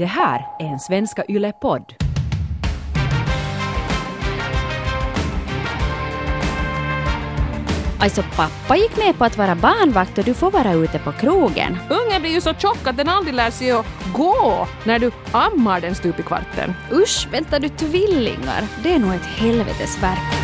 Det 0.00 0.06
här 0.06 0.46
är 0.58 0.66
en 0.66 0.78
Svenska 0.78 1.24
Yle-podd. 1.28 1.94
Alltså 7.98 8.22
pappa 8.36 8.76
gick 8.76 8.96
med 8.96 9.18
på 9.18 9.24
att 9.24 9.38
vara 9.38 9.54
barnvakt 9.54 10.18
och 10.18 10.24
du 10.24 10.34
får 10.34 10.50
vara 10.50 10.72
ute 10.72 10.98
på 10.98 11.12
krogen. 11.12 11.78
Ungen 11.90 12.22
blir 12.22 12.30
ju 12.30 12.40
så 12.40 12.54
tjock 12.54 12.86
att 12.86 12.96
den 12.96 13.08
aldrig 13.08 13.34
lär 13.34 13.50
sig 13.50 13.70
att 13.70 13.86
gå 14.14 14.66
när 14.84 14.98
du 14.98 15.10
ammar 15.32 15.80
den 15.80 15.94
stup 15.94 16.20
i 16.20 16.22
kvarten. 16.22 16.74
Usch, 16.92 17.28
väntar 17.32 17.60
du 17.60 17.68
tvillingar? 17.68 18.62
Det 18.82 18.94
är 18.94 18.98
nog 18.98 19.14
ett 19.14 19.26
helvetesverk. 19.26 20.39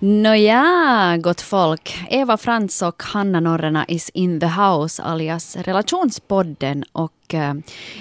Nåja, 0.00 1.16
gott 1.20 1.40
folk. 1.40 2.06
Eva 2.10 2.36
Frans 2.36 2.82
och 2.82 3.02
Hanna 3.02 3.40
Norrena 3.40 3.84
is 3.88 4.10
in 4.10 4.40
the 4.40 4.46
house 4.46 5.02
alias 5.02 5.56
Relationspodden 5.56 6.84
och 6.92 7.34
uh, 7.34 7.54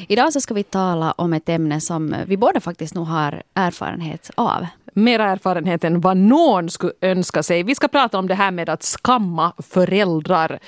idag 0.07 0.33
så 0.33 0.41
ska 0.41 0.53
vi 0.53 0.63
tala 0.63 1.11
om 1.11 1.33
ett 1.33 1.49
ämne 1.49 1.81
som 1.81 2.15
vi 2.27 2.37
båda 2.37 2.59
faktiskt 2.59 2.95
nog 2.95 3.07
har 3.07 3.43
erfarenhet 3.53 4.31
av 4.35 4.65
mer 4.97 5.19
erfarenhet 5.19 5.83
än 5.83 6.01
vad 6.01 6.17
någon 6.17 6.69
skulle 6.69 6.91
önska 7.01 7.43
sig. 7.43 7.63
Vi 7.63 7.75
ska 7.75 7.87
prata 7.87 8.19
om 8.19 8.27
det 8.27 8.35
här 8.35 8.51
med 8.51 8.69
att 8.69 8.83
skamma 8.83 9.53
föräldrar. 9.57 10.59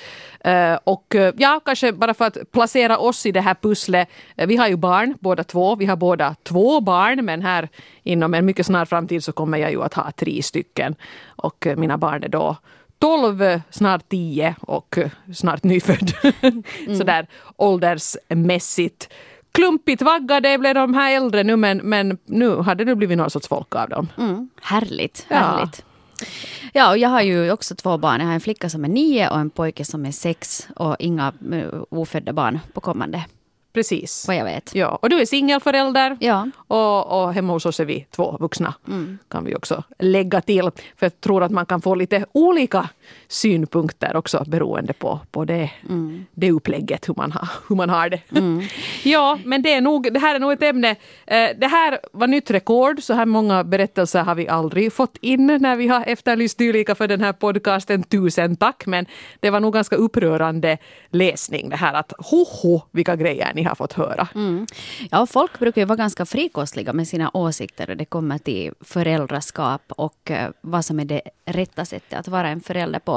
Uh, 0.46 0.78
och 0.84 1.14
uh, 1.14 1.30
ja, 1.36 1.60
kanske 1.64 1.92
bara 1.92 2.14
för 2.14 2.24
att 2.24 2.52
placera 2.52 2.98
oss 2.98 3.26
i 3.26 3.32
det 3.32 3.40
här 3.40 3.54
pusslet. 3.54 4.08
Uh, 4.40 4.46
vi 4.46 4.56
har 4.56 4.68
ju 4.68 4.76
barn 4.76 5.14
båda 5.20 5.44
två. 5.44 5.76
Vi 5.76 5.86
har 5.86 5.96
båda 5.96 6.36
två 6.42 6.80
barn 6.80 7.24
men 7.24 7.42
här 7.42 7.68
inom 8.02 8.34
en 8.34 8.46
mycket 8.46 8.66
snar 8.66 8.84
framtid 8.84 9.24
så 9.24 9.32
kommer 9.32 9.58
jag 9.58 9.70
ju 9.70 9.82
att 9.82 9.94
ha 9.94 10.10
tre 10.10 10.42
stycken. 10.42 10.94
Och 11.26 11.66
mina 11.76 11.98
barn 11.98 12.24
är 12.24 12.28
då 12.28 12.56
12, 12.98 13.60
snart 13.70 14.08
10 14.08 14.54
och 14.60 14.98
snart 15.34 15.62
nyfödd. 15.62 16.12
Mm. 16.42 16.98
Sådär 16.98 17.26
åldersmässigt 17.56 19.08
klumpigt 19.52 20.02
vaggade 20.02 20.58
blev 20.58 20.74
de 20.74 20.94
här 20.94 21.16
äldre 21.16 21.42
nu 21.42 21.56
men, 21.56 21.78
men 21.78 22.18
nu 22.24 22.48
har 22.48 22.74
det 22.74 22.96
blivit 22.96 23.18
någon 23.18 23.30
sorts 23.30 23.48
folk 23.48 23.74
av 23.74 23.88
dem. 23.88 24.08
Mm, 24.18 24.50
härligt, 24.62 25.26
härligt. 25.28 25.84
Ja. 26.20 26.26
ja, 26.72 26.90
och 26.90 26.98
jag 26.98 27.08
har 27.08 27.20
ju 27.20 27.52
också 27.52 27.74
två 27.74 27.98
barn. 27.98 28.20
Jag 28.20 28.26
har 28.26 28.34
en 28.34 28.40
flicka 28.40 28.70
som 28.70 28.84
är 28.84 28.88
nio 28.88 29.30
och 29.30 29.38
en 29.38 29.50
pojke 29.50 29.84
som 29.84 30.06
är 30.06 30.12
sex 30.12 30.68
och 30.76 30.96
inga 30.98 31.32
uh, 31.52 31.82
ofödda 31.90 32.32
barn 32.32 32.58
på 32.72 32.80
kommande. 32.80 33.24
Precis. 33.72 34.24
Vad 34.28 34.36
jag 34.36 34.44
vet. 34.44 34.74
Ja, 34.74 34.98
och 35.02 35.08
du 35.08 35.20
är 35.20 35.24
singelförälder. 35.24 36.16
Ja. 36.20 36.48
Och, 36.66 37.22
och 37.22 37.34
hemma 37.34 37.52
hos 37.52 37.66
oss 37.66 37.80
är 37.80 37.84
vi 37.84 38.06
två 38.10 38.36
vuxna. 38.40 38.74
Mm. 38.88 39.18
Kan 39.28 39.44
vi 39.44 39.54
också 39.54 39.82
lägga 39.98 40.40
till. 40.40 40.70
För 40.96 41.06
jag 41.06 41.20
tror 41.20 41.42
att 41.42 41.50
man 41.50 41.66
kan 41.66 41.82
få 41.82 41.94
lite 41.94 42.24
olika 42.32 42.88
synpunkter 43.28 44.16
också 44.16 44.44
beroende 44.46 44.92
på, 44.92 45.20
på 45.30 45.44
det, 45.44 45.70
mm. 45.88 46.26
det 46.34 46.52
upplägget, 46.52 47.08
hur 47.08 47.14
man, 47.14 47.32
har, 47.32 47.48
hur 47.68 47.76
man 47.76 47.90
har 47.90 48.10
det. 48.10 48.20
Mm. 48.30 48.62
ja, 49.04 49.38
men 49.44 49.62
det, 49.62 49.74
är 49.74 49.80
nog, 49.80 50.12
det 50.12 50.20
här 50.20 50.34
är 50.34 50.38
nog 50.38 50.52
ett 50.52 50.62
ämne. 50.62 50.90
Eh, 51.26 51.48
det 51.58 51.66
här 51.66 51.98
var 52.12 52.26
nytt 52.26 52.50
rekord. 52.50 53.02
Så 53.02 53.14
här 53.14 53.26
många 53.26 53.64
berättelser 53.64 54.22
har 54.22 54.34
vi 54.34 54.48
aldrig 54.48 54.92
fått 54.92 55.16
in 55.20 55.58
när 55.60 55.76
vi 55.76 55.88
har 55.88 56.04
efterlyst 56.06 56.58
dylika 56.58 56.94
för 56.94 57.08
den 57.08 57.20
här 57.20 57.32
podcasten. 57.32 58.02
Tusen 58.02 58.56
tack. 58.56 58.86
Men 58.86 59.06
det 59.40 59.50
var 59.50 59.60
nog 59.60 59.72
ganska 59.72 59.96
upprörande 59.96 60.78
läsning 61.10 61.68
det 61.68 61.76
här 61.76 61.94
att 61.94 62.12
hoho 62.18 62.80
vilka 62.90 63.16
grejer 63.16 63.52
ni 63.54 63.59
har 63.64 63.74
fått 63.74 63.92
höra. 63.92 64.28
Mm. 64.34 64.66
Ja, 65.10 65.26
folk 65.26 65.58
brukar 65.58 65.80
ju 65.80 65.84
vara 65.84 65.96
ganska 65.96 66.26
frikostliga 66.26 66.92
med 66.92 67.08
sina 67.08 67.30
åsikter 67.34 67.86
när 67.86 67.94
det 67.94 68.04
kommer 68.04 68.38
till 68.38 68.72
föräldraskap 68.80 69.82
och 69.88 70.30
uh, 70.30 70.48
vad 70.60 70.84
som 70.84 71.00
är 71.00 71.04
det 71.04 71.20
rätta 71.44 71.84
sättet 71.84 72.18
att 72.18 72.28
vara 72.28 72.48
en 72.48 72.60
förälder 72.60 72.98
på. 72.98 73.12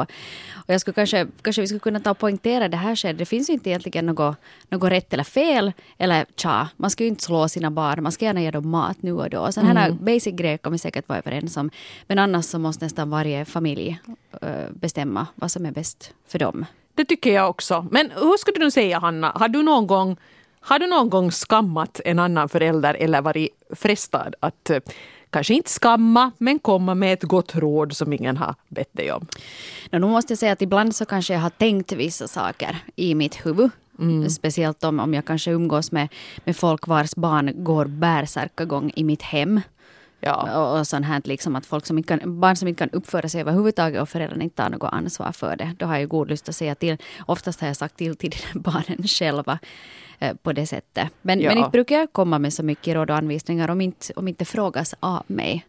Och 0.53 0.69
jag 0.73 0.81
skulle 0.81 0.94
kanske, 0.94 1.27
kanske 1.41 1.61
vi 1.61 1.67
skulle 1.67 1.80
kunna 1.80 2.00
ta 2.00 2.11
och 2.11 2.17
poängtera 2.17 2.67
det 2.67 2.77
här 2.77 2.95
skedet. 2.95 3.17
Det 3.17 3.25
finns 3.25 3.50
ju 3.50 3.53
inte 3.53 3.69
egentligen 3.69 4.05
något, 4.05 4.38
något 4.69 4.91
rätt 4.91 5.13
eller 5.13 5.23
fel. 5.23 5.72
Eller 5.97 6.25
tja, 6.35 6.69
man 6.78 6.89
ska 6.89 7.03
ju 7.03 7.09
inte 7.09 7.23
slå 7.23 7.47
sina 7.47 7.72
barn. 7.72 8.03
Man 8.03 8.11
ska 8.11 8.25
gärna 8.25 8.41
ge 8.41 8.52
dem 8.52 8.69
mat 8.69 8.97
nu 9.02 9.13
och 9.13 9.30
då. 9.30 9.52
Sådana 9.52 9.80
här 9.80 9.89
mm. 9.89 10.05
basic 10.05 10.35
grejer 10.35 10.69
vi 10.69 10.78
säkert 10.78 11.09
vara 11.09 11.19
överens 11.19 11.57
om. 11.57 11.69
Men 12.07 12.19
annars 12.19 12.46
så 12.46 12.59
måste 12.59 12.85
nästan 12.85 13.09
varje 13.09 13.46
familj 13.46 14.00
uh, 14.44 14.50
bestämma 14.72 15.28
vad 15.35 15.51
som 15.51 15.66
är 15.66 15.72
bäst 15.72 16.13
för 16.28 16.40
dem. 16.40 16.66
Det 16.96 17.06
tycker 17.06 17.34
jag 17.34 17.50
också. 17.50 17.88
Men 17.91 18.12
hur 18.12 18.38
skulle 18.38 18.66
du 18.66 18.72
säga 18.72 19.00
Hanna, 19.00 19.31
har 19.35 19.47
du 19.47 19.63
någon 19.63 19.88
gång 19.88 20.17
har 20.63 20.79
du 20.79 20.88
någon 20.88 21.09
gång 21.09 21.31
skammat 21.31 22.01
en 22.06 22.19
annan 22.19 22.50
förälder 22.50 22.94
eller 22.94 23.22
varit 23.22 23.50
frestad 23.69 24.35
att 24.40 24.69
eh, 24.69 24.79
kanske 25.29 25.53
inte 25.53 25.69
skamma, 25.69 26.31
men 26.38 26.59
komma 26.59 26.96
med 26.96 27.13
ett 27.13 27.24
gott 27.24 27.56
råd 27.56 27.96
som 27.96 28.13
ingen 28.13 28.38
har 28.38 28.56
bett 28.68 28.90
dig 28.91 29.12
om? 29.12 29.28
Nu 29.91 30.00
måste 30.00 30.34
jag 30.34 30.40
säga 30.40 30.52
att 30.52 30.62
ibland 30.62 30.96
så 30.96 31.06
kanske 31.06 31.34
jag 31.34 31.41
har 31.41 31.50
tänkt 31.50 31.91
vissa 31.91 32.28
saker 32.28 32.78
i 32.96 33.16
mitt 33.16 33.46
huvud. 33.46 33.69
Mm. 34.00 34.29
Speciellt 34.29 34.84
om, 34.84 35.00
om 35.00 35.13
jag 35.13 35.25
kanske 35.25 35.52
umgås 35.52 35.91
med, 35.91 36.07
med 36.46 36.56
folk 36.56 36.88
vars 36.88 37.16
barn 37.16 37.63
går 37.63 37.85
bärsärkagång 37.85 38.91
i 38.96 39.03
mitt 39.03 39.22
hem. 39.22 39.62
Ja. 40.25 40.59
Och, 40.59 40.79
och 40.79 40.88
sånt 40.88 41.06
här 41.06 41.22
liksom 41.23 41.56
att 41.56 41.66
folk 41.66 41.85
som 41.85 41.97
inte 41.97 42.17
kan, 42.17 42.39
barn 42.39 42.56
som 42.56 42.67
inte 42.67 42.79
kan 42.79 42.89
uppföra 42.89 43.29
sig 43.29 43.41
överhuvudtaget 43.41 44.01
och 44.01 44.09
föräldrarna 44.09 44.44
inte 44.44 44.56
tar 44.56 44.69
något 44.69 44.94
ansvar 44.94 45.31
för 45.31 45.56
det. 45.56 45.75
Då 45.79 45.85
har 45.85 45.97
jag 45.97 46.09
god 46.09 46.29
lust 46.29 46.50
att 46.50 46.56
säga 46.56 46.75
till. 46.75 46.97
Oftast 47.25 47.61
har 47.61 47.67
jag 47.67 47.78
sagt 47.78 47.97
till 47.97 48.16
till 48.16 48.34
barnen 48.53 49.07
själva 49.07 49.59
eh, 50.19 50.34
på 50.44 50.53
det 50.53 50.67
sättet. 50.67 51.07
Men, 51.22 51.41
ja. 51.41 51.50
men 51.50 51.57
inte 51.57 51.69
brukar 51.69 51.95
jag 51.95 52.13
komma 52.13 52.39
med 52.39 52.53
så 52.53 52.63
mycket 52.63 52.95
råd 52.95 53.09
och 53.09 53.17
anvisningar 53.17 53.69
om 53.69 53.81
inte, 53.81 54.13
om 54.16 54.28
inte 54.28 54.45
frågas 54.45 54.95
av 55.00 55.23
mig. 55.28 55.66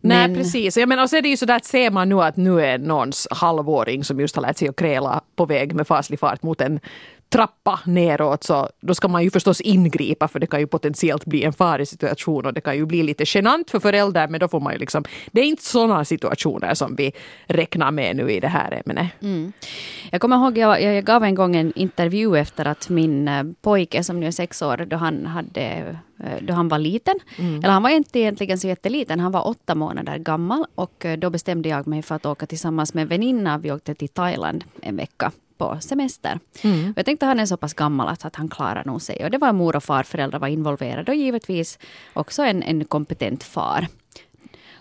Men... 0.00 0.30
Nej 0.30 0.38
precis. 0.38 0.76
Jag 0.76 0.88
menar, 0.88 1.02
och 1.02 1.10
så 1.10 1.16
är 1.16 1.22
det 1.22 1.28
ju 1.28 1.36
sådär 1.36 1.56
att 1.56 1.64
ser 1.64 1.90
man 1.90 2.08
nu 2.08 2.22
att 2.22 2.36
nu 2.36 2.60
är 2.60 2.78
någons 2.78 3.28
halvåring 3.30 4.04
som 4.04 4.20
just 4.20 4.36
har 4.36 4.42
lärt 4.42 4.58
sig 4.58 4.68
att 4.68 4.76
kräla 4.76 5.20
på 5.36 5.46
väg 5.46 5.74
med 5.74 5.86
faslig 5.86 6.20
fart 6.20 6.42
mot 6.42 6.60
en 6.60 6.80
trappa 7.28 7.80
neråt 7.84 8.44
så 8.44 8.68
då 8.80 8.94
ska 8.94 9.08
man 9.08 9.24
ju 9.24 9.30
förstås 9.30 9.60
ingripa 9.60 10.28
för 10.28 10.40
det 10.40 10.46
kan 10.46 10.60
ju 10.60 10.66
potentiellt 10.66 11.24
bli 11.24 11.44
en 11.44 11.52
farlig 11.52 11.88
situation 11.88 12.46
och 12.46 12.54
det 12.54 12.60
kan 12.60 12.76
ju 12.76 12.86
bli 12.86 13.02
lite 13.02 13.24
genant 13.26 13.70
för 13.70 13.80
föräldrar 13.80 14.28
men 14.28 14.40
då 14.40 14.48
får 14.48 14.60
man 14.60 14.72
ju 14.72 14.78
liksom 14.78 15.04
det 15.32 15.40
är 15.40 15.44
inte 15.44 15.64
sådana 15.64 16.04
situationer 16.04 16.74
som 16.74 16.96
vi 16.96 17.12
räknar 17.46 17.90
med 17.90 18.16
nu 18.16 18.30
i 18.30 18.40
det 18.40 18.48
här 18.48 18.82
ämnet. 18.86 19.06
Mm. 19.22 19.52
Jag 20.10 20.20
kommer 20.20 20.36
ihåg 20.36 20.58
jag, 20.58 20.82
jag 20.82 21.04
gav 21.04 21.24
en 21.24 21.34
gång 21.34 21.56
en 21.56 21.72
intervju 21.76 22.36
efter 22.36 22.64
att 22.64 22.88
min 22.88 23.28
eh, 23.28 23.44
pojke 23.62 24.04
som 24.04 24.20
nu 24.20 24.26
är 24.26 24.30
sex 24.30 24.62
år 24.62 24.76
då 24.76 24.96
han 24.96 25.26
hade 25.26 25.96
eh, 26.24 26.36
då 26.40 26.52
han 26.52 26.68
var 26.68 26.78
liten. 26.78 27.14
Mm. 27.38 27.58
Eller 27.58 27.72
han 27.72 27.82
var 27.82 27.90
inte 27.90 28.18
egentligen 28.18 28.58
så 28.58 28.68
jätteliten, 28.68 29.20
han 29.20 29.32
var 29.32 29.48
åtta 29.48 29.74
månader 29.74 30.18
gammal 30.18 30.66
och 30.74 31.04
eh, 31.04 31.18
då 31.18 31.30
bestämde 31.30 31.68
jag 31.68 31.86
mig 31.86 32.02
för 32.02 32.14
att 32.14 32.26
åka 32.26 32.46
tillsammans 32.46 32.94
med 32.94 33.02
en 33.02 33.08
väninna. 33.08 33.58
Vi 33.58 33.72
åkte 33.72 33.94
till 33.94 34.08
Thailand 34.08 34.64
en 34.82 34.96
vecka 34.96 35.32
på 35.58 35.78
semester. 35.80 36.40
Mm. 36.62 36.92
jag 36.96 37.04
tänkte 37.04 37.26
att 37.26 37.30
han 37.30 37.40
är 37.40 37.46
så 37.46 37.56
pass 37.56 37.74
gammal 37.74 38.08
att, 38.08 38.24
att 38.24 38.36
han 38.36 38.48
klarar 38.48 38.84
nog 38.84 39.02
sig. 39.02 39.24
Och 39.24 39.30
det 39.30 39.38
var 39.38 39.52
mor 39.52 39.76
och 39.76 39.84
farföräldrar 39.84 40.38
var 40.38 40.48
involverade 40.48 41.12
och 41.12 41.16
givetvis 41.16 41.78
också 42.12 42.42
en, 42.42 42.62
en 42.62 42.84
kompetent 42.84 43.44
far. 43.44 43.86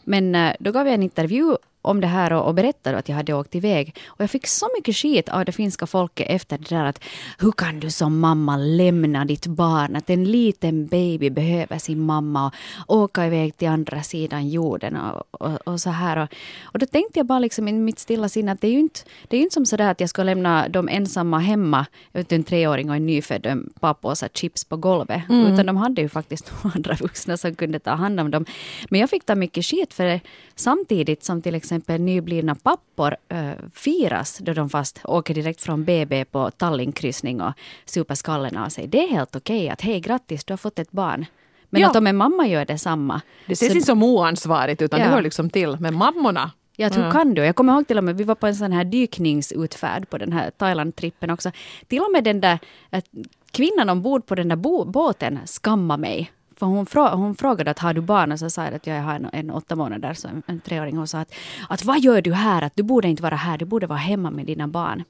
Men 0.03 0.35
eh, 0.35 0.53
då 0.59 0.71
gav 0.71 0.87
jag 0.87 0.93
en 0.93 1.03
intervju 1.03 1.55
om 1.81 2.01
det 2.01 2.07
här 2.07 2.33
och, 2.33 2.47
och 2.47 2.53
berättade 2.53 2.97
att 2.97 3.09
jag 3.09 3.15
hade 3.15 3.33
åkt 3.33 3.55
iväg. 3.55 3.95
Och 4.07 4.21
jag 4.21 4.29
fick 4.29 4.47
så 4.47 4.67
mycket 4.77 4.95
skit 4.95 5.29
av 5.29 5.45
det 5.45 5.51
finska 5.51 5.85
folket 5.85 6.27
efter 6.29 6.57
det 6.57 6.75
där 6.75 6.85
att 6.85 7.03
hur 7.39 7.51
kan 7.51 7.79
du 7.79 7.91
som 7.91 8.19
mamma 8.19 8.57
lämna 8.57 9.25
ditt 9.25 9.47
barn? 9.47 9.95
Att 9.95 10.09
en 10.09 10.23
liten 10.23 10.87
baby 10.87 11.29
behöver 11.29 11.77
sin 11.77 12.01
mamma 12.01 12.51
och 12.87 12.97
åka 12.97 13.25
iväg 13.25 13.57
till 13.57 13.67
andra 13.67 14.03
sidan 14.03 14.49
jorden 14.49 14.97
och, 14.97 15.41
och, 15.41 15.67
och 15.67 15.81
så 15.81 15.89
här. 15.89 16.17
Och, 16.17 16.29
och 16.63 16.79
då 16.79 16.85
tänkte 16.85 17.19
jag 17.19 17.25
bara 17.25 17.39
liksom 17.39 17.67
i 17.67 17.73
mitt 17.73 17.99
stilla 17.99 18.29
sinne 18.29 18.51
att 18.51 18.61
det 18.61 18.67
är 18.67 18.71
ju 18.71 18.79
inte, 18.79 18.99
det 19.27 19.37
är 19.37 19.41
inte 19.41 19.53
som 19.53 19.65
sådär 19.65 19.91
att 19.91 19.99
jag 19.99 20.09
ska 20.09 20.23
lämna 20.23 20.69
dem 20.69 20.89
ensamma 20.89 21.39
hemma, 21.39 21.85
vet, 22.11 22.31
en 22.31 22.43
treåring 22.43 22.89
och 22.89 22.95
en 22.95 23.05
nyfödd 23.05 23.69
pappåse 23.79 24.29
chips 24.33 24.65
på 24.65 24.77
golvet. 24.77 25.21
Mm. 25.29 25.53
Utan 25.53 25.65
de 25.65 25.77
hade 25.77 26.01
ju 26.01 26.09
faktiskt 26.09 26.51
andra 26.75 26.95
vuxna 26.95 27.37
som 27.37 27.55
kunde 27.55 27.79
ta 27.79 27.91
hand 27.91 28.19
om 28.19 28.31
dem. 28.31 28.45
Men 28.89 28.99
jag 28.99 29.09
fick 29.09 29.25
ta 29.25 29.35
mycket 29.35 29.65
skit 29.65 29.93
för 29.93 30.05
det 30.05 30.19
samtidigt 30.55 31.23
som 31.23 31.41
till 31.41 31.55
exempel 31.55 31.76
exempel 31.77 32.01
nyblivna 32.01 32.55
pappor 32.55 33.15
äh, 33.29 33.51
firas 33.73 34.37
då 34.37 34.53
de 34.53 34.69
fast 34.69 34.99
åker 35.03 35.33
direkt 35.33 35.61
från 35.61 35.83
BB 35.83 36.25
på 36.25 36.51
Tallinnkryssning 36.51 37.41
och 37.41 37.53
super 37.85 38.15
skallen 38.15 38.57
av 38.57 38.69
sig. 38.69 38.87
Det 38.87 39.03
är 39.03 39.07
helt 39.07 39.35
okej 39.35 39.57
okay 39.57 39.69
att 39.69 39.81
hej 39.81 39.99
grattis, 39.99 40.43
du 40.43 40.53
har 40.53 40.57
fått 40.57 40.79
ett 40.79 40.91
barn. 40.91 41.25
Men 41.69 41.81
ja. 41.81 41.89
att 41.89 41.95
om 41.95 42.07
en 42.07 42.15
mamma 42.15 42.47
gör 42.47 42.65
detsamma. 42.65 43.21
Det 43.45 43.53
ses 43.53 43.73
inte 43.73 43.85
som 43.85 44.03
oansvarigt 44.03 44.81
utan 44.81 44.99
ja. 44.99 45.05
det 45.05 45.11
hör 45.11 45.21
liksom 45.21 45.49
till. 45.49 45.77
Men 45.79 45.95
mammorna 45.95 46.51
Ja, 46.79 46.89
hur 46.89 47.11
kan 47.11 47.33
du? 47.33 47.45
Jag 47.45 47.55
kommer 47.55 47.73
ihåg 47.73 47.87
till 47.87 47.97
och 47.97 48.03
med, 48.03 48.17
vi 48.17 48.23
var 48.23 48.35
på 48.35 48.47
en 48.47 48.55
sån 48.55 48.71
här 48.71 48.83
dykningsutfärd 48.83 50.09
på 50.09 50.17
den 50.17 50.31
här 50.31 50.51
Thailand-trippen 50.51 51.31
också. 51.31 51.51
Till 51.87 51.99
och 51.99 52.11
med 52.11 52.23
den 52.23 52.41
där 52.41 52.59
kvinnan 53.51 53.89
ombord 53.89 54.25
på 54.25 54.35
den 54.35 54.47
där 54.47 54.55
båten 54.85 55.39
skammade 55.45 56.01
mig. 56.01 56.31
För 56.57 56.65
hon, 56.65 56.85
frå, 56.85 57.07
hon 57.07 57.35
frågade 57.35 57.71
att 57.71 57.79
har 57.79 57.93
du 57.93 58.01
barn 58.01 58.31
och 58.31 58.39
så 58.39 58.49
sa 58.49 58.63
jag 58.63 58.73
att 58.73 58.87
jag 58.87 59.01
har 59.01 59.15
en, 59.15 59.29
en 59.33 59.51
åtta 59.51 59.75
månader, 59.75 60.13
så 60.13 60.27
en, 60.27 60.43
en 60.47 60.59
treåring. 60.59 60.97
Hon 60.97 61.07
sa 61.07 61.19
att, 61.19 61.33
att 61.69 61.85
vad 61.85 61.99
gör 61.99 62.21
du 62.21 62.33
här? 62.33 62.61
Att 62.61 62.75
du 62.75 62.83
borde 62.83 63.07
inte 63.07 63.23
vara 63.23 63.35
här, 63.35 63.57
du 63.57 63.65
borde 63.65 63.87
vara 63.87 63.99
hemma 63.99 64.31
med 64.31 64.45
dina 64.45 64.67
barn. 64.67 65.03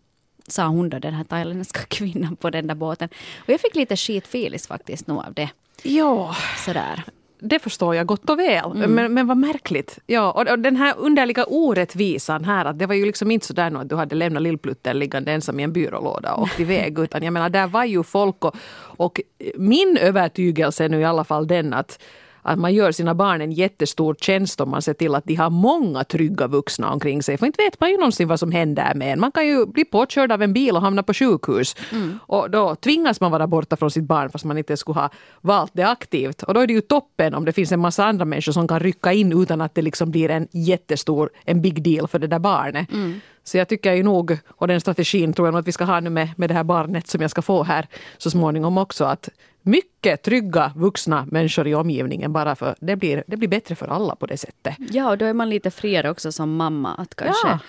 Sa 0.48 0.66
hon 0.68 0.90
då, 0.90 1.00
den 1.00 1.14
här 1.14 1.24
thailändska 1.24 1.80
kvinnan 1.88 2.36
på 2.36 2.50
den 2.50 2.68
där 2.68 2.76
båten. 2.76 3.10
Och 3.38 3.50
jag 3.50 3.62
fick 3.62 3.76
lite 3.76 3.96
skitfilis 3.96 4.68
faktiskt 4.68 5.08
nog 5.08 5.18
av 5.18 5.34
det. 5.34 5.50
Ja. 5.84 6.36
Sådär. 6.66 7.04
Det 7.40 7.60
förstår 7.60 7.96
jag 7.96 8.06
gott 8.06 8.30
och 8.30 8.40
väl. 8.40 8.72
Mm. 8.72 8.92
Men, 8.92 9.14
men 9.14 9.28
vad 9.28 9.38
märkligt. 9.38 10.00
Ja, 10.06 10.32
och, 10.32 10.48
och, 10.50 10.60
den 10.60 10.76
här 10.76 10.94
underliga 10.98 11.46
orättvisan 11.46 12.46
här 12.46 12.66
att 12.66 12.80
det 12.80 12.86
var 12.86 12.96
ju 12.96 13.06
liksom 13.06 13.32
inte 13.32 13.46
sådär 13.46 13.82
att 13.82 13.90
du 13.90 13.96
hade 13.96 14.16
lämnat 14.16 14.44
lillplutten 14.44 15.00
liggande 15.00 15.32
ensam 15.32 15.60
i 15.60 15.64
en 15.64 15.74
byrålåda 15.74 16.34
och 16.34 16.44
åkt 16.44 16.60
iväg. 16.60 17.00
Utan 17.08 17.24
jag 17.24 17.34
menar, 17.34 17.50
där 17.50 17.68
var 17.68 17.84
ju 17.84 18.04
folk 18.04 18.46
och, 18.46 18.56
och 18.80 19.22
min 19.56 19.98
övertygelse 19.98 20.86
är 20.86 20.90
nu 20.90 21.00
i 21.00 21.06
alla 21.06 21.24
fall 21.24 21.48
den 21.48 21.74
att 21.74 22.00
att 22.48 22.60
man 22.60 22.74
gör 22.74 22.92
sina 22.92 23.16
barn 23.16 23.42
en 23.42 23.52
jättestor 23.52 24.16
tjänst 24.22 24.62
om 24.62 24.70
man 24.70 24.82
ser 24.82 24.94
till 24.94 25.16
att 25.16 25.26
de 25.26 25.36
har 25.36 25.50
många 25.50 26.04
trygga 26.04 26.48
vuxna 26.48 26.92
omkring 26.92 27.24
sig. 27.24 27.38
För 27.38 27.46
inte 27.46 27.64
vet 27.64 27.80
man 27.80 27.90
ju 27.90 27.98
någonsin 27.98 28.28
vad 28.28 28.40
som 28.40 28.52
händer 28.52 28.94
med 28.96 29.14
en. 29.14 29.20
Man 29.20 29.32
kan 29.32 29.48
ju 29.48 29.66
bli 29.66 29.86
påkörd 29.86 30.32
av 30.32 30.42
en 30.42 30.54
bil 30.54 30.76
och 30.76 30.82
hamna 30.82 31.04
på 31.04 31.14
sjukhus. 31.14 31.76
Mm. 31.92 32.20
Och 32.22 32.50
då 32.50 32.76
tvingas 32.76 33.22
man 33.22 33.32
vara 33.32 33.48
borta 33.48 33.76
från 33.76 33.92
sitt 33.92 34.04
barn 34.04 34.30
fast 34.30 34.46
man 34.46 34.58
inte 34.58 34.78
skulle 34.78 35.00
ha 35.00 35.10
valt 35.42 35.72
det 35.74 35.84
aktivt. 35.84 36.44
Och 36.44 36.54
då 36.54 36.60
är 36.60 36.68
det 36.68 36.74
ju 36.74 36.82
toppen 36.82 37.34
om 37.36 37.46
det 37.46 37.54
finns 37.54 37.72
en 37.72 37.80
massa 37.80 38.06
andra 38.06 38.26
människor 38.26 38.52
som 38.52 38.68
kan 38.68 38.80
rycka 38.80 39.14
in 39.14 39.42
utan 39.42 39.62
att 39.62 39.76
det 39.76 39.82
liksom 39.82 40.12
blir 40.12 40.30
en 40.30 40.48
jättestor, 40.52 41.30
en 41.46 41.62
big 41.62 41.84
deal 41.84 42.08
för 42.08 42.20
det 42.20 42.28
där 42.28 42.40
barnet. 42.40 42.92
Mm. 42.92 43.20
Så 43.44 43.58
jag 43.58 43.68
tycker 43.68 43.94
ju 43.94 44.04
nog, 44.04 44.38
och 44.48 44.68
den 44.68 44.82
strategin 44.82 45.34
tror 45.34 45.48
jag 45.48 45.54
nog 45.54 45.60
att 45.60 45.68
vi 45.68 45.72
ska 45.72 45.84
ha 45.84 46.00
nu 46.00 46.10
med, 46.10 46.30
med 46.38 46.50
det 46.50 46.54
här 46.54 46.64
barnet 46.64 47.08
som 47.08 47.22
jag 47.22 47.32
ska 47.32 47.42
få 47.42 47.64
här 47.64 47.88
så 48.18 48.30
småningom 48.30 48.78
också, 48.78 49.06
att 49.06 49.30
mycket 49.68 50.24
trygga 50.24 50.72
vuxna 50.76 51.28
människor 51.32 51.68
i 51.68 51.76
omgivningen 51.76 52.34
bara 52.34 52.56
för 52.56 52.76
det 52.80 52.96
blir, 52.96 53.24
det 53.28 53.38
blir 53.38 53.50
bättre 53.50 53.76
för 53.76 53.88
alla 53.88 54.16
på 54.16 54.26
det 54.26 54.38
sättet. 54.38 54.76
Ja, 54.92 55.10
och 55.10 55.18
då 55.18 55.26
är 55.26 55.34
man 55.34 55.50
lite 55.50 55.72
friare 55.72 56.10
också 56.10 56.32
som 56.32 56.56
mamma 56.56 56.96
att 56.96 57.16
kanske 57.16 57.48
ja. 57.48 57.60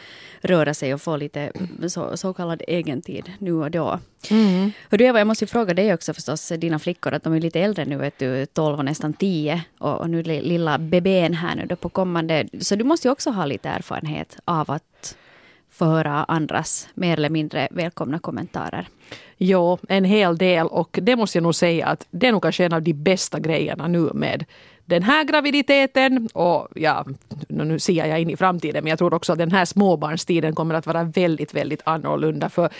röra 0.40 0.74
sig 0.74 0.94
och 0.94 1.02
få 1.02 1.16
lite 1.16 1.52
så, 1.88 2.16
så 2.16 2.32
kallad 2.32 2.62
egentid 2.68 3.32
nu 3.38 3.52
och 3.52 3.70
då. 3.70 3.98
Mm. 4.30 4.72
Och 4.90 4.98
du 4.98 5.04
Eva, 5.04 5.18
jag 5.18 5.26
måste 5.26 5.44
ju 5.44 5.46
fråga 5.46 5.74
dig 5.74 5.94
också 5.94 6.14
förstås, 6.14 6.48
dina 6.48 6.78
flickor, 6.78 7.14
att 7.14 7.22
de 7.22 7.32
är 7.32 7.40
lite 7.40 7.60
äldre 7.60 7.84
nu, 7.84 7.96
vet 7.96 8.18
du, 8.18 8.46
12 8.46 8.78
och 8.78 8.84
nästan 8.84 9.12
10 9.12 9.62
och, 9.78 10.00
och 10.00 10.10
nu 10.10 10.22
lilla 10.22 10.78
bebén 10.78 11.34
här 11.34 11.56
nu 11.56 11.66
då 11.66 11.76
på 11.76 11.88
kommande, 11.88 12.48
så 12.60 12.76
du 12.76 12.84
måste 12.84 13.08
ju 13.08 13.12
också 13.12 13.30
ha 13.30 13.46
lite 13.46 13.68
erfarenhet 13.68 14.38
av 14.44 14.70
att 14.70 15.16
få 15.78 15.84
höra 15.84 16.24
andras 16.24 16.88
mer 16.94 17.16
eller 17.16 17.30
mindre 17.30 17.68
välkomna 17.70 18.18
kommentarer. 18.18 18.88
Ja, 19.36 19.78
en 19.88 20.04
hel 20.04 20.38
del. 20.38 20.66
Och 20.66 20.98
det 21.02 21.16
måste 21.16 21.38
jag 21.38 21.42
nog 21.42 21.54
säga 21.54 21.86
att 21.86 22.06
det 22.10 22.26
är 22.26 22.32
nog 22.32 22.42
kanske 22.42 22.64
en 22.64 22.72
av 22.72 22.82
de 22.82 22.92
bästa 22.92 23.38
grejerna 23.38 23.88
nu 23.88 24.10
med 24.14 24.44
den 24.84 25.02
här 25.02 25.24
graviditeten. 25.24 26.28
Och 26.32 26.68
ja, 26.74 27.06
nu 27.48 27.78
ser 27.78 28.06
jag 28.06 28.20
in 28.20 28.30
i 28.30 28.36
framtiden 28.36 28.84
men 28.84 28.90
jag 28.90 28.98
tror 28.98 29.14
också 29.14 29.32
att 29.32 29.38
den 29.38 29.52
här 29.52 29.64
småbarnstiden 29.64 30.54
kommer 30.54 30.74
att 30.74 30.86
vara 30.86 31.04
väldigt, 31.04 31.54
väldigt 31.54 31.82
annorlunda. 31.84 32.48
För 32.48 32.70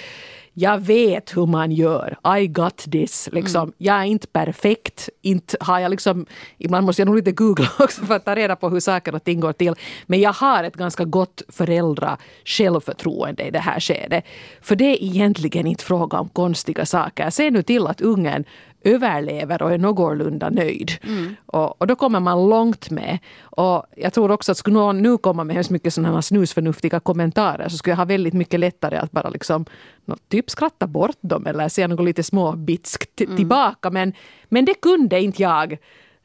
jag 0.60 0.78
vet 0.78 1.36
hur 1.36 1.46
man 1.46 1.72
gör. 1.72 2.18
I 2.38 2.46
got 2.46 2.76
this. 2.76 3.28
Liksom. 3.32 3.62
Mm. 3.62 3.74
Jag 3.78 3.96
är 3.96 4.04
inte 4.04 4.26
perfekt. 4.26 5.08
Inte 5.22 5.56
har 5.60 5.78
jag 5.78 5.90
liksom, 5.90 6.26
ibland 6.58 6.86
måste 6.86 7.02
jag 7.02 7.06
nog 7.06 7.16
lite 7.16 7.32
googla 7.32 7.68
också 7.78 8.04
för 8.04 8.14
att 8.14 8.24
ta 8.24 8.34
reda 8.34 8.56
på 8.56 8.68
hur 8.68 8.80
saker 8.80 9.14
och 9.14 9.24
ting 9.24 9.40
går 9.40 9.52
till. 9.52 9.74
Men 10.06 10.20
jag 10.20 10.32
har 10.32 10.64
ett 10.64 10.76
ganska 10.76 11.04
gott 11.04 11.42
föräldra 11.48 12.16
självförtroende 12.44 13.42
i 13.42 13.50
det 13.50 13.58
här 13.58 13.80
skedet. 13.80 14.24
För 14.60 14.76
det 14.76 14.84
är 14.84 15.02
egentligen 15.02 15.66
inte 15.66 15.84
fråga 15.84 16.18
om 16.18 16.28
konstiga 16.28 16.86
saker. 16.86 17.30
Se 17.30 17.50
nu 17.50 17.62
till 17.62 17.86
att 17.86 18.00
ungen 18.00 18.44
överlever 18.84 19.62
och 19.62 19.72
är 19.72 19.78
någorlunda 19.78 20.50
nöjd. 20.50 20.92
Mm. 21.02 21.36
Och, 21.46 21.80
och, 21.80 21.86
då 21.86 21.96
kommer 21.96 22.20
man 22.20 22.48
långt 22.48 22.90
med. 22.90 23.18
Och 23.40 23.84
jag 23.96 24.12
tror 24.12 24.30
också 24.30 24.52
att 24.52 24.58
skulle 24.58 24.74
någon 24.74 25.02
nu 25.02 25.18
komma 25.18 25.44
med 25.44 25.54
hemskt 25.54 25.70
mycket 25.70 25.94
sådana 25.94 26.22
snusförnuftiga 26.22 27.00
kommentarer 27.00 27.68
så 27.68 27.76
skulle 27.76 27.92
jag 27.92 27.96
ha 27.96 28.04
väldigt 28.04 28.34
mycket 28.34 28.60
lättare 28.60 28.96
att 28.96 29.10
bara 29.10 29.28
liksom 29.28 29.64
typ 30.28 30.50
skratta 30.50 30.86
bort 30.86 31.16
dem 31.20 31.46
eller 31.46 31.68
säga 31.68 31.88
något 31.88 32.04
lite 32.04 32.22
småbitskt 32.22 33.20
mm. 33.20 33.36
tillbaka. 33.36 33.90
Men, 33.90 34.12
men 34.48 34.64
det 34.64 34.74
kunde 34.74 35.20
inte 35.20 35.42
jag 35.42 35.78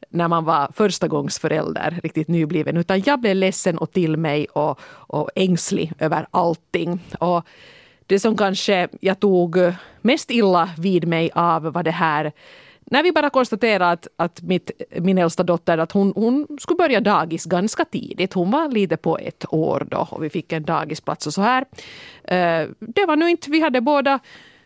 när 0.08 0.28
man 0.28 0.44
var 0.44 0.68
förstagångsförälder, 0.74 2.00
riktigt 2.02 2.28
nybliven. 2.28 2.76
Utan 2.76 3.02
jag 3.06 3.20
blev 3.20 3.36
ledsen 3.36 3.78
och 3.78 3.92
till 3.92 4.16
mig 4.16 4.46
och, 4.46 4.80
och 4.86 5.30
ängslig 5.34 5.92
över 5.98 6.26
allting. 6.30 7.00
Och 7.18 7.46
det 8.06 8.18
som 8.18 8.36
kanske 8.36 8.88
jag 9.00 9.20
tog 9.20 9.58
mest 10.00 10.30
illa 10.30 10.70
vid 10.78 11.08
mig 11.08 11.30
av 11.34 11.62
var 11.62 11.82
det 11.82 11.90
här 11.90 12.32
när 12.86 13.02
vi 13.02 13.12
bara 13.12 13.30
konstaterade 13.30 13.90
att, 13.90 14.08
att 14.16 14.42
mitt, 14.42 14.70
min 15.00 15.18
äldsta 15.18 15.42
dotter 15.42 15.78
att 15.78 15.92
hon, 15.92 16.12
hon 16.16 16.46
skulle 16.60 16.76
börja 16.76 17.00
dagis 17.00 17.44
ganska 17.44 17.84
tidigt. 17.84 18.32
Hon 18.32 18.50
var 18.50 18.68
lite 18.68 18.96
på 18.96 19.18
ett 19.18 19.44
år 19.48 19.86
då 19.90 20.08
och 20.10 20.24
vi 20.24 20.30
fick 20.30 20.52
en 20.52 20.64
dagisplats 20.64 21.26
och 21.26 21.34
så 21.34 21.42
här. 21.42 21.64
Eh, 22.24 22.68
det 22.78 23.06
var 23.06 23.16
nu 23.16 23.30
inte, 23.30 23.50
vi 23.50 23.60
hade 23.60 23.80
båda 23.80 24.18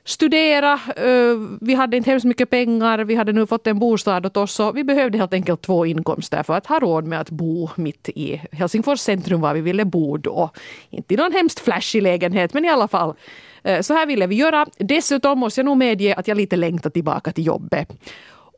studera, 0.09 0.73
eh, 0.97 1.37
vi 1.61 1.75
hade 1.75 1.97
inte 1.97 2.11
hemskt 2.11 2.25
mycket 2.25 2.51
pengar, 2.51 2.99
vi 2.99 3.15
hade 3.15 3.33
nu 3.33 3.47
fått 3.47 3.67
en 3.67 3.79
bostad 3.79 4.27
åt 4.27 4.37
oss 4.37 4.61
och 4.61 4.77
vi 4.77 4.85
behövde 4.85 5.19
helt 5.19 5.33
enkelt 5.33 5.63
två 5.63 5.87
inkomster 5.87 6.43
för 6.43 6.55
att 6.55 6.67
ha 6.67 6.79
råd 6.79 7.05
med 7.05 7.21
att 7.21 7.31
bo 7.31 7.71
mitt 7.75 8.09
i 8.09 8.43
Helsingfors 8.53 9.01
centrum 9.01 9.41
var 9.41 9.55
vi 9.55 9.61
ville 9.61 9.85
bo 9.85 10.17
då. 10.17 10.51
Inte 10.91 11.15
i 11.15 11.17
någon 11.17 11.33
hemskt 11.33 11.61
flashig 11.61 12.03
lägenhet 12.03 12.55
men 12.55 12.65
i 12.65 12.69
alla 12.69 12.89
fall 12.89 13.15
eh, 13.63 13.81
så 13.81 13.95
här 13.95 14.07
ville 14.07 14.27
vi 14.27 14.35
göra. 14.35 14.67
Dessutom 14.79 15.39
måste 15.39 15.61
jag 15.61 15.65
nog 15.65 15.77
medge 15.77 16.15
att 16.15 16.29
jag 16.29 16.37
lite 16.37 16.57
längtar 16.57 16.91
tillbaka 16.91 17.33
till 17.33 17.47
jobbet. 17.47 17.89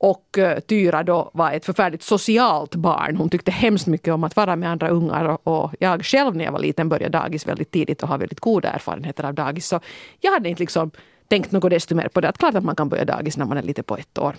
Och 0.00 0.38
eh, 0.38 0.60
Tyra 0.60 1.02
då 1.02 1.30
var 1.34 1.52
ett 1.52 1.64
förfärligt 1.64 2.02
socialt 2.02 2.74
barn. 2.74 3.16
Hon 3.16 3.28
tyckte 3.28 3.50
hemskt 3.50 3.86
mycket 3.86 4.14
om 4.14 4.24
att 4.24 4.36
vara 4.36 4.56
med 4.56 4.70
andra 4.70 4.88
ungar. 4.88 5.48
Och 5.48 5.74
jag 5.78 6.04
själv 6.04 6.36
när 6.36 6.44
jag 6.44 6.52
var 6.52 6.58
liten 6.58 6.88
började 6.88 7.18
dagis 7.18 7.46
väldigt 7.46 7.70
tidigt 7.70 8.02
och 8.02 8.08
har 8.08 8.18
väldigt 8.18 8.40
goda 8.40 8.70
erfarenheter 8.70 9.24
av 9.24 9.34
dagis. 9.34 9.66
Så 9.66 9.80
jag 10.20 10.32
hade 10.32 10.48
inte 10.48 10.62
liksom 10.62 10.90
tänkt 11.30 11.52
något 11.52 11.70
desto 11.70 11.94
mer 11.94 12.08
på 12.08 12.20
det. 12.20 12.28
Att 12.28 12.38
klart 12.38 12.54
att 12.54 12.64
man 12.64 12.76
kan 12.76 12.88
börja 12.88 13.04
dagis 13.04 13.36
när 13.36 13.46
man 13.46 13.58
är 13.58 13.62
lite 13.62 13.82
på 13.82 13.96
ett 13.96 14.18
år. 14.18 14.36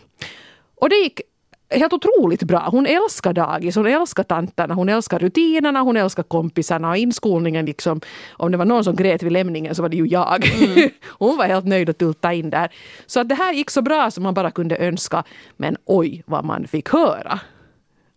Och 0.75 0.89
det 0.89 0.95
gick 0.95 1.21
helt 1.69 1.93
otroligt 1.93 2.43
bra. 2.43 2.67
Hon 2.71 2.85
älskar 2.85 3.33
dagis, 3.33 3.75
hon 3.75 3.87
älskar 3.87 4.23
tanterna, 4.23 4.73
hon 4.73 4.89
älskar 4.89 5.19
rutinerna, 5.19 5.81
hon 5.81 5.97
älskar 5.97 6.23
kompisarna 6.23 6.89
och 6.89 6.97
inskolningen. 6.97 7.65
Liksom, 7.65 8.01
om 8.31 8.51
det 8.51 8.57
var 8.57 8.65
någon 8.65 8.83
som 8.83 8.95
grät 8.95 9.23
vid 9.23 9.31
lämningen 9.31 9.75
så 9.75 9.81
var 9.81 9.89
det 9.89 9.97
ju 9.97 10.07
jag. 10.07 10.45
Mm. 10.45 10.89
hon 11.19 11.37
var 11.37 11.45
helt 11.45 11.65
nöjd 11.65 11.89
att 11.89 11.97
tulta 11.97 12.33
in 12.33 12.49
där. 12.49 12.71
Så 13.05 13.19
att 13.19 13.29
det 13.29 13.35
här 13.35 13.53
gick 13.53 13.69
så 13.69 13.81
bra 13.81 14.11
som 14.11 14.23
man 14.23 14.33
bara 14.33 14.51
kunde 14.51 14.77
önska. 14.77 15.23
Men 15.57 15.77
oj 15.85 16.23
vad 16.25 16.45
man 16.45 16.67
fick 16.67 16.89
höra. 16.89 17.39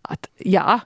Att 0.02 0.28
ja, 0.38 0.80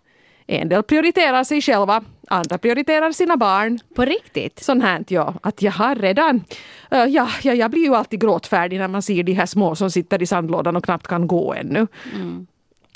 en 0.51 0.69
del 0.69 0.83
prioriterar 0.83 1.45
sig 1.45 1.63
själva, 1.63 2.03
andra 2.29 2.59
prioriterar 2.59 3.13
sina 3.13 3.37
barn. 3.37 3.79
På 3.95 4.05
riktigt? 4.05 4.65
Sånt 4.65 4.83
här, 4.83 5.05
ja. 5.09 5.35
Att 5.43 5.63
jag 5.63 5.73
har 5.73 5.95
redan... 5.95 6.45
Uh, 6.95 7.05
ja, 7.05 7.29
ja, 7.43 7.55
jag 7.55 7.71
blir 7.71 7.83
ju 7.83 7.95
alltid 7.95 8.21
gråtfärdig 8.21 8.79
när 8.79 8.89
man 8.89 9.03
ser 9.03 9.23
de 9.23 9.33
här 9.33 9.47
små 9.47 9.75
som 9.75 9.91
sitter 9.91 10.23
i 10.23 10.27
sandlådan 10.27 10.77
och 10.77 10.85
knappt 10.85 11.07
kan 11.07 11.27
gå 11.27 11.55
ännu. 11.55 11.87
Mm. 12.15 12.47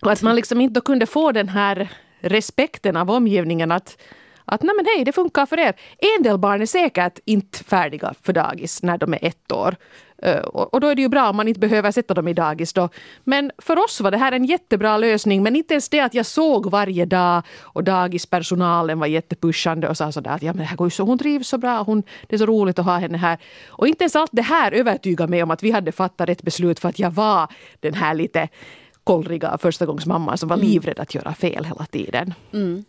Och 0.02 0.12
att 0.12 0.22
man 0.22 0.36
liksom 0.36 0.60
inte 0.60 0.80
kunde 0.80 1.06
få 1.06 1.32
den 1.32 1.48
här 1.48 1.88
respekten 2.20 2.96
av 2.96 3.10
omgivningen 3.10 3.72
att 3.72 3.96
att 4.44 4.62
nej 4.62 4.74
men 4.76 4.86
hej, 4.86 5.04
det 5.04 5.12
funkar 5.12 5.46
för 5.46 5.58
er. 5.58 5.74
En 6.16 6.22
del 6.22 6.38
barn 6.38 6.62
är 6.62 6.66
säkert 6.66 7.18
inte 7.24 7.64
färdiga 7.64 8.14
för 8.22 8.32
dagis 8.32 8.82
när 8.82 8.98
de 8.98 9.14
är 9.14 9.18
ett 9.22 9.52
år. 9.52 9.76
Uh, 10.26 10.36
och 10.42 10.80
då 10.80 10.86
är 10.86 10.94
det 10.94 11.02
ju 11.02 11.08
bra 11.08 11.30
om 11.30 11.36
man 11.36 11.48
inte 11.48 11.60
behöver 11.60 11.90
sätta 11.90 12.14
dem 12.14 12.28
i 12.28 12.34
dagis 12.34 12.72
då. 12.72 12.88
Men 13.24 13.50
för 13.58 13.84
oss 13.84 14.00
var 14.00 14.10
det 14.10 14.16
här 14.16 14.32
en 14.32 14.44
jättebra 14.44 14.96
lösning. 14.96 15.42
Men 15.42 15.56
inte 15.56 15.74
ens 15.74 15.88
det 15.88 16.00
att 16.00 16.14
jag 16.14 16.26
såg 16.26 16.70
varje 16.70 17.04
dag 17.04 17.42
och 17.60 17.84
dagispersonalen 17.84 18.98
var 18.98 19.06
jättepushande 19.06 19.88
och 19.88 19.96
sa 19.96 20.12
sådär 20.12 20.30
att 20.30 20.42
ja 20.42 20.52
men 20.52 20.58
det 20.58 20.64
här 20.64 20.76
går 20.76 20.86
ju 20.86 20.90
så, 20.90 21.04
hon 21.04 21.18
trivs 21.18 21.48
så 21.48 21.58
bra, 21.58 21.82
hon, 21.82 22.02
det 22.26 22.36
är 22.36 22.38
så 22.38 22.46
roligt 22.46 22.78
att 22.78 22.84
ha 22.84 22.98
henne 22.98 23.18
här. 23.18 23.38
Och 23.68 23.88
inte 23.88 24.04
ens 24.04 24.16
allt 24.16 24.30
det 24.32 24.42
här 24.42 24.72
övertygade 24.72 25.30
mig 25.30 25.42
om 25.42 25.50
att 25.50 25.62
vi 25.62 25.70
hade 25.70 25.92
fattat 25.92 26.28
rätt 26.28 26.42
beslut 26.42 26.80
för 26.80 26.88
att 26.88 26.98
jag 26.98 27.10
var 27.10 27.48
den 27.80 27.94
här 27.94 28.14
lite 28.14 28.48
kollriga 29.04 29.58
förstagångsmamman 29.58 30.38
som 30.38 30.48
var 30.48 30.56
mm. 30.56 30.68
livrädd 30.68 31.00
att 31.00 31.14
göra 31.14 31.34
fel 31.34 31.64
hela 31.64 31.86
tiden. 31.86 32.34
Mm. 32.52 32.84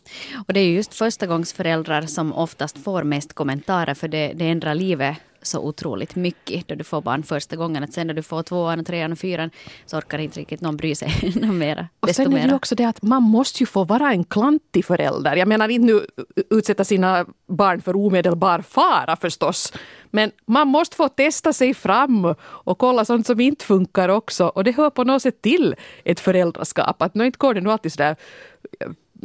Och 0.47 0.53
det 0.53 0.59
är 0.59 0.71
just 0.71 0.93
förstagångsföräldrar 0.93 2.01
som 2.01 2.33
oftast 2.33 2.83
får 2.83 3.03
mest 3.03 3.33
kommentarer 3.33 3.93
för 3.93 4.07
det, 4.07 4.33
det 4.35 4.49
ändrar 4.49 4.75
livet 4.75 5.17
så 5.43 5.59
otroligt 5.59 6.15
mycket 6.15 6.67
då 6.67 6.75
du 6.75 6.83
får 6.83 7.01
barn 7.01 7.23
första 7.23 7.55
gången. 7.55 7.83
Att 7.83 7.93
sen 7.93 8.07
när 8.07 8.13
du 8.13 8.23
får 8.23 8.43
tvåan, 8.43 8.85
trean 8.85 9.11
och 9.11 9.19
fyran 9.19 9.49
så 9.85 9.97
orkar 9.97 10.17
inte 10.17 10.39
riktigt 10.39 10.61
någon 10.61 10.77
bry 10.77 10.95
sig 10.95 11.33
mera. 11.51 11.87
Och 11.99 12.09
sen 12.09 12.37
är 12.37 12.47
det 12.47 12.55
också 12.55 12.75
det 12.75 12.85
att 12.85 13.01
man 13.01 13.23
måste 13.23 13.63
ju 13.63 13.65
få 13.65 13.83
vara 13.83 14.11
en 14.11 14.23
klantig 14.23 14.85
förälder. 14.85 15.35
Jag 15.35 15.47
menar 15.47 15.69
inte 15.69 15.85
nu 15.85 16.05
utsätta 16.49 16.83
sina 16.83 17.25
barn 17.47 17.81
för 17.81 17.95
omedelbar 17.95 18.61
fara 18.61 19.15
förstås. 19.15 19.73
Men 20.11 20.31
man 20.45 20.67
måste 20.67 20.95
få 20.95 21.09
testa 21.09 21.53
sig 21.53 21.73
fram 21.73 22.35
och 22.41 22.77
kolla 22.77 23.05
sånt 23.05 23.27
som 23.27 23.39
inte 23.39 23.65
funkar 23.65 24.09
också. 24.09 24.47
Och 24.47 24.63
det 24.63 24.71
hör 24.71 24.89
på 24.89 25.03
något 25.03 25.21
sätt 25.21 25.41
till 25.41 25.75
ett 26.05 26.19
föräldraskap. 26.19 27.01
Att 27.01 27.15
nu 27.15 27.25
inte 27.25 27.37
går 27.37 27.53
det 27.53 27.61
nog 27.61 27.73
alltid 27.73 27.91
sådär 27.91 28.15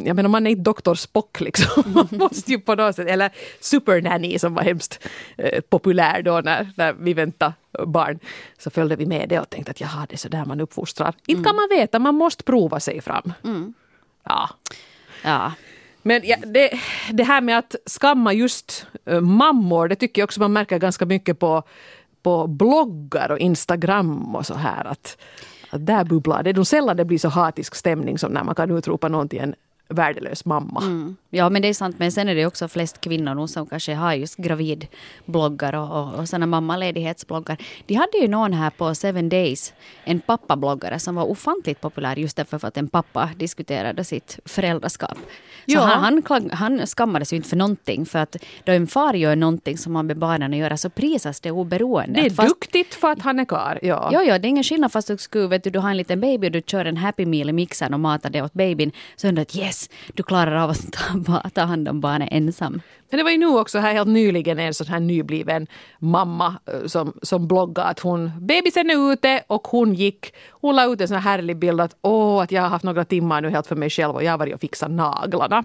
jag 0.07 0.17
menar 0.17 0.29
man 0.29 0.47
är 0.47 0.51
inte 0.51 0.63
doktor 0.63 0.95
Spock 0.95 1.41
liksom. 1.41 1.83
Man 1.93 2.09
måste 2.11 2.53
ju 2.53 2.61
på 2.61 2.75
något 2.75 2.97
sätt, 2.97 3.09
eller 3.09 3.31
Supernanny 3.61 4.39
som 4.39 4.55
var 4.55 4.63
hemskt 4.63 5.09
eh, 5.37 5.61
populär 5.61 6.23
då 6.23 6.41
när, 6.45 6.73
när 6.77 6.93
vi 6.93 7.15
väntade 7.15 7.53
barn. 7.87 8.19
Så 8.59 8.71
följde 8.71 8.97
vi 8.97 9.07
med 9.07 9.29
det 9.29 9.41
och 9.41 9.51
tänkte 9.51 9.71
att 9.71 9.81
jaha, 9.81 10.07
det 10.09 10.15
är 10.15 10.19
så 10.19 10.29
där 10.29 10.45
man 10.45 10.61
uppfostrar. 10.61 11.09
Mm. 11.09 11.17
Inte 11.27 11.49
kan 11.49 11.57
man 11.57 11.69
veta, 11.71 11.99
man 11.99 12.15
måste 12.15 12.45
prova 12.45 12.81
sig 12.81 13.01
fram. 13.01 13.33
Mm. 13.45 13.75
Ja. 14.25 14.51
ja. 15.25 15.53
Men 16.03 16.23
ja, 16.25 16.37
det, 16.47 16.71
det 17.13 17.25
här 17.25 17.41
med 17.41 17.59
att 17.59 17.75
skamma 17.87 18.33
just 18.33 18.87
uh, 19.11 19.21
mammor, 19.21 19.89
det 19.89 19.97
tycker 19.97 20.23
jag 20.23 20.27
också 20.27 20.41
man 20.41 20.53
märker 20.53 20.79
ganska 20.79 21.07
mycket 21.07 21.39
på, 21.39 21.63
på 22.23 22.47
bloggar 22.47 23.31
och 23.31 23.39
Instagram 23.39 24.37
och 24.37 24.47
så 24.47 24.55
här. 24.55 24.85
Att, 24.85 25.19
Att 25.71 25.87
där 25.87 26.05
bubblar 26.05 26.43
det. 26.43 26.51
är 26.51 26.55
nog 26.55 26.67
sällan 26.67 26.97
det 26.97 27.05
blir 27.05 27.19
så 27.19 27.29
hatisk 27.29 27.75
stämning 27.75 28.19
som 28.19 28.33
när 28.33 28.45
man 28.45 28.55
kan 28.55 28.71
utropa 28.71 29.09
någon 29.09 29.29
till 29.29 29.41
en 29.41 29.55
värdelös 29.89 30.45
mamma. 30.45 30.83
Mm. 30.83 31.17
Ja 31.31 31.49
men 31.51 31.63
det 31.63 31.69
är 31.69 31.75
sant 31.75 31.97
men 31.99 32.13
sen 32.13 32.29
är 32.29 32.35
det 32.35 32.47
också 32.47 32.69
flest 32.69 33.01
kvinnor 33.01 33.35
nog 33.35 33.51
som 33.51 33.67
kanske 33.67 33.95
har 33.95 34.15
just 34.15 34.37
gravidbloggar 34.37 35.75
och, 35.75 35.91
och, 36.03 36.15
och 36.15 36.29
sådana 36.29 36.47
mammaledighetsbloggar. 36.47 37.57
De 37.87 37.95
hade 37.95 38.19
ju 38.19 38.29
någon 38.29 38.53
här 38.53 38.71
på 38.71 38.95
Seven 38.95 39.29
Days, 39.29 39.73
en 40.05 40.21
pappabloggare 40.21 40.99
som 40.99 41.15
var 41.15 41.25
ofantligt 41.25 41.81
populär 41.81 42.17
just 42.17 42.37
därför 42.37 42.59
för 42.59 42.69
att 42.69 42.77
en 42.77 42.89
pappa 42.89 43.31
diskuterade 43.37 44.05
sitt 44.05 44.39
föräldraskap. 44.45 45.19
Så 45.19 45.75
Ja. 45.75 45.81
han, 45.81 46.03
han, 46.05 46.23
klag- 46.23 46.53
han 46.53 46.87
skammades 46.87 47.33
ju 47.33 47.37
inte 47.37 47.49
för 47.49 47.57
någonting 47.57 48.07
för 48.07 48.19
att 48.19 48.37
då 48.65 48.73
en 48.73 48.87
far 48.87 49.15
gör 49.15 49.37
någonting 49.37 49.79
som 49.79 49.97
har 49.97 50.03
med 50.03 50.19
barnen 50.19 50.53
att 50.53 50.59
göra 50.59 50.77
så 50.77 50.91
prisas 50.91 51.41
det 51.41 51.51
oberoende. 51.51 52.21
Det 52.21 52.27
är 52.27 52.31
Fast- 52.31 52.49
duktigt 52.49 52.95
för 52.95 53.11
att 53.13 53.23
han 53.23 53.39
är 53.39 53.45
karl. 53.45 53.79
Ja. 53.83 54.11
Jo, 54.13 54.21
jo, 54.23 54.27
det 54.39 54.47
är 54.47 54.49
ingen 54.49 54.65
skillnad 54.65 54.93
fast 54.93 55.09
du 55.09 55.17
skulle, 55.19 55.47
vet 55.47 55.65
du, 55.65 55.71
du 55.71 55.79
har 55.79 55.91
en 55.91 55.97
liten 55.97 56.21
baby 56.21 56.47
och 56.49 56.53
du 56.53 56.63
kör 56.67 56.85
en 56.85 56.97
happy 56.97 57.27
meal 57.27 57.49
i 57.49 57.53
mixern 57.53 57.95
och 57.95 58.01
matar 58.01 58.31
det 58.31 58.43
åt 58.43 58.53
babyn. 58.53 58.93
Så 59.17 59.29
undrar 59.29 59.45
du 59.45 59.49
att 59.51 59.57
yes, 59.57 59.91
du 60.15 60.23
klarar 60.23 60.55
av 60.57 60.71
att 60.71 60.93
ta, 60.93 61.18
ta 61.55 61.61
hand 61.61 61.89
om 61.89 62.01
barnet 62.01 62.29
ensam. 62.33 62.81
Men 63.11 63.19
det 63.19 63.25
var 63.25 63.31
ju 63.31 63.39
nu 63.39 63.47
också 63.47 63.79
här 63.79 63.93
helt 63.93 64.09
nyligen 64.09 64.59
en 64.59 64.75
sån 64.75 64.87
här 64.87 65.01
nybliven 65.01 65.67
mamma 65.99 66.55
eh, 66.67 66.87
som, 66.87 67.13
som 67.23 67.49
bloggade 67.49 67.89
att 67.89 68.01
hon, 68.01 68.33
bebisen 68.41 68.91
är 68.91 69.13
ute 69.13 69.43
och 69.47 69.69
hon 69.69 69.95
gick, 69.95 70.35
hon 70.51 70.77
la 70.77 70.93
ut 70.93 71.01
en 71.01 71.09
sån 71.09 71.17
här 71.17 71.31
härlig 71.31 71.57
bild 71.57 71.81
att 71.81 71.97
åh, 72.03 72.43
att 72.43 72.53
jag 72.53 72.63
har 72.63 72.69
haft 72.69 72.85
några 72.85 73.05
timmar 73.05 73.41
nu 73.41 73.51
helt 73.51 73.67
för 73.67 73.77
mig 73.77 73.91
själv 73.91 74.15
och 74.15 74.25
jag 74.25 74.31
har 74.31 74.39
varit 74.39 74.55
och 74.55 74.61
fixat 74.61 74.91
naglarna. 74.91 75.65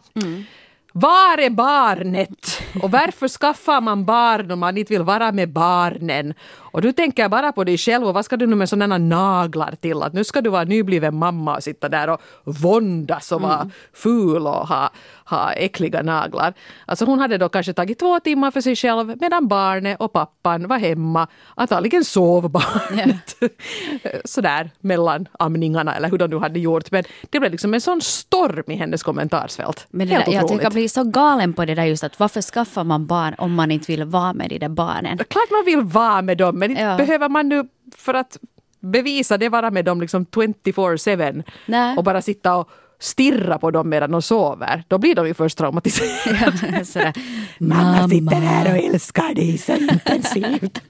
Var 0.95 1.37
är 1.37 1.49
barnet? 1.49 2.59
Och 2.81 2.91
varför 2.91 3.27
skaffar 3.27 3.81
man 3.81 4.05
barn 4.05 4.51
om 4.51 4.59
man 4.59 4.77
inte 4.77 4.93
vill 4.93 5.01
vara 5.01 5.31
med 5.31 5.49
barnen? 5.49 6.33
Och 6.73 6.81
du 6.81 6.91
tänker 6.91 7.29
bara 7.29 7.51
på 7.51 7.63
dig 7.63 7.77
själv 7.77 8.07
och 8.07 8.13
vad 8.13 8.25
ska 8.25 8.37
du 8.37 8.47
nu 8.47 8.55
med 8.55 8.69
sådana 8.69 8.97
naglar 8.97 9.75
till? 9.81 10.01
Att 10.01 10.13
nu 10.13 10.23
ska 10.23 10.41
du 10.41 10.49
vara 10.49 10.63
nybliven 10.63 11.15
mamma 11.15 11.55
och 11.55 11.63
sitta 11.63 11.89
där 11.89 12.09
och 12.09 12.21
våndas 12.43 13.31
och 13.31 13.41
vara 13.41 13.69
ful 13.93 14.47
och 14.47 14.67
ha, 14.67 14.89
ha 15.25 15.51
äckliga 15.51 16.01
naglar. 16.01 16.53
Alltså 16.85 17.05
hon 17.05 17.19
hade 17.19 17.37
då 17.37 17.49
kanske 17.49 17.73
tagit 17.73 17.99
två 17.99 18.19
timmar 18.19 18.51
för 18.51 18.61
sig 18.61 18.75
själv 18.75 19.15
medan 19.21 19.47
barnet 19.47 19.99
och 19.99 20.13
pappan 20.13 20.67
var 20.67 20.77
hemma. 20.77 21.27
Antagligen 21.55 22.03
sov 22.03 22.49
barnet. 22.49 23.35
Sådär 24.25 24.69
mellan 24.79 25.27
amningarna 25.39 25.95
eller 25.95 26.09
hur 26.09 26.17
de 26.17 26.27
nu 26.29 26.37
hade 26.37 26.59
gjort. 26.59 26.91
Men 26.91 27.03
det 27.29 27.39
blev 27.39 27.51
liksom 27.51 27.73
en 27.73 27.81
sån 27.81 28.01
storm 28.01 28.71
i 28.71 28.75
hennes 28.75 29.03
kommentarsfält. 29.03 29.87
Men 29.89 30.07
det 30.07 30.13
Helt 30.13 30.25
där, 30.25 30.43
otroligt. 30.43 30.49
Blir 30.83 30.89
så 30.89 31.03
galen 31.03 31.53
på 31.53 31.65
det 31.65 31.75
där 31.75 31.83
just 31.85 32.03
att 32.03 32.19
varför 32.19 32.41
skaffar 32.41 32.83
man 32.83 33.05
barn 33.05 33.35
om 33.37 33.53
man 33.53 33.71
inte 33.71 33.91
vill 33.91 34.03
vara 34.03 34.33
med 34.33 34.49
de 34.49 34.57
där 34.59 34.69
barnen? 34.69 35.17
Klart 35.17 35.51
man 35.51 35.65
vill 35.65 35.81
vara 35.81 36.21
med 36.21 36.37
dem, 36.37 36.59
men 36.59 36.71
inte 36.71 36.83
Ja. 36.83 36.97
behöver 36.97 37.29
man 37.29 37.49
nu 37.49 37.63
för 37.95 38.13
att 38.13 38.37
bevisa 38.79 39.37
det 39.37 39.49
vara 39.49 39.71
med 39.71 39.85
dem 39.85 40.01
liksom 40.01 40.25
24-7 40.25 41.43
Nej. 41.65 41.97
och 41.97 42.03
bara 42.03 42.21
sitta 42.21 42.55
och 42.55 42.69
stirra 43.03 43.57
på 43.59 43.71
dem 43.71 43.89
medan 43.89 44.11
de 44.11 44.21
sover. 44.21 44.83
Då 44.87 44.97
blir 44.97 45.15
de 45.15 45.27
ju 45.27 45.33
först 45.33 45.57
traumatiserade. 45.57 47.13
Mamma 47.57 48.09
sitter 48.09 48.35
här 48.35 48.71
och 48.71 48.83
älskar 48.83 49.33
dig 49.35 49.57
så 49.57 49.71
intensivt. 49.75 50.81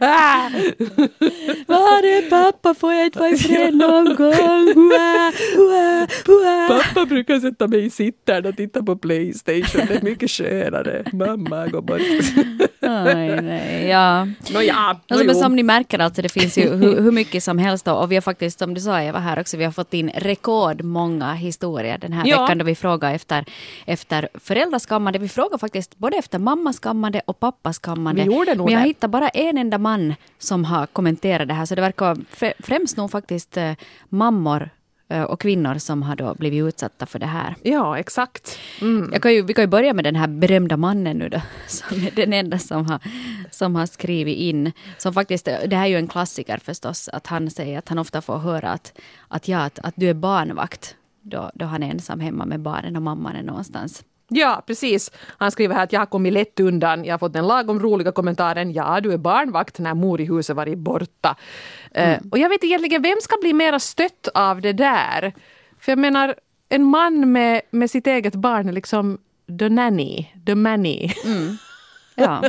Ah! 0.00 0.48
Var 1.66 2.02
är 2.02 2.30
pappa? 2.30 2.74
Får 2.74 2.92
jag 2.94 3.04
inte 3.04 3.18
vara 3.18 3.30
ifred 3.30 3.74
någon 3.74 4.14
gång? 4.16 4.32
Ua, 4.76 5.32
ua, 5.56 6.06
ua. 6.28 6.68
Pappa 6.68 7.06
brukar 7.06 7.40
sätta 7.40 7.66
mig 7.66 7.84
i 7.86 7.90
sittaren 7.90 8.46
och 8.46 8.56
titta 8.56 8.82
på 8.82 8.96
Playstation. 8.96 9.86
Det 9.88 9.94
är 9.94 10.02
mycket 10.02 10.30
skönare. 10.30 11.04
Mamma 11.12 11.66
går 11.66 11.82
bort. 11.82 12.00
Oj, 12.80 13.40
nej, 13.42 13.88
ja. 13.88 14.28
Nåja, 14.52 14.74
Alltså, 15.08 15.26
men 15.26 15.34
som 15.34 15.56
ni 15.56 15.62
märker, 15.62 15.98
alltså, 15.98 16.22
det 16.22 16.28
finns 16.28 16.58
ju 16.58 16.76
hur, 16.76 17.00
hur 17.02 17.12
mycket 17.12 17.42
som 17.42 17.58
helst. 17.58 17.84
Då. 17.84 17.92
Och 17.92 18.10
vi 18.12 18.16
har 18.16 18.22
faktiskt, 18.22 18.58
som 18.58 18.74
du 18.74 18.80
sa 18.80 19.00
Eva 19.02 19.18
här 19.18 19.40
också, 19.40 19.56
vi 19.56 19.64
har 19.64 19.72
fått 19.72 19.94
in 19.94 20.10
rekordmånga 20.14 21.15
historier 21.24 21.98
den 21.98 22.12
här 22.12 22.26
Ja. 22.26 22.40
veckan 22.42 22.58
då 22.58 22.64
vi 22.64 22.74
frågar 22.74 23.14
efter, 23.14 23.44
efter 23.86 24.28
föräldraskammande. 24.34 25.18
Vi 25.18 25.28
frågar 25.28 25.58
faktiskt 25.58 25.98
både 25.98 26.16
efter 26.16 26.38
mammaskammande 26.38 27.20
och 27.26 27.40
pappaskammande. 27.40 28.22
Vi 28.24 28.34
gjorde 28.34 28.54
nog 28.54 28.66
Men 28.66 28.74
jag 28.74 28.82
det. 28.82 28.86
hittade 28.88 29.10
bara 29.10 29.28
en 29.28 29.58
enda 29.58 29.78
man 29.78 30.14
som 30.38 30.64
har 30.64 30.86
kommenterat 30.86 31.48
det 31.48 31.54
här. 31.54 31.66
Så 31.66 31.74
det 31.74 31.80
verkar 31.80 32.14
fr- 32.14 32.52
främst 32.58 32.96
nog 32.96 33.10
faktiskt 33.10 33.56
eh, 33.56 33.72
mammor 34.08 34.70
eh, 35.08 35.22
och 35.22 35.40
kvinnor 35.40 35.78
som 35.78 36.02
har 36.02 36.16
då 36.16 36.34
blivit 36.34 36.62
utsatta 36.64 37.06
för 37.06 37.18
det 37.18 37.26
här. 37.26 37.54
Ja, 37.62 37.98
exakt. 37.98 38.58
Mm. 38.80 39.10
Jag 39.12 39.22
kan 39.22 39.32
ju, 39.34 39.42
vi 39.42 39.54
kan 39.54 39.62
ju 39.62 39.68
börja 39.68 39.94
med 39.94 40.04
den 40.04 40.16
här 40.16 40.26
berömda 40.28 40.76
mannen 40.76 41.16
nu 41.18 41.28
då, 41.28 41.40
som 41.66 42.06
är 42.06 42.10
den 42.10 42.32
enda 42.32 42.58
som 42.58 42.86
har, 42.90 43.00
som 43.50 43.74
har 43.74 43.86
skrivit 43.86 44.36
in. 44.38 44.72
Som 44.98 45.12
faktiskt, 45.14 45.44
det 45.44 45.76
här 45.76 45.84
är 45.84 45.86
ju 45.90 45.96
en 45.96 46.08
klassiker 46.08 46.58
förstås, 46.64 47.08
att 47.12 47.26
han 47.26 47.50
säger 47.50 47.78
att 47.78 47.88
han 47.88 47.98
ofta 47.98 48.22
får 48.22 48.38
höra 48.38 48.70
att, 48.70 48.92
att, 49.28 49.48
ja, 49.48 49.58
att, 49.58 49.78
att 49.78 49.94
du 49.96 50.10
är 50.10 50.14
barnvakt 50.14 50.94
då, 51.30 51.50
då 51.54 51.64
han 51.66 51.82
är 51.82 51.90
ensam 51.90 52.20
hemma 52.20 52.44
med 52.46 52.60
barnen 52.60 52.96
och 52.96 53.02
mamman 53.02 53.36
är 53.36 53.42
någonstans. 53.42 54.04
Ja, 54.28 54.62
precis. 54.66 55.10
Han 55.38 55.50
skriver 55.50 55.74
här 55.74 55.82
att 55.82 55.92
jag 55.92 56.00
har 56.00 56.06
kommit 56.06 56.32
lätt 56.32 56.60
undan. 56.60 57.04
Jag 57.04 57.12
har 57.14 57.18
fått 57.18 57.32
den 57.32 57.46
lagom 57.46 57.80
roliga 57.80 58.12
kommentaren. 58.12 58.72
Ja, 58.72 59.00
du 59.00 59.12
är 59.12 59.18
barnvakt 59.18 59.78
när 59.78 59.94
mor 59.94 60.20
i 60.20 60.24
huset 60.24 60.56
varit 60.56 60.78
borta. 60.78 61.36
Eh, 61.92 62.18
och 62.30 62.38
jag 62.38 62.48
vet 62.48 62.64
egentligen 62.64 63.02
vem 63.02 63.16
ska 63.22 63.36
bli 63.40 63.52
mera 63.52 63.78
stött 63.78 64.28
av 64.34 64.60
det 64.60 64.72
där? 64.72 65.32
För 65.80 65.92
jag 65.92 65.98
menar, 65.98 66.34
en 66.68 66.84
man 66.84 67.32
med, 67.32 67.60
med 67.70 67.90
sitt 67.90 68.06
eget 68.06 68.34
barn 68.34 68.68
är 68.68 68.72
liksom 68.72 69.18
the 69.58 69.68
nanny, 69.68 70.26
the 70.46 70.54
manny. 70.54 71.10
Ja, 72.18 72.42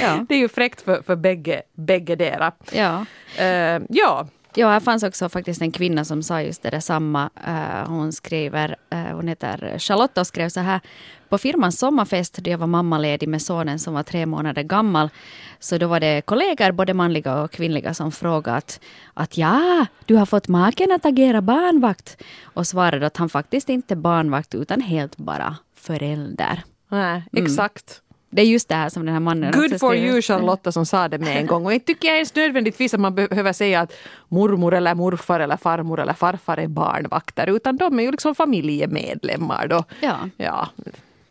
ja, 0.00 0.26
Det 0.28 0.34
är 0.34 0.38
ju 0.38 0.48
fräckt 0.48 0.82
för, 0.82 1.02
för 1.02 1.16
bägge, 1.16 1.62
bägge 1.72 2.16
dera. 2.16 2.52
ja. 2.72 3.04
Eh, 3.38 3.82
ja, 3.88 4.28
Ja, 4.56 4.68
här 4.68 4.80
fanns 4.80 5.02
också 5.02 5.28
faktiskt 5.28 5.62
en 5.62 5.72
kvinna 5.72 6.04
som 6.04 6.22
sa 6.22 6.42
just 6.42 6.62
det 6.62 6.70
där 6.70 6.80
samma. 6.80 7.30
Eh, 7.46 7.88
hon 7.88 8.12
skriver, 8.12 8.76
eh, 8.90 8.98
hon 8.98 9.28
heter 9.28 9.78
Charlotte 9.78 10.18
och 10.18 10.26
skrev 10.26 10.48
så 10.48 10.60
här. 10.60 10.80
På 11.28 11.38
firmans 11.38 11.78
sommarfest 11.78 12.36
då 12.36 12.50
jag 12.50 12.58
var 12.58 12.66
mammaledig 12.66 13.28
med 13.28 13.42
sonen 13.42 13.78
som 13.78 13.94
var 13.94 14.02
tre 14.02 14.26
månader 14.26 14.62
gammal. 14.62 15.10
Så 15.58 15.78
då 15.78 15.86
var 15.86 16.00
det 16.00 16.22
kollegor, 16.24 16.72
både 16.72 16.94
manliga 16.94 17.42
och 17.42 17.50
kvinnliga, 17.50 17.94
som 17.94 18.12
frågade 18.12 18.56
att, 18.56 18.80
att 19.14 19.38
ja, 19.38 19.86
du 20.04 20.16
har 20.16 20.26
fått 20.26 20.48
maken 20.48 20.92
att 20.92 21.06
agera 21.06 21.40
barnvakt. 21.40 22.22
Och 22.42 22.66
svarade 22.66 23.06
att 23.06 23.16
han 23.16 23.28
faktiskt 23.28 23.68
inte 23.68 23.94
är 23.94 23.96
barnvakt 23.96 24.54
utan 24.54 24.80
helt 24.80 25.16
bara 25.16 25.56
förälder. 25.74 26.62
nej, 26.88 27.24
exakt. 27.32 28.00
Det 28.34 28.42
är 28.42 28.46
just 28.46 28.68
det 28.68 28.74
här 28.74 28.88
som 28.88 29.04
den 29.06 29.12
här 29.14 29.20
mannen 29.20 29.52
Good 29.52 29.80
for 29.80 29.94
you 29.96 30.22
Charlotta 30.22 30.72
som 30.72 30.86
sa 30.86 31.08
det 31.08 31.18
med 31.18 31.36
en 31.36 31.46
gång. 31.46 31.66
Och 31.66 31.72
inte 31.72 31.86
tycker 31.86 32.08
jag 32.08 32.16
ens 32.16 32.34
nödvändigtvis 32.34 32.94
att 32.94 33.00
man 33.00 33.14
behöver 33.14 33.52
säga 33.52 33.80
att 33.80 33.92
mormor 34.28 34.74
eller 34.74 34.94
morfar 34.94 35.40
eller 35.40 35.56
farmor 35.56 36.00
eller 36.00 36.12
farfar 36.12 36.56
är 36.56 36.68
barnvakter 36.68 37.46
utan 37.46 37.76
de 37.76 37.98
är 37.98 38.02
ju 38.02 38.10
liksom 38.10 38.34
familjemedlemmar 38.34 39.66
då. 39.66 39.84
Ja, 40.00 40.16
Ja, 40.36 40.68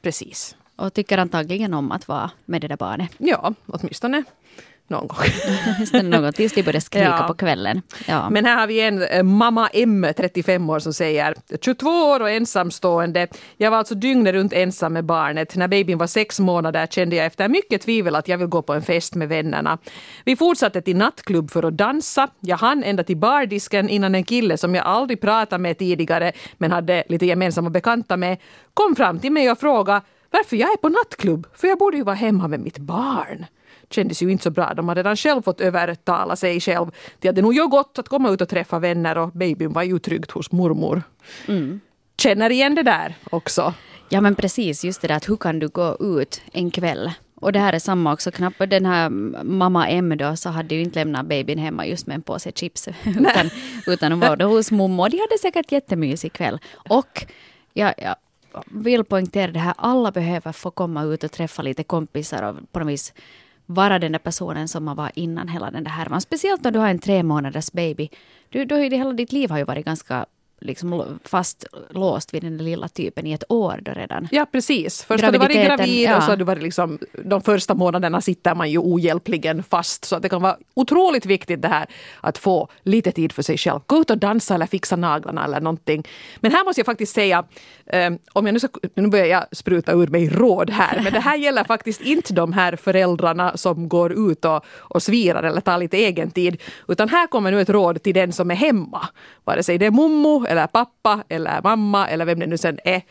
precis. 0.02 0.56
och 0.76 0.94
tycker 0.94 1.18
antagligen 1.18 1.74
om 1.74 1.92
att 1.92 2.08
vara 2.08 2.32
med 2.46 2.62
det 2.62 2.68
där 2.68 2.78
barnet. 2.78 3.12
Ja, 3.18 3.54
åtminstone 3.68 4.24
någon 4.88 5.08
gång. 5.08 5.18
Just 5.80 5.94
något 5.94 6.36
tills 6.36 6.54
de 6.54 6.64
börjar 6.64 6.80
skrika 6.82 7.18
Ja. 7.20 7.28
på 7.28 7.34
kvällen. 7.34 7.82
Ja. 8.08 8.30
Men 8.30 8.46
här 8.46 8.58
har 8.58 8.68
vi 8.68 8.82
en 8.82 9.04
eh, 9.04 9.24
mamma 9.24 9.70
M, 9.74 10.06
35 10.18 10.70
år, 10.70 10.80
som 10.80 10.94
säger 10.94 11.36
22 11.62 11.90
år 11.90 12.20
och 12.20 12.30
ensamstående. 12.30 13.28
Jag 13.58 13.72
var 13.72 13.78
alltså 13.78 13.96
dygnet 13.96 14.34
runt 14.34 14.54
ensam 14.54 14.94
med 14.94 15.06
barnet. 15.06 15.56
När 15.56 15.68
babyn 15.68 15.98
var 15.98 16.08
sex 16.08 16.40
månader 16.40 16.88
kände 16.88 17.16
jag 17.16 17.26
efter 17.26 17.48
mycket 17.50 17.82
tvivel 17.82 18.16
att 18.16 18.28
jag 18.28 18.38
vill 18.38 18.48
gå 18.48 18.62
på 18.62 18.74
en 18.74 18.82
fest 18.82 19.16
med 19.16 19.30
vännerna. 19.30 19.78
Vi 20.26 20.36
fortsatte 20.36 20.82
till 20.82 20.98
nattklubb 20.98 21.52
för 21.52 21.64
att 21.64 21.78
dansa. 21.78 22.28
Jag 22.40 22.58
hann 22.58 22.84
ända 22.84 23.04
till 23.04 23.18
bardisken 23.18 23.90
innan 23.90 24.16
en 24.16 24.24
kille 24.24 24.58
som 24.58 24.76
jag 24.76 24.86
aldrig 24.86 25.22
pratat 25.22 25.62
med 25.62 25.78
tidigare 25.78 26.32
men 26.58 26.72
hade 26.72 27.04
lite 27.10 27.26
gemensamma 27.26 27.70
bekanta 27.70 28.18
med 28.18 28.38
kom 28.74 28.96
fram 28.96 29.20
till 29.20 29.32
mig 29.32 29.52
och 29.52 29.60
frågade 29.60 30.02
varför 30.32 30.56
jag 30.56 30.72
är 30.72 30.78
på 30.78 30.90
nattklubb, 30.90 31.48
för 31.56 31.68
jag 31.68 31.78
borde 31.78 31.98
ju 31.98 32.04
vara 32.04 32.16
hemma 32.16 32.48
med 32.48 32.60
mitt 32.60 32.78
barn 32.78 33.46
kändes 33.94 34.22
ju 34.22 34.32
inte 34.32 34.44
så 34.44 34.50
bra. 34.50 34.74
De 34.74 34.88
hade 34.88 35.00
redan 35.00 35.16
själv 35.16 35.42
fått 35.42 35.62
övertala 35.62 36.36
sig 36.36 36.60
själv 36.60 36.92
till 37.20 37.30
att 37.30 37.36
det 37.36 37.42
nog 37.42 37.54
gör 37.54 37.68
gott 37.68 38.00
att 38.00 38.10
komma 38.10 38.30
ut 38.30 38.42
och 38.42 38.50
träffa 38.50 38.80
vänner 38.80 39.18
och 39.18 39.32
babyn 39.32 39.74
var 39.74 39.84
ju 39.84 40.00
tryggt 40.00 40.32
hos 40.32 40.52
mormor. 40.52 41.04
Känner 42.18 42.50
igen 42.50 42.76
det 42.76 42.84
där 42.84 43.16
också. 43.30 43.74
ja 44.10 44.22
men 44.22 44.36
precis, 44.36 44.84
just 44.84 45.02
det 45.02 45.08
där 45.08 45.16
att 45.16 45.30
hur 45.30 45.38
kan 45.38 45.60
du 45.60 45.68
gå 45.68 45.98
ut 46.00 46.42
en 46.52 46.72
kväll? 46.72 47.12
Och 47.36 47.52
det 47.52 47.60
här 47.60 47.74
är 47.74 47.80
samma 47.80 48.14
också, 48.14 48.32
knappt 48.32 48.70
den 48.70 48.86
här 48.86 49.10
mamma 49.44 49.88
M 49.90 50.18
då 50.18 50.36
så 50.36 50.50
hade 50.50 50.76
ju 50.76 50.82
inte 50.82 51.00
lämnat 51.00 51.26
babyn 51.26 51.60
hemma 51.60 51.86
just 51.86 52.08
med 52.08 52.16
en 52.16 52.22
påse 52.22 52.52
chips. 52.52 52.88
utan, 53.06 53.50
utan 53.88 54.12
hon 54.12 54.20
var 54.20 54.36
då 54.36 54.46
hos 54.46 54.72
mommo. 54.72 55.08
De 55.08 55.18
hade 55.18 55.38
säkert 55.42 55.72
jättemysig 55.72 56.34
kväll. 56.34 56.60
Och 56.90 57.26
jag, 57.74 57.94
jag 57.98 58.16
vill 58.66 59.04
poängtera 59.04 59.52
det 59.52 59.60
här, 59.60 59.74
alla 59.78 60.12
behöver 60.12 60.52
få 60.52 60.72
komma 60.72 61.04
ut 61.04 61.24
och 61.24 61.32
träffa 61.32 61.62
lite 61.62 61.84
kompisar 61.84 62.44
och 62.44 62.72
på 62.72 62.80
något 62.80 62.88
vis 62.88 63.14
vara 63.74 64.00
den 64.00 64.12
där 64.12 64.20
personen 64.20 64.68
som 64.68 64.84
man 64.84 64.96
var 64.96 65.12
innan 65.16 65.48
hela 65.48 65.72
den 65.72 65.84
där 65.84 65.92
härvan. 65.92 66.22
Speciellt 66.22 66.64
när 66.64 66.72
du 66.72 66.80
har 66.80 66.88
en 66.88 67.00
tre 67.00 67.24
månaders 67.24 67.72
baby. 67.72 68.10
Du, 68.50 68.66
då, 68.66 68.76
hela 68.76 69.14
ditt 69.14 69.32
liv 69.32 69.50
har 69.50 69.58
ju 69.58 69.64
varit 69.64 69.86
ganska 69.86 70.26
liksom 70.64 71.20
fastlåst 71.24 72.34
vid 72.34 72.44
den 72.44 72.58
lilla 72.58 72.88
typen 72.88 73.28
i 73.28 73.34
ett 73.34 73.44
år 73.50 73.80
då 73.82 73.92
redan. 73.92 74.28
Ja 74.32 74.46
precis. 74.52 75.04
Först 75.04 75.24
har 75.24 75.32
du 75.32 75.38
varit 75.38 75.66
gravid 75.66 76.10
ja. 76.10 76.18
och 76.18 76.24
så 76.24 76.30
har 76.30 76.38
du 76.38 76.44
varit 76.44 76.64
liksom, 76.64 77.00
de 77.24 77.42
första 77.42 77.74
månaderna 77.74 78.22
sitter 78.22 78.56
man 78.56 78.72
ju 78.72 78.78
ohjälpligen 78.78 79.64
fast. 79.64 80.06
Så 80.06 80.20
det 80.20 80.30
kan 80.30 80.42
vara 80.42 80.58
otroligt 80.74 81.26
viktigt 81.26 81.62
det 81.62 81.68
här 81.68 81.86
att 82.22 82.38
få 82.38 82.68
lite 82.84 83.12
tid 83.12 83.32
för 83.32 83.42
sig 83.42 83.58
själv. 83.58 83.80
Gå 83.86 83.98
ut 83.98 84.10
och 84.10 84.18
dansa 84.18 84.56
eller 84.56 84.66
fixa 84.66 84.96
naglarna 84.96 85.46
eller 85.46 85.62
någonting. 85.62 86.08
Men 86.40 86.52
här 86.52 86.66
måste 86.66 86.80
jag 86.80 86.86
faktiskt 86.86 87.16
säga, 87.16 87.44
um, 87.94 88.20
om 88.34 88.46
jag 88.46 88.54
nu, 88.54 88.60
ska, 88.60 88.70
nu 88.96 89.08
börjar 89.08 89.26
jag 89.26 89.46
spruta 89.52 89.92
ur 89.92 90.08
mig 90.08 90.30
råd 90.30 90.70
här, 90.70 91.02
men 91.04 91.14
det 91.14 91.20
här 91.20 91.38
gäller 91.38 91.64
faktiskt 91.64 92.02
inte 92.14 92.34
de 92.34 92.54
här 92.54 92.76
föräldrarna 92.76 93.58
som 93.58 93.90
går 93.90 94.32
ut 94.32 94.46
och, 94.46 94.66
och 94.66 95.04
svirar 95.04 95.44
eller 95.44 95.62
tar 95.62 95.78
lite 95.78 95.98
egen 95.98 96.32
tid. 96.32 96.62
Utan 96.88 97.10
här 97.10 97.28
kommer 97.28 97.52
nu 97.52 97.62
ett 97.62 97.70
råd 97.70 98.04
till 98.04 98.14
den 98.14 98.32
som 98.32 98.52
är 98.52 98.56
hemma. 98.56 99.08
Vare 99.44 99.64
sig 99.64 99.78
det 99.78 99.86
är 99.86 99.92
mommo 99.92 100.46
eller 100.54 100.68
pappa 100.68 101.24
eller 101.30 101.62
mamma 101.62 102.08
eller 102.08 102.26
vem 102.26 102.40
det 102.40 102.48
nu 102.48 102.58
sen 102.58 102.80
är. 102.84 103.02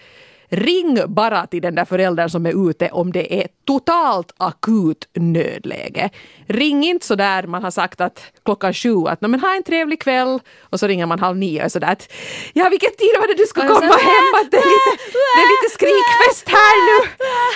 Ring 0.55 0.99
bara 1.09 1.47
till 1.47 1.63
den 1.63 1.75
där 1.75 1.85
föräldern 1.85 2.29
som 2.29 2.47
är 2.47 2.71
ute 2.71 2.89
om 2.89 3.13
det 3.13 3.41
är 3.41 3.47
totalt 3.65 4.35
akut 4.37 5.09
nödläge. 5.15 6.11
Ring 6.47 6.85
inte 6.85 7.07
så 7.07 7.15
där 7.15 7.47
man 7.47 7.63
har 7.63 7.71
sagt 7.71 8.01
att 8.01 8.23
klockan 8.45 8.75
sju 8.75 8.97
att 9.07 9.21
men 9.21 9.41
ha 9.41 9.57
en 9.57 9.63
trevlig 9.63 10.01
kväll 10.01 10.41
och 10.61 10.81
så 10.81 10.87
ringer 10.87 11.07
man 11.07 11.19
halv 11.19 11.37
nio 11.37 11.65
och 11.65 11.73
sådär 11.73 11.93
att 11.93 12.13
ja 12.53 12.69
vilken 12.69 12.91
tid 12.99 13.11
var 13.21 13.27
det 13.29 13.35
du 13.35 13.47
skulle 13.47 13.69
komma 13.69 13.97
hem 14.11 14.35
att 14.41 14.51
det 14.51 14.57
är 14.57 14.71
lite, 14.75 14.93
det 15.35 15.41
är 15.45 15.49
lite 15.55 15.75
skrikfest 15.75 16.49
här 16.49 16.75
nu. 16.89 17.09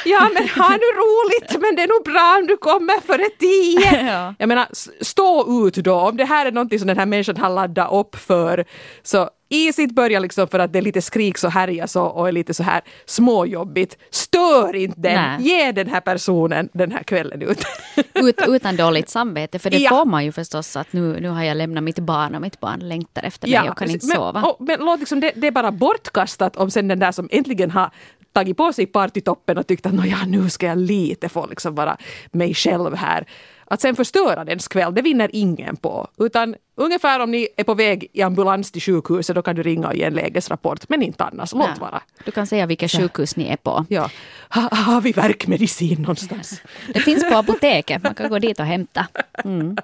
Ja 0.05 0.31
men 0.35 0.49
ha 0.49 0.71
nu 0.71 0.91
roligt 1.03 1.61
men 1.61 1.77
det 1.77 1.83
är 1.83 1.89
nog 1.89 2.05
bra 2.05 2.37
om 2.41 2.47
du 2.47 2.57
kommer 2.57 3.01
före 3.07 3.29
tio. 3.39 4.07
Ja. 4.07 4.35
Jag 4.39 4.49
menar 4.49 4.67
stå 5.05 5.67
ut 5.67 5.75
då 5.75 5.95
om 5.95 6.17
det 6.17 6.25
här 6.25 6.47
är 6.47 6.53
någonting 6.53 6.79
som 6.79 6.89
den 6.89 6.99
här 6.99 7.07
människan 7.07 7.37
har 7.37 7.51
laddat 7.51 7.93
upp 7.93 8.17
för 8.17 8.65
så 9.03 9.31
isigt 9.49 9.95
börjar 9.95 10.21
liksom 10.21 10.49
för 10.49 10.59
att 10.59 10.73
det 10.73 10.79
är 10.79 10.83
lite 10.83 11.03
skriks 11.03 11.45
och 11.45 11.51
härjas 11.51 11.97
och, 11.97 12.17
och 12.17 12.29
är 12.29 12.33
lite 12.33 12.55
så 12.55 12.63
här 12.63 12.81
småjobbigt. 13.05 13.97
Stör 14.11 14.77
inte 14.77 15.01
den, 15.01 15.15
Nej. 15.15 15.49
ge 15.49 15.73
den 15.73 15.87
här 15.87 16.01
personen 16.01 16.69
den 16.73 16.93
här 16.93 17.03
kvällen 17.03 17.43
ut. 17.43 17.65
ut 18.15 18.43
utan 18.49 18.77
dåligt 18.77 19.09
samvete, 19.09 19.59
för 19.59 19.71
det 19.71 19.79
ja. 19.79 19.91
får 19.91 20.05
man 20.05 20.25
ju 20.25 20.33
förstås 20.33 20.77
att 20.77 20.93
nu, 20.93 21.21
nu 21.21 21.29
har 21.29 21.45
jag 21.45 21.57
lämnat 21.57 21.85
mitt 21.85 21.99
barn 21.99 22.35
och 22.35 22.43
mitt 22.43 22.61
barn 22.61 22.89
längtar 22.89 23.23
efter 23.23 23.49
mig 23.49 23.55
ja, 23.55 23.71
och 23.71 23.79
kan 23.79 23.91
inte 23.91 24.07
men, 24.07 24.17
sova. 24.17 24.43
Och, 24.43 24.57
men 24.61 24.81
låt 24.81 25.01
liksom, 25.01 25.21
det, 25.21 25.33
det, 25.37 25.47
är 25.47 25.51
bara 25.51 25.73
bortkastat 25.73 26.57
om 26.57 26.71
sen 26.71 26.89
den 26.89 26.99
där 26.99 27.13
som 27.13 27.29
äntligen 27.33 27.71
har 27.71 27.91
tagit 28.33 28.57
på 28.57 28.73
sig 28.73 28.87
partytoppen 28.87 29.59
och 29.59 29.67
tyckt 29.67 29.87
att 29.87 30.07
ja, 30.07 30.19
nu 30.27 30.51
ska 30.51 30.67
jag 30.67 30.79
lite 30.79 31.29
få 31.29 31.47
liksom 31.47 31.75
vara 31.75 31.97
mig 32.33 32.55
själv 32.55 32.95
här 32.95 33.27
att 33.69 33.81
sen 33.81 33.97
förstöra 33.97 34.45
dens 34.45 34.69
kväll, 34.69 34.95
det 34.95 35.03
vinner 35.03 35.31
ingen 35.33 35.77
på. 35.77 36.09
Utan 36.19 36.55
ungefär 36.75 37.21
om 37.21 37.31
ni 37.31 37.49
är 37.57 37.65
på 37.65 37.75
väg 37.75 38.09
i 38.13 38.23
ambulans 38.23 38.73
till 38.73 38.83
sjukhuset, 38.83 39.37
då 39.37 39.43
kan 39.43 39.57
du 39.57 39.63
ringa 39.63 39.89
och 39.89 39.95
ge 39.95 40.05
en 40.05 40.15
lägesrapport. 40.15 40.89
Men 40.89 41.03
inte 41.03 41.25
annars, 41.25 41.53
låt 41.53 41.69
Nej. 41.69 41.79
vara. 41.81 42.01
Du 42.25 42.31
kan 42.31 42.47
säga 42.47 42.67
vilka 42.67 42.89
sjukhus 42.89 43.37
ni 43.37 43.49
är 43.49 43.57
på. 43.57 43.85
Ja. 43.89 44.11
Ha, 44.51 44.75
har 44.75 45.01
vi 45.01 45.13
värkmedicin 45.13 46.03
någonstans? 46.03 46.63
Det 46.95 47.01
finns 47.01 47.31
på 47.31 47.37
apoteket, 47.37 48.03
man 48.03 48.15
kan 48.15 48.31
gå 48.31 48.39
dit 48.39 48.61
och 48.61 48.67
hämta. 48.67 49.07
Mm. 49.45 49.77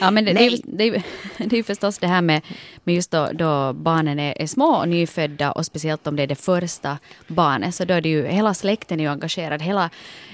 Ja, 0.00 0.10
men 0.10 0.24
det, 0.24 0.32
det, 0.32 0.46
är, 0.46 0.60
det, 0.64 0.84
är, 0.84 1.02
det 1.36 1.58
är 1.58 1.62
förstås 1.62 1.98
det 1.98 2.06
här 2.06 2.22
med, 2.22 2.42
med 2.84 2.94
just 2.94 3.10
då, 3.10 3.28
då 3.32 3.72
barnen 3.72 4.18
är, 4.18 4.42
är, 4.42 4.46
små 4.46 4.76
och 4.76 4.88
nyfödda 4.88 5.52
och 5.52 5.66
speciellt 5.66 6.06
om 6.06 6.16
det 6.16 6.22
är 6.22 6.26
det 6.26 6.34
första 6.34 6.98
barnet, 7.26 7.74
så 7.74 7.84
då 7.84 7.94
är 7.94 8.00
det 8.00 8.08
ju 8.08 8.26
hela 8.26 8.54
släkten 8.54 9.00
är 9.00 9.04
ju 9.04 9.10
engagerad. 9.10 9.62
Hela, 9.62 9.90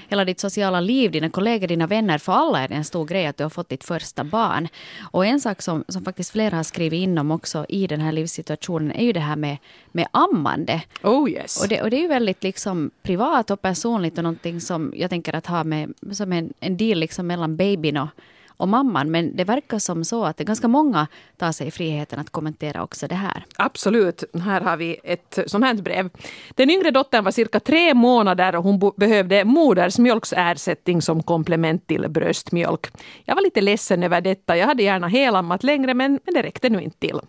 hela 0.09 0.25
ditt 0.25 0.39
sociala 0.39 0.79
liv, 0.79 1.11
dina 1.11 1.29
kollegor, 1.29 1.67
dina 1.67 1.87
vänner, 1.87 2.17
för 2.17 2.33
alla 2.33 2.59
är 2.59 2.67
det 2.67 2.75
en 2.75 2.83
stor 2.83 3.05
grej 3.05 3.25
att 3.25 3.37
du 3.37 3.43
har 3.43 3.49
fått 3.49 3.69
ditt 3.69 3.83
första 3.83 4.23
barn. 4.23 4.67
Och 5.11 5.25
en 5.25 5.41
sak 5.41 5.61
som, 5.61 5.83
som 5.87 6.03
faktiskt 6.03 6.31
flera 6.31 6.55
har 6.55 6.63
skrivit 6.63 6.97
in 6.97 7.17
om 7.17 7.31
också 7.31 7.65
i 7.69 7.87
den 7.87 8.01
här 8.01 8.11
livssituationen 8.11 8.91
är 8.91 9.03
ju 9.03 9.13
det 9.13 9.19
här 9.19 9.35
med, 9.35 9.57
med 9.91 10.07
ammande. 10.11 10.81
Oh 11.03 11.29
yes. 11.29 11.61
Och 11.61 11.69
det, 11.69 11.81
och 11.81 11.89
det 11.89 11.97
är 11.97 12.01
ju 12.01 12.07
väldigt 12.07 12.43
liksom 12.43 12.91
privat 13.03 13.51
och 13.51 13.61
personligt 13.61 14.17
och 14.17 14.23
någonting 14.23 14.61
som 14.61 14.93
jag 14.95 15.09
tänker 15.09 15.35
att 15.35 15.45
ha 15.45 15.63
med 15.63 15.93
som 16.11 16.33
en, 16.33 16.53
en 16.59 16.77
deal 16.77 16.99
liksom 16.99 17.27
mellan 17.27 17.57
babyn 17.57 17.97
och 17.97 18.09
och 18.57 18.67
mamman. 18.67 19.11
Men 19.11 19.35
det 19.35 19.43
verkar 19.43 19.79
som 19.79 20.05
så 20.05 20.25
att 20.25 20.37
det 20.37 20.43
ganska 20.43 20.67
många 20.67 21.07
tar 21.37 21.51
sig 21.51 21.71
friheten 21.71 22.19
att 22.19 22.29
kommentera 22.29 22.83
också 22.83 23.07
det 23.07 23.15
här. 23.15 23.45
Absolut. 23.57 24.23
Här 24.43 24.61
har 24.61 24.77
vi 24.77 24.97
ett 25.03 25.39
sånt 25.47 25.65
här 25.65 25.73
brev. 25.73 26.09
Den 26.55 26.69
yngre 26.69 26.91
dottern 26.91 27.23
var 27.23 27.31
cirka 27.31 27.59
tre 27.59 27.93
månader 27.93 28.55
och 28.55 28.63
hon 28.63 28.91
behövde 28.97 29.45
modersmjölksersättning 29.45 31.01
som 31.01 31.23
komplement 31.23 31.87
till 31.87 32.09
bröstmjölk. 32.09 32.87
Jag 33.25 33.35
var 33.35 33.41
lite 33.41 33.61
ledsen 33.61 34.03
över 34.03 34.21
detta. 34.21 34.57
Jag 34.57 34.67
hade 34.67 34.83
gärna 34.83 35.07
helammat 35.07 35.63
längre 35.63 35.93
men, 35.93 36.19
men 36.25 36.33
det 36.33 36.41
räckte 36.41 36.69
nu 36.69 36.81
inte 36.81 36.99
till. 36.99 37.19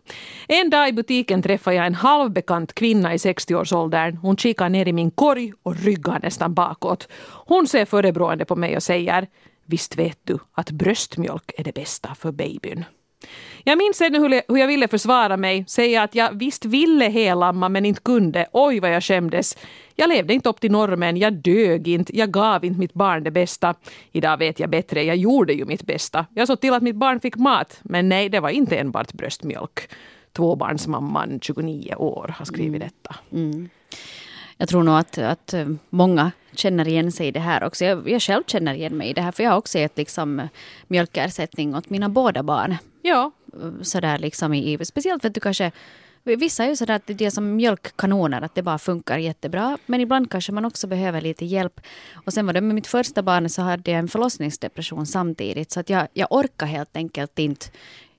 En 0.49 0.71
dag 0.71 0.89
i 0.89 0.93
butiken 0.93 1.43
träffade 1.43 1.77
jag 1.77 1.87
en 1.87 1.95
halvbekant 1.95 2.75
kvinna 2.75 3.15
i 3.15 3.17
60-årsåldern. 3.17 4.17
Hon 4.17 4.37
kikar 4.37 4.69
ner 4.69 4.89
i 4.89 4.93
min 4.93 5.11
korg 5.11 5.53
och 5.63 5.77
ryggar 5.77 6.21
nästan 6.23 6.55
bakåt. 6.55 7.09
Hon 7.47 7.67
ser 7.67 7.85
förebrående 7.85 8.45
på 8.45 8.57
mig 8.57 8.77
och 8.77 8.83
säger 8.83 9.27
Visst 9.67 9.99
vet 9.99 10.19
du 10.25 10.39
att 10.53 10.71
bröstmjölk 10.71 11.53
är 11.59 11.65
det 11.65 11.75
bästa 11.75 12.15
för 12.15 12.33
babyn. 12.33 12.85
Jag 13.65 13.79
minns 13.79 14.01
ännu 14.01 14.43
hur 14.49 14.59
jag 14.59 14.67
ville 14.67 14.89
försvara 14.89 15.37
mig, 15.37 15.65
säga 15.69 16.03
att 16.03 16.15
jag 16.15 16.39
visst 16.39 16.65
ville 16.65 17.05
helamma 17.05 17.69
men 17.69 17.85
inte 17.85 18.01
kunde. 18.01 18.47
Oj 18.53 18.81
vad 18.81 18.95
jag 18.95 19.05
skämdes. 19.05 19.57
Jag 19.95 20.09
levde 20.09 20.35
inte 20.35 20.49
upp 20.49 20.61
till 20.61 20.71
normen, 20.71 21.17
jag 21.17 21.33
dög 21.33 21.89
inte, 21.89 22.17
jag 22.19 22.31
gav 22.31 22.65
inte 22.65 22.81
mitt 22.81 22.95
barn 22.95 23.25
det 23.25 23.31
bästa. 23.31 23.75
Idag 24.13 24.37
vet 24.37 24.61
jag 24.61 24.71
bättre, 24.71 25.03
jag 25.03 25.17
gjorde 25.17 25.53
ju 25.53 25.65
mitt 25.65 25.83
bästa. 25.83 26.27
Jag 26.35 26.47
såg 26.47 26.61
till 26.61 26.73
att 26.73 26.83
mitt 26.83 26.97
barn 26.97 27.21
fick 27.21 27.37
mat, 27.37 27.81
men 27.83 28.09
nej, 28.09 28.29
det 28.29 28.41
var 28.41 28.51
inte 28.51 28.77
enbart 28.77 29.13
bröstmjölk. 29.13 29.89
Tvåbarnsmamman, 30.33 31.41
29 31.43 31.95
år, 31.95 32.35
har 32.39 32.45
skrivit 32.45 32.83
mm. 32.83 32.89
detta. 32.89 33.17
Mm 33.33 33.69
jag 34.59 34.69
tror 34.69 34.83
nog 34.83 34.95
att, 34.95 35.19
att 35.19 35.55
eh, 35.55 35.67
många 35.91 36.33
känner 36.53 36.89
igen 36.89 37.13
sig 37.13 37.27
i 37.27 37.31
det 37.31 37.41
här 37.41 37.65
också. 37.65 37.85
Jag, 37.85 38.09
jag 38.09 38.23
själv 38.23 38.43
känner 38.47 38.75
igen 38.75 38.97
mig 38.97 39.09
i 39.09 39.13
det 39.13 39.23
här 39.23 39.33
för 39.33 39.43
jag 39.43 39.51
har 39.51 39.59
också 39.59 39.79
gett 39.79 39.99
liksom 39.99 40.41
eh, 40.41 40.47
mjölkersättning 40.87 41.75
åt 41.75 41.91
mina 41.91 42.09
båda 42.09 42.43
barn. 42.43 42.77
Ja. 43.03 43.31
Eh, 43.53 43.83
sådär 43.83 44.19
liksom 44.19 44.55
i, 44.55 44.85
speciellt 44.85 45.23
för 45.23 45.29
att 45.29 45.35
du 45.35 45.41
kanske 45.41 45.73
Vissa 46.35 46.65
är 46.65 46.69
ju 46.69 46.77
sådär 46.77 46.95
att 46.95 47.07
det 47.07 47.21
är 47.21 47.31
som 47.31 47.57
mjölkkanoner, 47.57 48.43
att 48.43 48.55
det 48.55 48.63
bara 48.63 48.79
funkar 48.79 49.19
jättebra. 49.19 49.79
Men 49.87 50.01
ibland 50.01 50.31
kanske 50.31 50.53
man 50.53 50.65
också 50.65 50.87
behöver 50.87 51.21
lite 51.21 51.45
hjälp. 51.45 51.81
Och 52.15 52.33
sen 52.33 52.47
var 52.47 52.53
det 52.53 52.61
med 52.61 52.75
mitt 52.75 52.87
första 52.87 53.23
barn 53.23 53.49
så 53.49 53.63
hade 53.63 53.91
jag 53.91 53.99
en 53.99 54.09
förlossningsdepression 54.09 55.07
samtidigt. 55.07 55.71
Så 55.71 55.81
att 55.81 55.91
jag, 55.91 56.09
jag 56.13 56.29
orkar 56.31 56.67
helt 56.67 56.97
enkelt 56.97 57.39
inte 57.39 57.67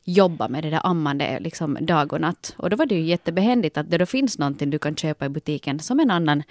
jobba 0.08 0.48
med 0.48 0.64
det 0.64 0.70
där 0.70 0.82
ammande 0.84 1.40
liksom 1.40 1.78
dag 1.82 2.14
och 2.14 2.22
natt. 2.22 2.56
Och 2.58 2.70
då 2.70 2.76
var 2.76 2.86
det 2.86 2.96
ju 2.96 3.02
jättebehändigt 3.02 3.78
att 3.78 3.92
det 3.92 3.98
då 3.98 4.06
finns 4.06 4.38
någonting 4.38 4.70
du 4.70 4.80
kan 4.80 4.96
köpa 4.96 5.26
i 5.26 5.30
butiken 5.30 5.80
som 5.80 6.00
en 6.00 6.12
annan 6.12 6.44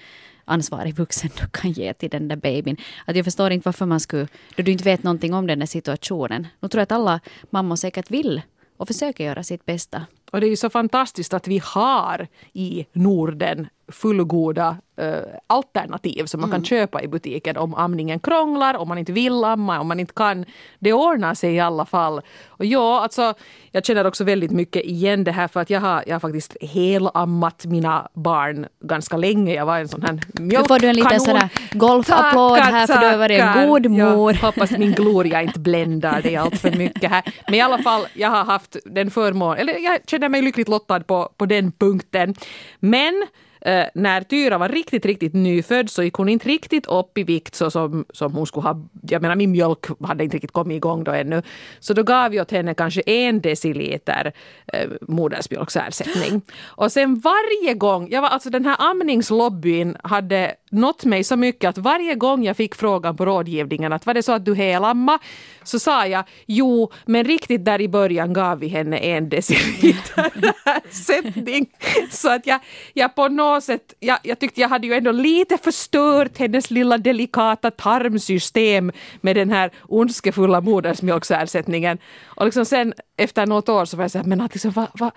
ansvarig 0.45 0.95
vuxen 0.95 1.31
du 1.41 1.47
kan 1.49 1.73
ge 1.73 1.93
till 1.93 2.11
den 2.11 2.29
där 2.29 2.37
babyn. 2.37 2.77
Att 3.05 3.17
jag 3.17 3.25
förstår 3.25 3.51
inte 3.51 3.69
varför 3.69 3.87
man 3.87 4.01
skulle, 4.01 4.29
då 4.57 4.63
du 4.63 4.73
inte 4.73 4.85
vet 4.85 5.03
någonting 5.03 5.35
om 5.35 5.47
den 5.47 5.59
där 5.59 5.67
situationen. 5.67 6.47
Nu 6.61 6.69
tror 6.69 6.81
jag 6.81 6.83
att 6.83 6.93
alla 6.93 7.21
mammor 7.51 7.77
säkert 7.77 8.11
vill 8.11 8.43
och 8.77 8.89
försöker 8.89 9.25
göra 9.25 9.43
sitt 9.43 9.67
bästa. 9.67 10.07
Och 10.33 10.41
det 10.41 10.47
är 10.47 10.51
ju 10.51 10.57
så 10.57 10.71
fantastiskt 10.71 11.35
att 11.35 11.49
vi 11.49 11.61
har 11.65 12.29
i 12.53 12.87
Norden 12.93 13.69
fullgoda 13.89 14.77
uh, 15.01 15.19
alternativ 15.47 16.25
som 16.27 16.41
man 16.41 16.51
mm. 16.51 16.61
kan 16.61 16.65
köpa 16.65 17.03
i 17.03 17.09
butiken 17.09 17.57
om 17.57 17.75
amningen 17.75 18.21
krånglar, 18.21 18.77
om 18.77 18.89
man 18.89 18.99
inte 18.99 19.13
vill 19.13 19.45
amma, 19.45 19.81
om 19.81 19.89
man 19.89 20.01
inte 20.01 20.13
kan. 20.15 20.45
Det 20.79 20.93
ordnar 20.93 21.35
sig 21.35 21.55
i 21.55 21.61
alla 21.61 21.85
fall. 21.85 22.21
Och 22.47 22.65
ja, 22.65 23.01
alltså, 23.01 23.35
jag 23.71 23.85
känner 23.85 24.07
också 24.07 24.25
väldigt 24.25 24.51
mycket 24.51 24.85
igen 24.85 25.25
det 25.25 25.33
här 25.33 25.49
för 25.49 25.61
att 25.61 25.71
jag 25.71 25.81
har, 25.81 26.05
jag 26.07 26.15
har 26.15 26.21
faktiskt 26.21 26.57
helammat 26.61 27.65
mina 27.67 28.09
barn 28.15 28.67
ganska 28.81 29.17
länge. 29.17 29.55
Jag 29.55 29.67
var 29.67 29.79
en 29.79 29.89
sån 29.89 30.03
här 30.03 30.13
mjölkkanon. 30.13 30.49
Nu 30.49 30.65
får 30.69 30.79
du 30.79 30.89
en 30.89 30.97
liten 30.97 31.21
sån 31.21 31.37
här 31.37 31.49
golfapplåd 31.73 32.59
här 32.59 32.87
för 32.87 33.01
du 33.01 33.07
har 33.07 33.19
varit 33.19 33.41
en 33.41 33.69
god 33.69 33.91
mor. 33.91 34.33
Jag 34.33 34.41
hoppas 34.41 34.71
min 34.71 34.93
gloria 34.93 35.43
inte 35.43 35.61
bländar 35.61 36.23
dig 36.23 36.37
allt 36.37 36.61
för 36.61 36.71
mycket 36.71 37.11
här. 37.11 37.23
Men 37.47 37.55
i 37.55 37.61
alla 37.61 37.79
fall, 37.79 38.07
jag 38.15 38.31
har 38.31 38.45
haft 38.45 38.77
den 38.85 39.11
förmån, 39.11 39.57
eller 39.57 39.79
jag 39.79 39.99
känner 40.07 40.29
mig 40.29 40.43
lyckligt 40.43 40.69
lottad 40.69 41.01
på, 41.01 41.29
på 41.37 41.47
den 41.47 41.73
punkten. 41.73 42.35
Men 42.81 43.27
eh, 43.67 43.87
när 43.95 44.21
Tyra 44.21 44.59
var 44.59 44.69
riktigt, 44.69 45.07
riktigt 45.07 45.35
nyfödd 45.35 45.91
så 45.91 46.03
gick 46.03 46.15
hon 46.15 46.29
inte 46.29 46.49
riktigt 46.49 46.87
upp 46.87 47.19
i 47.19 47.23
vikt 47.23 47.55
så 47.55 47.71
som, 47.71 48.05
som 48.13 48.33
hon 48.33 48.47
skulle 48.47 48.69
ha. 48.69 48.87
Jag 49.03 49.23
menar 49.23 49.37
min 49.37 49.51
mjölk 49.51 49.87
hade 50.01 50.25
inte 50.25 50.37
riktigt 50.37 50.53
kommit 50.53 50.77
igång 50.77 51.05
då 51.05 51.13
ännu. 51.13 51.43
Så 51.81 51.95
då 51.95 52.03
gav 52.03 52.31
vi 52.31 52.41
åt 52.41 52.51
henne 52.51 52.75
kanske 52.75 53.01
en 53.01 53.41
deciliter 53.41 54.33
eh, 54.73 54.89
modersmjölksersättning. 55.01 56.43
Och 56.65 56.93
sen 56.93 57.21
varje 57.21 57.75
gång, 57.75 58.09
jag 58.11 58.23
var, 58.23 58.29
alltså 58.29 58.51
den 58.51 58.65
här 58.65 58.77
amningslobbyn 58.79 59.97
hade 60.03 60.55
nått 60.77 61.05
mig 61.05 61.25
så 61.25 61.37
mycket 61.37 61.69
att 61.69 61.79
varje 61.79 62.15
gång 62.15 62.45
jag 62.45 62.57
fick 62.57 62.75
frågan 62.75 63.17
på 63.17 63.25
rådgivningen 63.25 63.93
att 63.93 64.07
var 64.07 64.15
det 64.15 64.23
så 64.23 64.33
att 64.33 64.45
du 64.45 64.55
helamma? 64.55 65.19
Så 65.63 65.79
sa 65.79 66.07
jag 66.07 66.25
jo, 66.47 66.91
men 67.07 67.25
riktigt 67.25 67.65
där 67.65 67.81
i 67.81 67.89
början 67.89 68.33
gav 68.33 68.59
vi 68.59 68.69
henne 68.69 68.99
en 68.99 69.29
deciliter 69.29 70.31
ersättning. 70.65 71.67
Så 72.11 72.31
att 72.31 72.47
jag, 72.47 72.61
jag 72.95 73.15
på 73.15 73.29
något 73.29 73.65
sätt, 73.65 73.95
jag, 74.01 74.19
jag 74.23 74.39
tyckte 74.39 74.61
jag 74.61 74.69
hade 74.69 74.87
ju 74.87 74.95
ändå 74.95 75.13
lite 75.13 75.59
förstört 75.59 76.39
hennes 76.39 76.71
lilla 76.71 76.99
delikata 76.99 77.71
tarmsystem 77.71 78.93
med 79.21 79.37
den 79.37 79.51
här 79.51 79.71
ondskefulla 79.83 80.61
modersmjölksersättningen. 80.61 81.99
Och 82.25 82.45
liksom 82.45 82.65
sen 82.65 82.95
efter 83.17 83.47
något 83.47 83.69
år 83.69 83.85
så 83.85 83.97
var 83.97 84.05
jag 84.05 84.11
så 84.11 84.19
här, 84.19 84.25
men 84.25 84.41
att 84.41 84.55
liksom, 84.55 84.71
vad, 84.71 84.87
vad, 84.95 85.11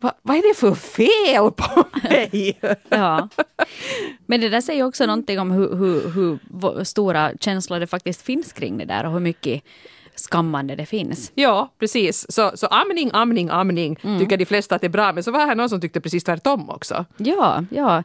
Va, 0.00 0.12
vad 0.22 0.36
är 0.36 0.48
det 0.48 0.54
för 0.54 0.74
fel 0.74 1.52
på 1.52 1.84
mig? 2.02 2.58
Ja. 2.88 3.28
Men 4.26 4.40
det 4.40 4.48
där 4.48 4.60
säger 4.60 4.84
också 4.84 5.06
någonting 5.06 5.40
om 5.40 5.50
hur, 5.50 5.76
hur, 5.76 6.08
hur 6.08 6.84
stora 6.84 7.32
känslor 7.40 7.80
det 7.80 7.86
faktiskt 7.86 8.22
finns 8.22 8.52
kring 8.52 8.78
det 8.78 8.84
där 8.84 9.06
och 9.06 9.12
hur 9.12 9.20
mycket 9.20 9.62
skammande 10.16 10.76
det 10.76 10.86
finns. 10.86 11.32
Ja, 11.34 11.72
precis. 11.78 12.26
Så, 12.28 12.52
så 12.54 12.66
amning, 12.66 13.10
amning, 13.12 13.48
amning 13.50 13.98
mm. 14.02 14.18
tycker 14.18 14.36
de 14.36 14.44
flesta 14.44 14.74
att 14.74 14.80
det 14.80 14.86
är 14.86 14.88
bra. 14.88 15.12
Men 15.12 15.22
så 15.22 15.30
var 15.30 15.46
det 15.46 15.54
någon 15.54 15.68
som 15.68 15.80
tyckte 15.80 16.00
precis 16.00 16.24
tvärtom 16.24 16.70
också. 16.70 17.04
Ja, 17.16 17.64
ja. 17.70 18.02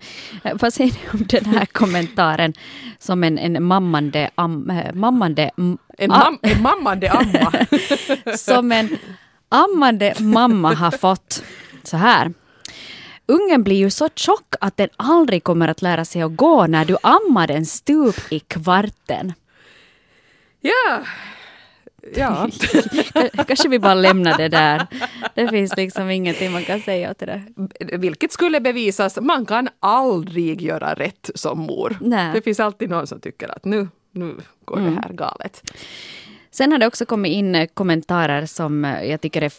Vad 0.54 0.74
säger 0.74 0.92
ni 0.92 1.20
om 1.20 1.28
den 1.28 1.46
här 1.46 1.66
kommentaren 1.66 2.54
som 3.00 3.24
en, 3.24 3.38
en 3.38 3.64
mammande, 3.64 4.30
am, 4.36 4.70
eh, 4.70 4.94
mammande... 4.94 5.52
En, 5.98 6.10
mam, 6.10 6.40
en 6.42 6.62
mammande 6.62 7.10
amma. 7.12 7.52
som 8.38 8.72
en 8.72 8.98
ammande 9.50 10.14
mamma 10.20 10.74
har 10.74 10.92
fått 10.92 11.44
så 11.88 11.98
här. 11.98 12.34
Ungen 13.26 13.64
blir 13.64 13.76
ju 13.76 13.90
så 13.90 14.10
tjock 14.16 14.56
att 14.60 14.78
den 14.78 14.90
aldrig 14.98 15.44
kommer 15.44 15.68
att 15.68 15.82
lära 15.82 16.06
sig 16.06 16.22
att 16.22 16.36
gå 16.36 16.68
när 16.68 16.86
du 16.86 16.98
ammar 17.04 17.48
den 17.48 17.66
stup 17.66 18.32
i 18.32 18.40
kvarten. 18.40 19.34
Ja, 20.62 21.04
Ja. 22.16 22.50
Kanske 23.48 23.70
vi 23.70 23.80
bara 23.80 23.94
lämnar 23.94 24.38
det 24.38 24.48
där. 24.48 24.88
Det 25.34 25.48
finns 25.48 25.76
liksom 25.78 26.10
ingenting 26.10 26.52
man 26.52 26.64
kan 26.64 26.82
säga 26.82 27.14
till 27.14 27.28
det. 27.28 27.44
Vilket 27.98 28.32
skulle 28.32 28.60
bevisas, 28.60 29.20
man 29.22 29.46
kan 29.46 29.70
aldrig 29.80 30.62
göra 30.62 30.94
rätt 30.94 31.30
som 31.36 31.60
mor. 31.60 31.98
Nej. 32.02 32.34
Det 32.34 32.42
finns 32.42 32.60
alltid 32.60 32.90
någon 32.90 33.08
som 33.08 33.20
tycker 33.20 33.48
att 33.56 33.66
nu, 33.66 33.88
nu 34.12 34.36
går 34.66 34.78
mm. 34.78 34.96
det 34.96 35.02
här 35.02 35.14
galet. 35.14 35.72
Sen 36.52 36.72
har 36.72 36.80
det 36.80 36.88
också 36.88 37.06
kommit 37.06 37.32
in 37.32 37.68
kommentarer 37.74 38.46
som 38.46 38.84
jag 38.84 39.22
tycker 39.22 39.42
är... 39.42 39.52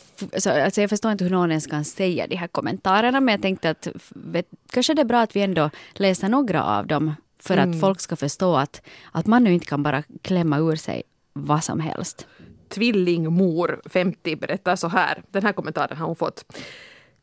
Alltså 0.64 0.80
jag 0.80 0.90
förstår 0.90 1.12
inte 1.12 1.24
hur 1.24 1.30
någon 1.30 1.50
ens 1.50 1.66
kan 1.66 1.84
säga 1.84 2.26
de 2.26 2.36
här 2.36 2.46
kommentarerna 2.46 3.20
men 3.20 3.32
jag 3.32 3.42
tänkte 3.42 3.70
att 3.70 3.88
vet, 4.08 4.46
kanske 4.70 4.94
det 4.94 5.02
är 5.02 5.04
bra 5.06 5.20
att 5.20 5.36
vi 5.36 5.40
ändå 5.40 5.70
läser 5.92 6.28
några 6.28 6.64
av 6.64 6.86
dem 6.86 7.14
för 7.38 7.56
mm. 7.56 7.70
att 7.70 7.80
folk 7.80 8.00
ska 8.00 8.16
förstå 8.16 8.56
att, 8.56 8.82
att 9.12 9.26
man 9.26 9.44
nu 9.44 9.52
inte 9.52 9.66
kan 9.66 9.82
bara 9.82 10.02
klämma 10.22 10.58
ur 10.58 10.76
sig 10.76 11.02
vad 11.32 11.64
som 11.64 11.80
helst. 11.80 12.26
Tvillingmor 12.68 13.82
50 13.84 14.36
berättar 14.36 14.76
så 14.76 14.88
här. 14.88 15.22
Den 15.30 15.42
här 15.42 15.52
kommentaren 15.52 15.96
har 15.96 16.06
hon 16.06 16.16
fått. 16.16 16.56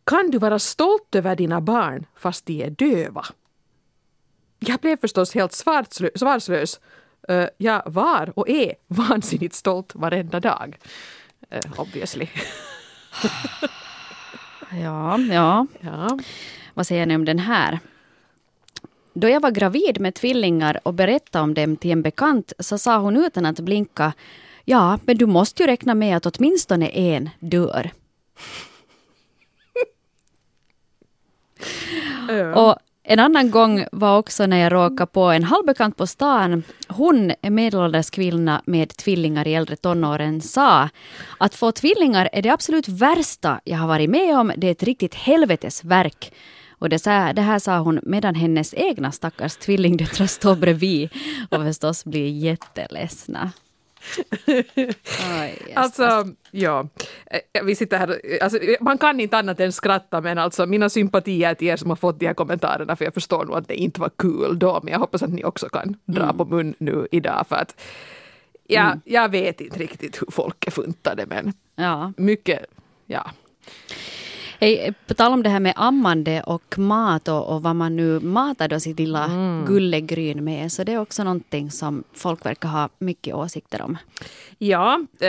Kan 0.03 0.32
du 0.32 0.38
vara 0.38 0.60
stolt 0.60 1.15
över 1.15 1.36
dina 1.36 1.62
barn 1.62 2.05
fast 2.15 2.45
de 2.45 2.63
är 2.63 2.69
döva? 2.69 3.25
Jag 4.60 4.79
blev 4.79 4.97
förstås 4.97 5.34
helt 5.34 5.53
svarslös. 6.15 6.79
Uh, 7.29 7.47
jag 7.57 7.83
var 7.85 8.33
och 8.35 8.49
är 8.49 8.75
vansinnigt 8.87 9.55
stolt 9.55 9.95
varenda 9.95 10.39
dag. 10.39 10.77
Uh, 11.53 11.81
obviously. 11.81 12.27
ja, 14.81 15.17
ja, 15.17 15.67
ja. 15.79 16.19
Vad 16.73 16.87
säger 16.87 17.05
ni 17.05 17.15
om 17.15 17.25
den 17.25 17.39
här? 17.39 17.79
Då 19.13 19.29
jag 19.29 19.41
var 19.41 19.51
gravid 19.51 19.99
med 19.99 20.15
tvillingar 20.15 20.79
och 20.83 20.93
berättade 20.93 21.43
om 21.43 21.53
dem 21.53 21.77
till 21.77 21.91
en 21.91 22.01
bekant 22.01 22.53
så 22.59 22.77
sa 22.77 22.97
hon 22.97 23.17
utan 23.17 23.45
att 23.45 23.59
blinka 23.59 24.13
Ja, 24.65 24.99
men 25.05 25.17
du 25.17 25.25
måste 25.25 25.63
ju 25.63 25.67
räkna 25.67 25.95
med 25.95 26.17
att 26.17 26.25
åtminstone 26.25 26.89
en 26.89 27.29
dör. 27.39 27.91
Och 32.55 32.77
en 33.11 33.19
annan 33.19 33.51
gång 33.51 33.85
var 33.91 34.17
också 34.17 34.45
när 34.45 34.57
jag 34.57 34.73
råkade 34.73 35.07
på 35.07 35.21
en 35.21 35.43
halvbekant 35.43 35.97
på 35.97 36.07
stan. 36.07 36.63
Hon, 36.87 37.31
en 37.41 37.55
medelålders 37.55 38.09
kvinna 38.09 38.61
med 38.65 38.89
tvillingar 38.89 39.47
i 39.47 39.53
äldre 39.53 39.75
tonåren, 39.75 40.41
sa 40.41 40.89
att 41.37 41.55
få 41.55 41.71
tvillingar 41.71 42.29
är 42.33 42.41
det 42.41 42.49
absolut 42.49 42.87
värsta 42.87 43.61
jag 43.63 43.77
har 43.77 43.87
varit 43.87 44.09
med 44.09 44.37
om. 44.37 44.51
Det 44.57 44.67
är 44.67 44.71
ett 44.71 44.83
riktigt 44.83 45.15
helvetesverk. 45.15 46.33
Och 46.69 46.89
det, 46.89 47.03
det 47.35 47.41
här 47.41 47.59
sa 47.59 47.79
hon 47.79 47.99
medan 48.03 48.35
hennes 48.35 48.73
egna 48.73 49.11
stackars 49.11 49.55
tvillingdöttrar 49.55 50.27
står 50.27 50.55
bredvid 50.55 51.09
och 51.49 51.63
förstås 51.63 52.05
blir 52.05 52.29
jätteledsna. 52.29 53.51
Oj, 55.41 55.73
alltså, 55.75 56.27
ja. 56.51 56.88
Eh, 57.25 57.63
vi 57.63 57.75
sitter 57.75 57.97
här, 57.97 58.21
alltså, 58.41 58.59
man 58.81 58.97
kan 58.97 59.19
inte 59.19 59.38
annat 59.38 59.59
än 59.59 59.71
skratta 59.71 60.21
men 60.21 60.38
alltså 60.38 60.65
mina 60.65 60.89
sympatier 60.89 61.53
till 61.53 61.67
er 61.67 61.77
som 61.77 61.89
har 61.89 61.95
fått 61.95 62.19
de 62.19 62.27
här 62.27 62.33
kommentarerna 62.33 62.95
för 62.95 63.05
jag 63.05 63.13
förstår 63.13 63.45
nog 63.45 63.57
att 63.57 63.67
det 63.67 63.75
inte 63.75 64.01
var 64.01 64.12
kul 64.17 64.59
då 64.59 64.79
men 64.83 64.91
jag 64.91 64.99
hoppas 64.99 65.23
att 65.23 65.29
ni 65.29 65.43
också 65.43 65.69
kan 65.69 65.97
dra 66.05 66.23
mm. 66.23 66.38
på 66.38 66.45
mun 66.45 66.75
nu 66.77 67.07
idag 67.12 67.45
för 67.49 67.55
att 67.55 67.81
ja, 68.67 68.81
mm. 68.81 69.01
jag 69.05 69.29
vet 69.29 69.62
inte 69.62 69.79
riktigt 69.79 70.21
hur 70.21 70.31
folk 70.31 70.67
är 70.67 70.71
funtade 70.71 71.25
men 71.25 71.53
ja. 71.75 72.13
mycket, 72.17 72.65
ja. 73.05 73.31
Hej, 74.61 74.93
på 75.07 75.13
tal 75.13 75.33
om 75.33 75.43
det 75.43 75.49
här 75.49 75.59
med 75.59 75.73
ammande 75.75 76.41
och 76.41 76.79
mat 76.79 77.27
och, 77.27 77.47
och 77.47 77.63
vad 77.63 77.75
man 77.75 77.95
nu 77.95 78.19
matar 78.19 78.67
då 78.67 78.79
sitt 78.79 78.99
lilla 78.99 79.25
mm. 79.25 79.65
gullegryn 79.65 80.43
med, 80.43 80.71
så 80.71 80.83
det 80.83 80.93
är 80.93 80.99
också 80.99 81.23
någonting 81.23 81.71
som 81.71 82.03
folk 82.13 82.45
verkar 82.45 82.69
ha 82.69 82.89
mycket 82.99 83.35
åsikter 83.35 83.81
om. 83.81 83.97
Ja, 84.57 84.99
äh, 85.19 85.27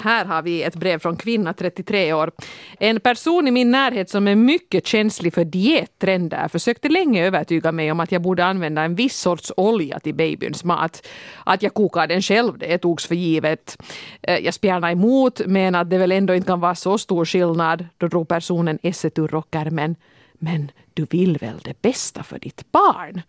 här 0.00 0.24
har 0.24 0.42
vi 0.42 0.62
ett 0.62 0.74
brev 0.76 0.98
från 0.98 1.16
kvinna 1.16 1.52
33 1.52 2.12
år. 2.12 2.30
En 2.78 3.00
person 3.00 3.48
i 3.48 3.50
min 3.50 3.70
närhet 3.70 4.10
som 4.10 4.28
är 4.28 4.34
mycket 4.34 4.86
känslig 4.86 5.34
för 5.34 5.44
diettrender 5.44 6.48
försökte 6.48 6.88
länge 6.88 7.26
övertyga 7.26 7.72
mig 7.72 7.92
om 7.92 8.00
att 8.00 8.12
jag 8.12 8.22
borde 8.22 8.44
använda 8.44 8.82
en 8.82 8.94
viss 8.94 9.16
sorts 9.16 9.52
olja 9.56 10.00
till 10.00 10.14
babyns 10.14 10.64
mat. 10.64 11.06
Att 11.44 11.62
jag 11.62 11.74
kokar 11.74 12.06
den 12.06 12.22
själv, 12.22 12.58
det 12.58 12.78
togs 12.78 13.06
för 13.06 13.14
givet. 13.14 13.82
Äh, 14.22 14.38
jag 14.38 14.54
spjärnade 14.54 14.92
emot, 14.92 15.40
men 15.46 15.74
att 15.74 15.90
det 15.90 15.98
väl 15.98 16.12
ändå 16.12 16.34
inte 16.34 16.46
kan 16.46 16.60
vara 16.60 16.74
så 16.74 16.98
stor 16.98 17.24
skillnad. 17.24 17.86
Då 17.98 18.08
drog 18.08 18.28
personen 18.28 18.69
esset 18.82 19.18
ur 19.18 19.28
rockärmen. 19.28 19.96
Men 20.32 20.70
du 20.94 21.04
vill 21.04 21.38
väl 21.38 21.58
det 21.64 21.82
bästa 21.82 22.22
för 22.22 22.38
ditt 22.38 22.72
barn? 22.72 23.22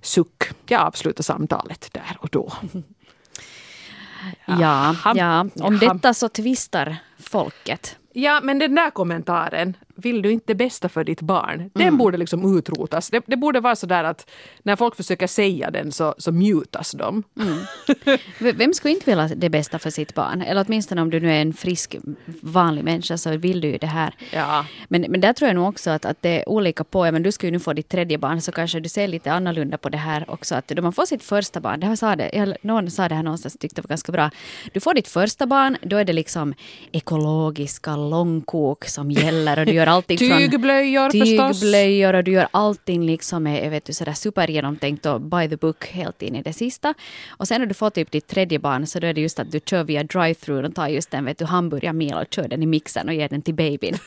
Suck. 0.00 0.44
Jag 0.66 0.80
avslutar 0.80 1.22
samtalet 1.22 1.88
där 1.92 2.16
och 2.20 2.28
då. 2.28 2.52
Ja, 4.44 4.96
ja, 5.14 5.46
om 5.60 5.78
detta 5.78 6.14
så 6.14 6.28
tvistar 6.28 6.96
folket. 7.18 7.96
Ja, 8.12 8.40
men 8.42 8.58
den 8.58 8.74
där 8.74 8.90
kommentaren, 8.90 9.76
vill 10.02 10.22
du 10.22 10.32
inte 10.32 10.44
det 10.46 10.54
bästa 10.54 10.88
för 10.88 11.04
ditt 11.04 11.20
barn? 11.20 11.70
Den 11.74 11.82
mm. 11.82 11.98
borde 11.98 12.18
liksom 12.18 12.58
utrotas. 12.58 13.10
Det, 13.10 13.22
det, 13.26 13.36
borde 13.36 13.60
vara 13.60 13.76
så 13.76 13.86
där 13.86 14.04
att 14.04 14.30
när 14.62 14.76
folk 14.76 14.96
försöker 14.96 15.26
säga 15.26 15.70
den 15.70 15.92
så, 15.92 16.14
så 16.18 16.32
mutas 16.32 16.92
de. 16.92 17.22
Mm. 17.40 17.58
Vem 18.58 18.74
skulle 18.74 18.94
inte 18.94 19.10
vilja 19.10 19.28
det 19.28 19.50
bästa 19.50 19.78
för 19.78 19.90
sitt 19.90 20.14
barn? 20.14 20.42
Eller 20.42 20.64
åtminstone 20.68 21.02
om 21.02 21.10
du 21.10 21.20
nu 21.20 21.30
är 21.32 21.42
en 21.42 21.52
frisk 21.52 21.96
vanlig 22.40 22.84
människa 22.84 23.18
så 23.18 23.36
vill 23.36 23.60
du 23.60 23.68
ju 23.68 23.78
det 23.78 23.86
här. 23.86 24.14
Ja. 24.32 24.66
Men, 24.88 25.06
men 25.08 25.20
där 25.20 25.32
tror 25.32 25.48
jag 25.48 25.54
nog 25.54 25.68
också 25.68 25.90
att, 25.90 26.04
att 26.04 26.22
det 26.22 26.40
är 26.40 26.48
olika 26.48 26.84
på. 26.84 27.12
Men 27.12 27.22
du 27.22 27.32
ska 27.32 27.46
ju 27.46 27.50
nu 27.50 27.60
få 27.60 27.72
ditt 27.72 27.88
tredje 27.88 28.18
barn 28.18 28.40
så 28.40 28.52
kanske 28.52 28.80
du 28.80 28.88
ser 28.88 29.08
lite 29.08 29.32
annorlunda 29.32 29.78
på 29.78 29.88
det 29.88 29.98
här 29.98 30.30
också. 30.30 30.54
Att 30.54 30.68
då 30.68 30.82
man 30.82 30.92
får 30.92 31.06
sitt 31.06 31.22
första 31.22 31.60
barn, 31.60 31.80
det 31.80 31.86
här 31.86 31.96
sa 31.96 32.16
det, 32.16 32.30
jag, 32.32 32.56
någon 32.62 32.90
sa 32.90 33.08
det 33.08 33.14
här 33.14 33.22
någonstans 33.22 33.56
tyckte 33.60 33.80
det 33.80 33.84
var 33.84 33.88
ganska 33.88 34.12
bra. 34.12 34.30
Du 34.72 34.80
får 34.80 34.94
ditt 34.94 35.08
första 35.08 35.46
barn, 35.46 35.76
då 35.82 35.96
är 35.96 36.04
det 36.04 36.12
liksom 36.12 36.54
ekologiska 36.92 37.96
långkok 37.96 38.84
som 38.84 39.10
gäller 39.10 39.58
och 39.58 39.66
du 39.66 39.72
gör 39.72 39.87
allting 39.88 40.18
från. 40.18 40.38
Tygblöjor 40.38 42.14
och 42.14 42.24
du 42.24 42.30
gör 42.30 42.48
allting 42.50 43.06
liksom 43.06 43.42
med, 43.42 43.70
vet 43.70 43.84
du, 43.84 43.92
sådär 43.92 44.12
supergenomtänkt 44.12 45.06
och 45.06 45.20
by 45.20 45.48
the 45.48 45.56
book 45.56 45.86
helt 45.86 46.22
in 46.22 46.36
i 46.36 46.42
det 46.42 46.52
sista. 46.52 46.94
Och 47.28 47.48
sen 47.48 47.60
när 47.60 47.66
du 47.66 47.74
får 47.74 47.90
typ 47.90 48.10
ditt 48.10 48.26
tredje 48.26 48.58
barn 48.58 48.86
så 48.86 48.98
då 48.98 49.06
är 49.06 49.14
det 49.14 49.20
just 49.20 49.38
att 49.38 49.52
du 49.52 49.60
kör 49.64 49.84
via 49.84 50.02
drive-through 50.02 50.64
och 50.64 50.74
tar 50.74 50.88
just 50.88 51.14
vet 51.14 51.38
du 51.38 51.44
hamburgarmil 51.44 52.14
och 52.14 52.24
kör 52.30 52.48
den 52.48 52.62
i 52.62 52.66
mixen 52.66 53.08
och 53.08 53.14
ger 53.14 53.28
den 53.28 53.42
till 53.42 53.54
babyn. 53.54 53.98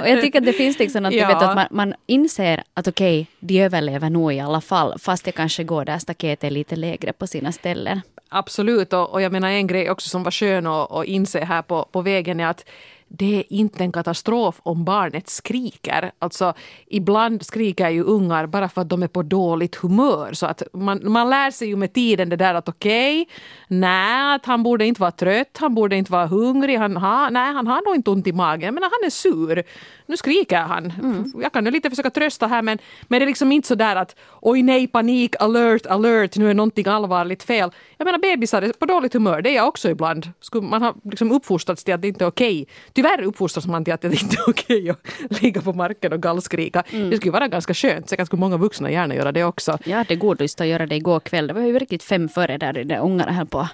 Och 0.00 0.08
jag 0.08 0.20
tycker 0.20 0.38
att 0.38 0.46
det 0.46 0.52
finns 0.52 0.78
liksom 0.78 1.02
något, 1.02 1.14
ja. 1.14 1.28
vet, 1.28 1.42
att 1.42 1.54
man, 1.54 1.66
man 1.70 1.94
inser 2.06 2.62
att 2.74 2.88
okej, 2.88 3.20
okay, 3.20 3.34
de 3.40 3.60
överlever 3.60 4.10
nog 4.10 4.32
i 4.32 4.40
alla 4.40 4.60
fall, 4.60 4.98
fast 4.98 5.24
det 5.24 5.32
kanske 5.32 5.64
går 5.64 5.84
där 5.84 5.98
staketet 5.98 6.44
är 6.44 6.50
lite 6.50 6.76
lägre 6.76 7.12
på 7.12 7.26
sina 7.26 7.52
ställen. 7.52 8.00
Absolut, 8.28 8.92
och, 8.92 9.12
och 9.12 9.22
jag 9.22 9.32
menar 9.32 9.48
en 9.48 9.66
grej 9.66 9.90
också 9.90 10.08
som 10.08 10.22
var 10.22 10.30
skön 10.30 10.66
att, 10.66 10.92
att 10.92 11.04
inse 11.04 11.44
här 11.44 11.62
på, 11.62 11.88
på 11.92 12.02
vägen 12.02 12.40
är 12.40 12.46
att 12.46 12.64
det 13.08 13.38
är 13.38 13.44
inte 13.48 13.84
en 13.84 13.92
katastrof 13.92 14.60
om 14.62 14.84
barnet 14.84 15.28
skriker. 15.28 16.10
Alltså 16.18 16.54
ibland 16.86 17.46
skriker 17.46 17.88
ju 17.88 18.02
ungar 18.02 18.46
bara 18.46 18.68
för 18.68 18.80
att 18.80 18.88
de 18.88 19.02
är 19.02 19.08
på 19.08 19.22
dåligt 19.22 19.74
humör. 19.76 20.32
Så 20.32 20.46
att 20.46 20.62
man, 20.72 21.00
man 21.04 21.30
lär 21.30 21.50
sig 21.50 21.68
ju 21.68 21.76
med 21.76 21.92
tiden 21.92 22.28
det 22.28 22.36
där 22.36 22.54
att 22.54 22.68
okej, 22.68 23.22
okay, 23.22 23.34
nej, 23.68 24.38
han 24.42 24.62
borde 24.62 24.86
inte 24.86 25.00
vara 25.00 25.10
trött, 25.10 25.56
han 25.58 25.74
borde 25.74 25.96
inte 25.96 26.12
vara 26.12 26.26
hungrig, 26.26 26.76
han, 26.76 26.96
ha, 26.96 27.30
nej, 27.30 27.52
han 27.52 27.66
har 27.66 27.82
nog 27.86 27.96
inte 27.96 28.10
ont 28.10 28.26
i 28.26 28.32
magen, 28.32 28.74
men 28.74 28.82
han 28.82 29.06
är 29.06 29.10
sur. 29.10 29.62
Nu 30.06 30.16
skriker 30.16 30.58
han. 30.58 30.92
Mm. 31.02 31.32
Jag 31.42 31.52
kan 31.52 31.64
ju 31.64 31.70
lite 31.70 31.90
försöka 31.90 32.10
trösta 32.10 32.46
här 32.46 32.62
men, 32.62 32.78
men 33.08 33.20
det 33.20 33.24
är 33.24 33.26
liksom 33.26 33.52
inte 33.52 33.68
så 33.68 33.74
där 33.74 33.96
att 33.96 34.16
oj 34.40 34.62
nej, 34.62 34.86
panik, 34.86 35.34
alert, 35.40 35.86
alert, 35.86 36.36
nu 36.36 36.50
är 36.50 36.54
någonting 36.54 36.86
allvarligt 36.86 37.42
fel. 37.42 37.70
Jag 37.96 38.04
menar 38.04 38.18
bebisar 38.18 38.62
är 38.62 38.72
på 38.72 38.86
dåligt 38.86 39.14
humör, 39.14 39.42
det 39.42 39.50
är 39.50 39.54
jag 39.54 39.68
också 39.68 39.90
ibland. 39.90 40.32
Man 40.62 40.82
har 40.82 40.94
liksom 41.04 41.32
uppfostrats 41.32 41.84
till 41.84 41.94
att 41.94 42.02
det 42.02 42.08
inte 42.08 42.24
är 42.24 42.28
okej. 42.28 42.62
Okay 42.62 42.74
tyvärr 42.98 43.22
uppfostras 43.22 43.66
man 43.66 43.84
till 43.84 43.94
att 43.94 44.00
det 44.00 44.22
inte 44.22 44.36
är 44.36 44.50
okej 44.50 44.90
att 44.90 45.42
ligga 45.42 45.60
på 45.60 45.72
marken 45.72 46.12
och 46.12 46.22
gallskrika. 46.22 46.82
Det 46.90 47.16
skulle 47.16 47.32
vara 47.32 47.48
ganska 47.48 47.74
skönt. 47.74 48.08
Säkert 48.08 48.26
skulle 48.26 48.40
många 48.40 48.56
vuxna 48.56 48.90
gärna 48.90 49.14
göra 49.14 49.32
det 49.32 49.44
också. 49.44 49.78
Jag 49.84 49.96
hade 49.96 50.16
god 50.16 50.40
lust 50.40 50.60
att 50.60 50.66
göra 50.66 50.86
det 50.86 50.96
igår 50.96 51.20
kväll. 51.20 51.46
Det 51.46 51.52
var 51.52 51.60
ju 51.60 51.78
riktigt 51.78 52.02
fem 52.02 52.28
före 52.28 52.58
där 52.58 52.84
de 52.84 52.96
ungarna 52.98 53.32
höll 53.32 53.46
på 53.46 53.58
att 53.60 53.70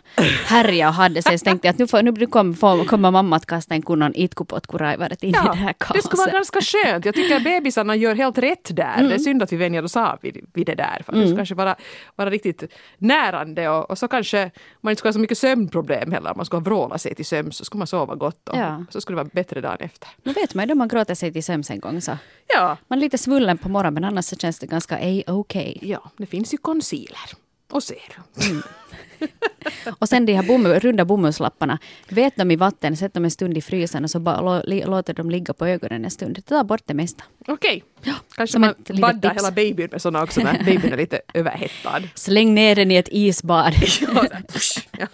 härja 0.46 0.88
och 0.88 0.94
hade 0.94 1.22
sig. 1.22 1.38
Så 1.38 1.44
tänkte 1.44 1.68
jag 1.68 1.72
att 1.72 1.78
nu, 1.78 1.86
får, 1.86 2.02
nu 2.02 2.26
kommer, 2.26 2.54
får, 2.54 2.84
kommer 2.84 3.10
mamma 3.10 3.36
att 3.36 3.46
kasta 3.46 3.74
en 3.74 3.82
kunnon 3.82 4.12
itkupotkuraivaret 4.14 5.22
in 5.22 5.28
i 5.28 5.32
det 5.32 5.38
här 5.38 5.74
det 5.94 6.02
skulle 6.02 6.20
vara 6.20 6.30
kaoset. 6.30 6.52
ganska 6.52 6.60
skönt. 6.60 7.04
Jag 7.04 7.14
tycker 7.14 7.36
att 7.36 7.44
bebisarna 7.44 7.96
gör 7.96 8.14
helt 8.14 8.38
rätt 8.38 8.76
där. 8.76 8.94
Mm. 8.96 9.08
Det 9.08 9.14
är 9.14 9.18
synd 9.18 9.42
att 9.42 9.52
vi 9.52 9.56
vänjer 9.56 9.84
oss 9.84 9.96
av 9.96 10.18
vid, 10.22 10.46
vid 10.54 10.66
det 10.66 10.74
där. 10.74 11.02
För 11.06 11.12
det 11.12 11.20
skulle 11.20 11.36
kanske 11.36 11.54
vara, 11.54 11.76
vara 12.16 12.30
riktigt 12.30 12.72
närande 12.98 13.68
och, 13.68 13.90
och 13.90 13.98
så 13.98 14.08
kanske 14.08 14.50
man 14.80 14.90
inte 14.90 14.98
skulle 14.98 15.08
ha 15.08 15.12
så 15.12 15.20
mycket 15.20 15.38
sömnproblem 15.38 16.12
heller. 16.12 16.34
Man 16.36 16.46
skulle 16.46 16.62
vråla 16.62 16.98
sig 16.98 17.14
till 17.14 17.26
sömns 17.26 17.56
så 17.56 17.64
skulle 17.64 17.78
man 17.78 17.86
sova 17.86 18.14
gott 18.14 18.48
och 18.48 18.58
Ja. 18.58 18.84
så 18.90 19.00
skulle 19.00 19.13
det 19.14 19.22
vara 19.22 19.30
bättre 19.32 19.60
dagen 19.60 19.76
efter. 19.80 20.08
Nu 20.22 20.32
vet 20.32 20.54
man 20.54 20.62
ju 20.64 20.68
då 20.68 20.74
man 20.74 20.88
gråter 20.88 21.14
sig 21.14 21.32
till 21.32 21.44
sömns 21.44 21.70
en 21.70 21.80
gång 21.80 22.00
så. 22.00 22.18
Ja, 22.48 22.76
Man 22.88 22.98
är 22.98 23.00
lite 23.00 23.18
svullen 23.18 23.58
på 23.58 23.68
morgonen 23.68 23.94
men 23.94 24.04
annars 24.04 24.24
så 24.24 24.36
känns 24.36 24.58
det 24.58 24.66
ganska 24.66 24.96
a-okej. 24.96 25.78
ja 25.82 26.10
det 26.16 26.26
finns 26.26 26.54
ju 26.54 26.58
concealer 26.58 27.43
och 27.70 27.82
serum. 27.82 28.62
Och 29.98 30.08
sen 30.08 30.26
de 30.26 30.32
här 30.34 30.42
bomull, 30.42 30.80
runda 30.80 31.04
bomullslapparna. 31.04 31.78
Vet 32.08 32.36
de 32.36 32.50
i 32.50 32.56
vatten, 32.56 32.96
sätt 32.96 33.14
dem 33.14 33.24
en 33.24 33.30
stund 33.30 33.58
i 33.58 33.60
frysen 33.60 34.04
och 34.04 34.10
så 34.10 34.18
bara 34.20 34.62
li, 34.62 34.84
låter 34.84 35.14
dem 35.14 35.30
ligga 35.30 35.54
på 35.54 35.66
ögonen 35.66 36.04
en 36.04 36.10
stund. 36.10 36.34
Det 36.34 36.42
tar 36.42 36.64
bort 36.64 36.82
det 36.86 36.94
mesta. 36.94 37.24
Okej, 37.48 37.84
kanske 38.36 38.52
som 38.52 38.60
man 38.60 38.74
baddar 39.00 39.34
hela 39.34 39.50
babyn 39.50 39.88
med 39.92 40.02
sådana 40.02 40.22
också 40.22 40.40
när 40.40 40.58
babyn 40.64 40.92
är 40.92 40.96
lite 40.96 41.20
överhettad. 41.34 42.02
Släng 42.14 42.54
ner 42.54 42.74
den 42.76 42.90
i 42.90 42.96
ett 42.96 43.08
isbad. 43.12 43.74
Ja. 44.98 45.06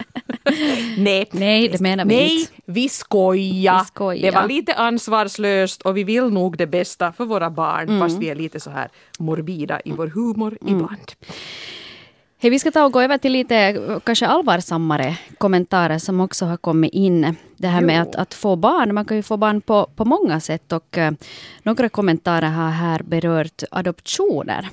Nej, 0.97 1.27
Nej, 1.31 1.69
det 1.69 1.79
menar 1.79 2.05
vi 2.05 2.15
Nej, 2.15 2.39
inte. 2.39 2.51
vi 2.65 2.89
skojar. 2.89 3.79
Vi 3.79 3.85
skojar. 3.85 4.31
Det 4.31 4.37
var 4.37 4.47
lite 4.47 4.73
ansvarslöst 4.73 5.81
och 5.81 5.97
vi 5.97 6.03
vill 6.03 6.23
nog 6.29 6.57
det 6.57 6.67
bästa 6.67 7.11
för 7.11 7.25
våra 7.25 7.49
barn 7.49 7.89
Mm. 7.89 7.99
fast 7.99 8.17
vi 8.17 8.29
är 8.29 8.35
lite 8.35 8.59
så 8.59 8.69
här 8.69 8.89
morbida 9.19 9.81
i 9.85 9.91
vår 9.91 10.07
humor 10.07 10.57
ibland. 10.61 11.11
Hej, 12.43 12.51
vi 12.51 12.59
ska 12.59 12.71
ta 12.71 12.85
och 12.85 12.91
gå 12.91 13.01
över 13.01 13.17
till 13.17 13.31
lite 13.31 13.55
eh, 13.57 13.99
kanske 13.99 14.27
allvarsammare 14.27 15.17
kommentarer 15.37 15.97
som 15.97 16.19
också 16.19 16.45
har 16.45 16.57
kommit 16.57 16.93
in. 16.93 17.35
Det 17.57 17.67
här 17.67 17.81
med 17.81 17.95
Jo. 17.95 18.01
att, 18.01 18.15
att 18.15 18.33
få 18.33 18.55
barn, 18.55 18.93
man 18.93 19.05
kan 19.05 19.17
ju 19.17 19.23
få 19.23 19.37
barn 19.37 19.61
på, 19.61 19.89
på 19.95 20.05
många 20.05 20.39
sätt 20.39 20.71
och 20.71 20.97
eh, 20.97 21.11
några 21.63 21.89
kommentarer 21.89 22.49
har 22.49 22.69
här 22.69 23.03
berört 23.03 23.63
adoptioner. 23.71 24.69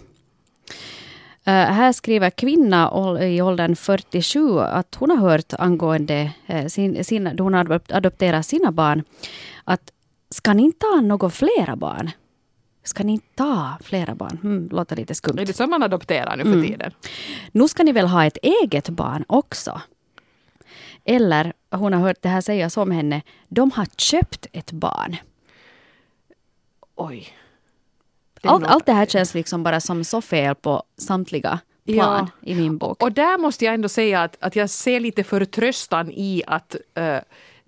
Eh, 1.44 1.52
här 1.52 1.92
skriver 1.92 2.30
kvinna 2.30 2.90
i 3.24 3.42
åldern 3.42 3.76
47 3.76 4.60
att 4.60 4.94
hon 4.94 5.10
har 5.10 5.16
hört 5.16 5.52
angående 5.58 6.30
uh, 6.50 6.66
sin, 6.66 7.04
sin, 7.04 7.30
då 7.34 7.44
hon 7.44 7.54
har 7.54 7.64
adop- 7.64 7.94
adopterat 7.96 8.46
sina 8.46 8.72
barn 8.72 9.02
att 9.64 9.92
ska 10.30 10.52
ni 10.52 10.62
inte 10.62 10.78
ta 10.78 11.00
några 11.00 11.30
flera 11.30 11.76
barn? 11.76 12.10
Ska 12.88 13.04
ni 13.04 13.12
inte 13.12 13.26
ta 13.34 13.78
flera 13.82 14.14
barn? 14.14 14.38
Hmm, 14.42 14.68
låter 14.72 14.96
lite 14.96 15.14
skumt. 15.14 15.38
Är 15.38 15.46
det 15.46 15.52
så 15.52 15.66
man 15.66 15.82
adopterar 15.82 16.36
nu 16.36 16.42
för 16.42 16.52
Mm. 16.52 16.66
tiden? 16.66 16.92
Nu 17.52 17.68
ska 17.68 17.82
ni 17.82 17.92
väl 17.92 18.06
ha 18.06 18.24
ett 18.24 18.38
eget 18.42 18.88
barn 18.88 19.24
också? 19.28 19.80
Eller, 21.04 21.52
hon 21.70 21.92
har 21.92 22.00
hört 22.00 22.22
det 22.22 22.28
här 22.28 22.40
sägas 22.40 22.76
om 22.76 22.90
henne, 22.90 23.22
de 23.48 23.70
har 23.70 23.86
köpt 23.96 24.46
ett 24.52 24.72
barn. 24.72 25.16
Oj. 26.94 27.28
Det 28.42 28.48
Allt, 28.48 28.66
allt 28.66 28.86
det 28.86 28.92
här 28.92 29.06
känns 29.06 29.34
liksom 29.34 29.62
bara 29.62 29.80
som 29.80 30.04
så 30.04 30.20
fel 30.20 30.54
på 30.54 30.82
samtliga 30.98 31.58
plan 31.86 32.30
Ja. 32.42 32.50
i 32.52 32.54
min 32.54 32.78
bok. 32.78 33.02
Och 33.02 33.12
där 33.12 33.38
måste 33.38 33.64
jag 33.64 33.74
ändå 33.74 33.88
säga 33.88 34.22
att, 34.22 34.36
att 34.40 34.56
jag 34.56 34.70
ser 34.70 35.00
lite 35.00 35.24
förtröstan 35.24 36.10
i 36.10 36.42
att 36.46 36.76
eh, 36.94 37.18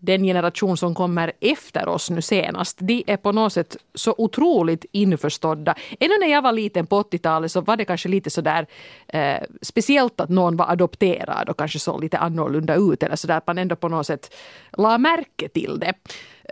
den 0.01 0.23
generation 0.23 0.77
som 0.77 0.95
kommer 0.95 1.33
efter 1.41 1.89
oss 1.89 2.11
nu 2.11 2.23
senast, 2.23 2.79
de 2.81 3.05
är 3.07 3.17
på 3.17 3.33
något 3.33 3.53
sätt 3.53 3.77
så 3.95 4.15
otroligt 4.19 4.85
införstådda. 4.93 5.75
Ännu 6.01 6.19
när 6.21 6.27
jag 6.27 6.43
var 6.43 6.53
liten 6.53 6.87
på 6.87 7.03
80-talet 7.03 7.53
så 7.53 7.61
var 7.61 7.77
det 7.77 7.85
kanske 7.85 8.09
lite 8.09 8.31
sådär 8.31 8.67
eh, 9.09 9.43
speciellt 9.63 10.21
att 10.21 10.29
någon 10.29 10.57
var 10.57 10.71
adopterad 10.71 11.49
och 11.49 11.59
kanske 11.59 11.79
såg 11.79 12.01
lite 12.01 12.19
annorlunda 12.19 12.75
ut 12.75 13.03
eller 13.03 13.17
sådär 13.17 13.37
att 13.37 13.47
man 13.47 13.59
ändå 13.59 13.77
på 13.77 13.89
något 13.89 14.07
sätt 14.07 14.35
la 14.79 14.99
märke 14.99 15.49
till 15.49 15.79
det. 15.79 15.95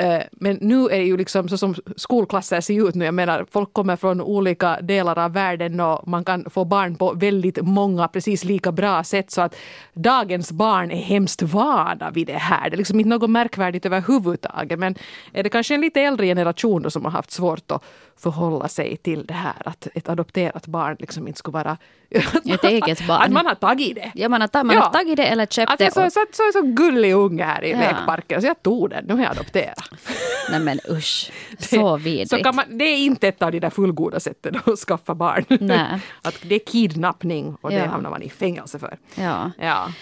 Eh, 0.01 0.23
Men 0.33 0.59
nu 0.61 0.85
är 0.85 0.99
det 0.99 1.05
ju 1.05 1.17
liksom 1.17 1.49
så 1.49 1.59
som 1.59 1.75
skolklasser 1.97 2.61
ser 2.61 2.89
ut 2.89 2.95
nu. 2.95 3.05
Jag 3.05 3.15
menar, 3.15 3.47
folk 3.51 3.73
kommer 3.73 3.97
från 3.97 4.21
olika 4.21 4.81
delar 4.81 5.19
av 5.19 5.33
världen 5.33 5.81
och 5.81 6.09
man 6.09 6.25
kan 6.25 6.51
få 6.51 6.65
barn 6.65 6.97
på 6.97 7.13
väldigt 7.13 7.59
många 7.63 8.09
precis 8.09 8.45
lika 8.45 8.73
bra 8.73 9.05
sätt. 9.05 9.31
Så 9.31 9.41
att 9.41 9.57
dagens 9.95 10.53
barn 10.53 10.91
är 10.91 10.97
hemskt 10.97 11.43
vana 11.43 12.11
vid 12.11 12.27
det 12.27 12.33
här. 12.33 12.71
Det 12.71 12.75
är 12.75 12.79
liksom 12.79 13.01
inte 13.01 13.09
något 13.09 13.31
märkvärdigt 13.31 13.87
överhuvudtaget. 13.87 14.79
Men 14.79 14.95
är 15.33 15.43
det 15.43 15.49
kanske 15.49 15.75
en 15.75 15.81
lite 15.81 16.01
äldre 16.01 16.27
generation 16.27 16.83
då 16.83 16.91
som 16.91 17.05
har 17.05 17.13
haft 17.13 17.31
svårt 17.31 17.71
att 17.71 17.85
förhålla 18.17 18.69
sig 18.69 18.97
till 18.97 19.27
det 19.27 19.35
här 19.35 19.55
att 19.65 19.89
ett 19.95 20.09
adopterat 20.09 20.67
barn 20.67 20.97
liksom 20.99 21.29
inte 21.29 21.39
skulle 21.39 21.53
vara... 21.53 21.77
Ett 22.11 22.65
eget 22.65 23.07
barn. 23.07 23.23
Att 23.23 23.31
man 23.33 23.47
har 23.47 23.55
tagit 23.55 23.95
det. 23.95 24.11
Ja, 24.15 24.29
man 24.29 24.41
har, 24.41 24.49
ta- 24.49 24.65
man 24.65 24.77
Ja. 24.77 24.83
har 24.83 24.91
tagit 24.91 25.17
det 25.17 25.27
eller 25.27 25.47
köpt 25.47 25.73
Att 25.73 25.79
det. 25.79 25.85
jag 25.85 25.93
så, 25.93 26.07
och- 26.07 26.13
så, 26.13 26.21
så, 26.33 26.43
så 26.53 26.63
gullig 26.63 27.13
unge 27.15 27.45
här 27.45 27.65
i 27.65 27.71
Ja. 27.71 27.79
lekparken 27.79 28.41
så 28.41 28.47
jag 28.47 28.63
tog 28.63 28.91
den. 28.91 29.05
Nu 29.05 29.15
har 29.15 29.21
jag 29.23 29.31
adopterat. 29.31 29.88
Nej 30.51 30.61
men 30.61 30.81
usch, 30.91 31.31
så 31.59 31.97
vidrigt. 31.97 32.31
Så 32.31 32.37
kan 32.37 32.57
man, 32.57 32.65
det 32.79 32.85
är 32.85 32.97
inte 32.97 33.29
ett 33.29 33.43
av 33.43 33.53
de 33.53 33.61
där 33.61 33.71
fullgoda 33.71 34.21
sätten 34.21 34.61
att 34.65 34.79
skaffa 34.79 35.15
barn. 35.15 35.45
Nej. 35.61 36.01
Att 36.23 36.35
det 36.43 36.55
är 36.55 36.59
kidnappning 36.67 37.57
och 37.61 37.71
det 37.71 37.77
Ja. 37.77 37.87
hamnar 37.87 38.11
man 38.11 38.23
i 38.23 38.29
fängelse 38.31 38.79
för. 38.79 38.99
Ja. 39.15 39.51
Ja. 39.59 39.93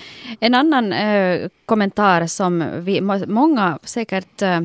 En 0.41 0.55
annan 0.55 0.93
eh, 0.93 1.49
kommentar 1.67 2.27
som 2.27 2.65
vi, 2.79 3.01
må- 3.01 3.27
många 3.27 3.79
säkert 3.83 4.43
eh, 4.43 4.61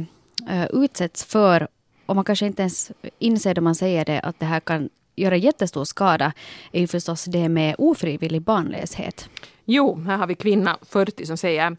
utsätts 0.73 1.25
för 1.25 1.67
och 2.05 2.15
man 2.15 2.25
kanske 2.25 2.45
inte 2.45 2.61
ens 2.61 2.91
inser 3.19 3.53
då 3.53 3.61
man 3.61 3.75
säger 3.75 4.05
det 4.05 4.19
att 4.19 4.39
det 4.39 4.45
här 4.45 4.59
kan 4.59 4.89
göra 5.15 5.35
jättestor 5.37 5.83
skada 5.85 6.33
är 6.71 6.79
ju 6.81 6.87
förstås 6.87 7.25
det 7.25 7.49
med 7.49 7.75
ofrivillig 7.77 8.41
barnlöshet. 8.41 9.29
Jo, 9.65 10.01
här 10.07 10.17
har 10.17 10.27
vi 10.27 10.35
kvinna 10.35 10.77
40 10.81 11.25
som 11.25 11.37
säger 11.37 11.77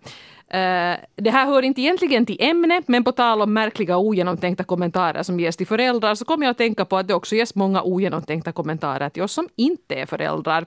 Eh, 0.52 0.96
det 1.16 1.30
här 1.30 1.46
hör 1.46 1.62
inte 1.62 1.80
egentligen 1.80 2.26
till 2.26 2.36
ämnet, 2.40 2.88
men 2.88 3.04
på 3.04 3.12
tal 3.12 3.42
om 3.42 3.52
märkliga 3.52 3.96
ogenomtänkta 3.96 4.64
kommentarer 4.64 5.22
som 5.22 5.40
ges 5.40 5.56
till 5.56 5.66
föräldrar 5.66 6.14
så 6.14 6.24
kommer 6.24 6.46
jag 6.46 6.50
att 6.50 6.58
tänka 6.58 6.84
på 6.84 6.96
att 6.96 7.08
det 7.08 7.14
också 7.14 7.34
ges 7.34 7.54
många 7.54 7.82
ogenomtänkta 7.82 8.52
kommentarer 8.52 9.08
till 9.08 9.22
oss 9.22 9.32
som 9.32 9.48
inte 9.56 9.94
är 9.94 10.06
föräldrar. 10.06 10.66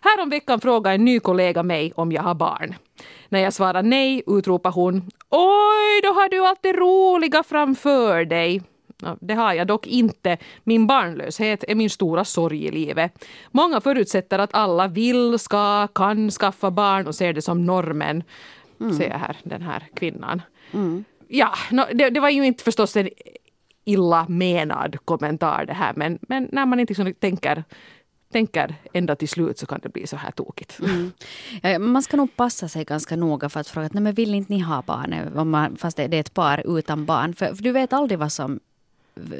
Häromveckan 0.00 0.60
frågade 0.60 0.94
en 0.94 1.04
ny 1.04 1.20
kollega 1.20 1.62
mig 1.62 1.92
om 1.96 2.12
jag 2.12 2.22
har 2.22 2.34
barn. 2.34 2.74
När 3.28 3.40
jag 3.40 3.52
svarar 3.52 3.82
nej 3.82 4.22
utropar 4.26 4.70
hon 4.70 4.96
Oj, 5.30 6.00
då 6.02 6.08
har 6.08 6.28
du 6.28 6.46
allt 6.46 6.62
det 6.62 6.72
roliga 6.72 7.42
framför 7.42 8.24
dig. 8.24 8.62
Det 9.20 9.34
har 9.34 9.52
jag 9.52 9.66
dock 9.66 9.86
inte. 9.86 10.38
Min 10.64 10.86
barnlöshet 10.86 11.64
är 11.68 11.74
min 11.74 11.90
stora 11.90 12.24
sorg 12.24 12.64
i 12.64 12.70
livet. 12.70 13.24
Många 13.50 13.80
förutsätter 13.80 14.38
att 14.38 14.54
alla 14.54 14.88
vill, 14.88 15.38
ska, 15.38 15.86
kan 15.86 16.30
skaffa 16.30 16.70
barn 16.70 17.06
och 17.06 17.14
ser 17.14 17.32
det 17.32 17.42
som 17.42 17.66
normen. 17.66 18.22
Säger 18.96 19.18
här, 19.18 19.36
den 19.44 19.62
här 19.62 19.88
kvinnan. 19.94 20.42
Ja, 21.28 21.54
nå, 21.70 21.86
det, 21.94 22.10
det 22.10 22.20
var 22.20 22.30
ju 22.30 22.46
inte 22.46 22.64
förstås 22.64 22.96
en 22.96 23.08
illa 23.84 24.26
menad 24.28 24.96
kommentar 25.04 25.64
det 25.66 25.72
här 25.72 25.92
men, 25.96 26.18
men 26.22 26.48
när 26.52 26.66
man 26.66 26.80
inte 26.80 26.90
liksom 26.90 27.14
tänker, 27.14 27.64
tänker 28.32 28.74
ända 28.92 29.16
till 29.16 29.28
slut 29.28 29.58
så 29.58 29.66
kan 29.66 29.80
det 29.82 29.88
bli 29.88 30.06
så 30.06 30.16
här 30.16 30.30
tokigt. 30.30 30.78
Eh, 31.62 31.78
Man 31.78 32.02
ska 32.02 32.16
nog 32.16 32.36
passa 32.36 32.68
sig 32.68 32.84
ganska 32.84 33.16
noga 33.16 33.48
för 33.48 33.60
att 33.60 33.68
fråga 33.68 33.86
att 33.86 33.94
nej, 33.94 34.02
men 34.02 34.14
vill 34.14 34.34
inte 34.34 34.52
ni 34.52 34.60
ha 34.60 34.82
barn? 34.82 35.12
eh, 35.12 35.76
fast 35.76 35.96
det 35.96 36.06
det 36.06 36.16
är 36.16 36.20
ett 36.20 36.34
par 36.34 36.78
utan 36.78 37.04
barn. 37.04 37.34
För, 37.34 37.54
för 37.54 37.62
du 37.62 37.72
vet 37.72 37.92
aldrig 37.92 38.18
vad 38.18 38.32
som 38.32 38.60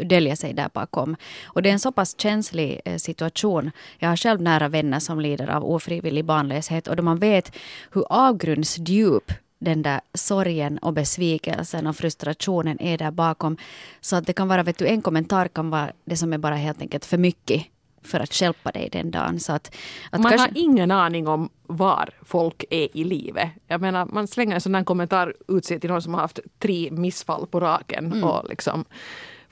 döljer 0.04 0.36
sig 0.36 0.52
där 0.52 0.70
bakom. 0.72 1.16
Och 1.44 1.62
det 1.62 1.68
är 1.68 1.72
en 1.72 1.80
så 1.80 1.92
pass 1.92 2.14
känslig 2.18 2.80
eh, 2.84 2.96
situation. 2.96 3.70
Jag 3.98 4.08
har 4.08 4.16
själv 4.16 4.42
nära 4.42 4.68
vänner 4.68 4.98
som 5.00 5.20
lider 5.20 5.50
av 5.50 5.64
ofrivillig 5.64 6.24
barnlöshet 6.24 6.88
och 6.88 6.96
då 6.96 7.02
man 7.02 7.18
vet 7.18 7.52
hur 7.92 8.04
avgrundsdjup 8.08 9.32
den 9.58 9.82
där 9.82 10.00
sorgen 10.14 10.78
och 10.78 10.92
besvikelsen 10.92 11.86
och 11.86 11.96
frustrationen 11.96 12.80
är 12.80 12.98
där 12.98 13.10
bakom. 13.10 13.56
Så 14.00 14.16
att 14.16 14.26
det 14.26 14.32
kan 14.32 14.48
vara, 14.48 14.62
vet 14.62 14.78
du, 14.78 14.86
en 14.86 15.02
kommentar 15.02 15.48
kan 15.48 15.70
vara 15.70 15.92
det 16.04 16.16
som 16.16 16.32
är 16.32 16.38
bara 16.38 16.54
helt 16.54 16.80
enkelt 16.80 17.04
för 17.04 17.18
mycket 17.18 17.62
för 18.04 18.20
att 18.20 18.40
hjälpa 18.40 18.70
dig 18.70 18.88
den 18.92 19.10
dagen. 19.10 19.40
Så 19.40 19.52
att, 19.52 19.74
att 20.10 20.20
man 20.20 20.32
kanske, 20.32 20.48
har 20.48 20.58
ingen 20.58 20.90
aning 20.90 21.28
om 21.28 21.48
var 21.66 22.10
folk 22.24 22.64
är 22.70 22.96
i 22.96 23.04
livet. 23.04 23.50
Jag 23.66 23.80
menar, 23.80 24.06
man 24.06 24.26
slänger 24.28 24.54
en 24.54 24.60
sån 24.60 24.74
här 24.74 24.84
kommentar 24.84 25.34
ut 25.48 25.64
sig 25.64 25.80
till 25.80 25.90
någon 25.90 26.02
som 26.02 26.14
har 26.14 26.20
haft 26.20 26.40
tre 26.58 26.88
missfall 26.90 27.46
på 27.46 27.60
raken 27.60 28.12
Mm. 28.12 28.24
och 28.24 28.48
liksom 28.48 28.84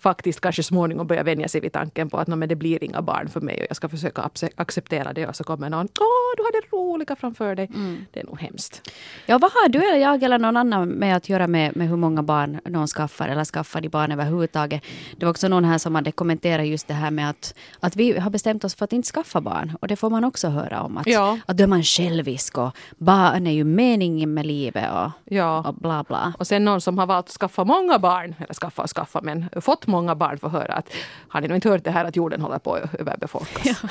faktiskt 0.00 0.40
kanske 0.40 0.62
småningom 0.62 1.06
börjar 1.06 1.24
vänja 1.24 1.48
sig 1.48 1.60
vid 1.60 1.72
tanken 1.72 2.10
på 2.10 2.18
att 2.18 2.28
men 2.28 2.48
det 2.48 2.56
blir 2.56 2.84
inga 2.84 3.02
barn 3.02 3.28
för 3.28 3.40
mig 3.40 3.60
och 3.60 3.66
jag 3.68 3.76
ska 3.76 3.88
försöka 3.88 4.30
acceptera 4.54 5.12
det 5.12 5.26
och 5.26 5.36
så 5.36 5.44
kommer 5.44 5.70
någon 5.70 5.88
Åh, 6.00 6.30
du 6.36 6.42
har 6.42 6.52
det 6.52 6.76
roliga 6.76 7.16
framför 7.16 7.54
dig. 7.54 7.70
Mm. 7.74 8.06
Det 8.12 8.20
är 8.20 8.26
nog 8.26 8.40
hemskt. 8.40 8.90
Ja, 9.26 9.38
vad 9.38 9.52
har 9.52 9.68
du 9.68 9.78
eller 9.78 9.98
jag 9.98 10.22
eller 10.22 10.38
någon 10.38 10.56
annan 10.56 10.88
med 10.88 11.16
att 11.16 11.28
göra 11.28 11.46
med, 11.46 11.76
med 11.76 11.88
hur 11.88 11.96
många 11.96 12.22
barn 12.22 12.60
någon 12.64 12.86
skaffar 12.86 13.28
eller 13.28 13.44
skaffar 13.44 13.80
de 13.80 13.88
barn 13.88 14.12
överhuvudtaget? 14.12 14.82
Det 15.16 15.26
var 15.26 15.30
också 15.30 15.48
någon 15.48 15.64
här 15.64 15.78
som 15.78 15.94
hade 15.94 16.12
kommenterat 16.12 16.66
just 16.66 16.88
det 16.88 16.94
här 16.94 17.10
med 17.10 17.30
att, 17.30 17.54
att 17.80 17.96
vi 17.96 18.18
har 18.18 18.30
bestämt 18.30 18.64
oss 18.64 18.74
för 18.74 18.84
att 18.84 18.92
inte 18.92 19.08
skaffa 19.08 19.40
barn. 19.40 19.76
Och 19.80 19.88
det 19.88 19.96
får 19.96 20.10
man 20.10 20.24
också 20.24 20.48
höra 20.48 20.82
om. 20.82 20.96
Att, 20.96 21.06
ja. 21.06 21.38
att 21.46 21.56
då 21.56 21.64
är 21.64 21.68
man 21.68 21.82
självisk 21.82 22.58
och 22.58 22.76
barn 22.98 23.46
är 23.46 23.52
ju 23.52 23.64
meningen 23.64 24.34
med 24.34 24.46
livet 24.46 24.90
och, 24.92 25.10
ja. 25.24 25.68
och 25.68 25.74
bla 25.74 26.04
bla. 26.08 26.32
Och 26.38 26.46
sen 26.46 26.64
någon 26.64 26.80
som 26.80 26.98
har 26.98 27.06
valt 27.06 27.26
att 27.26 27.32
skaffa 27.32 27.64
många 27.64 27.98
barn, 27.98 28.34
eller 28.38 28.54
skaffa 28.54 28.82
och 28.82 28.90
skaffa, 28.90 29.20
men 29.22 29.48
fått 29.60 29.86
många 29.90 30.14
barn 30.14 30.38
får 30.38 30.48
höra 30.48 30.72
att 30.72 30.92
har 31.28 31.40
ni 31.40 31.48
nog 31.48 31.56
inte 31.56 31.68
hört 31.68 31.84
det 31.84 31.90
här 31.90 32.04
att 32.04 32.16
jorden 32.16 32.40
håller 32.40 32.58
på 32.58 32.74
att 32.74 32.94
överbefolkas? 32.94 33.66
Ja. 33.66 33.88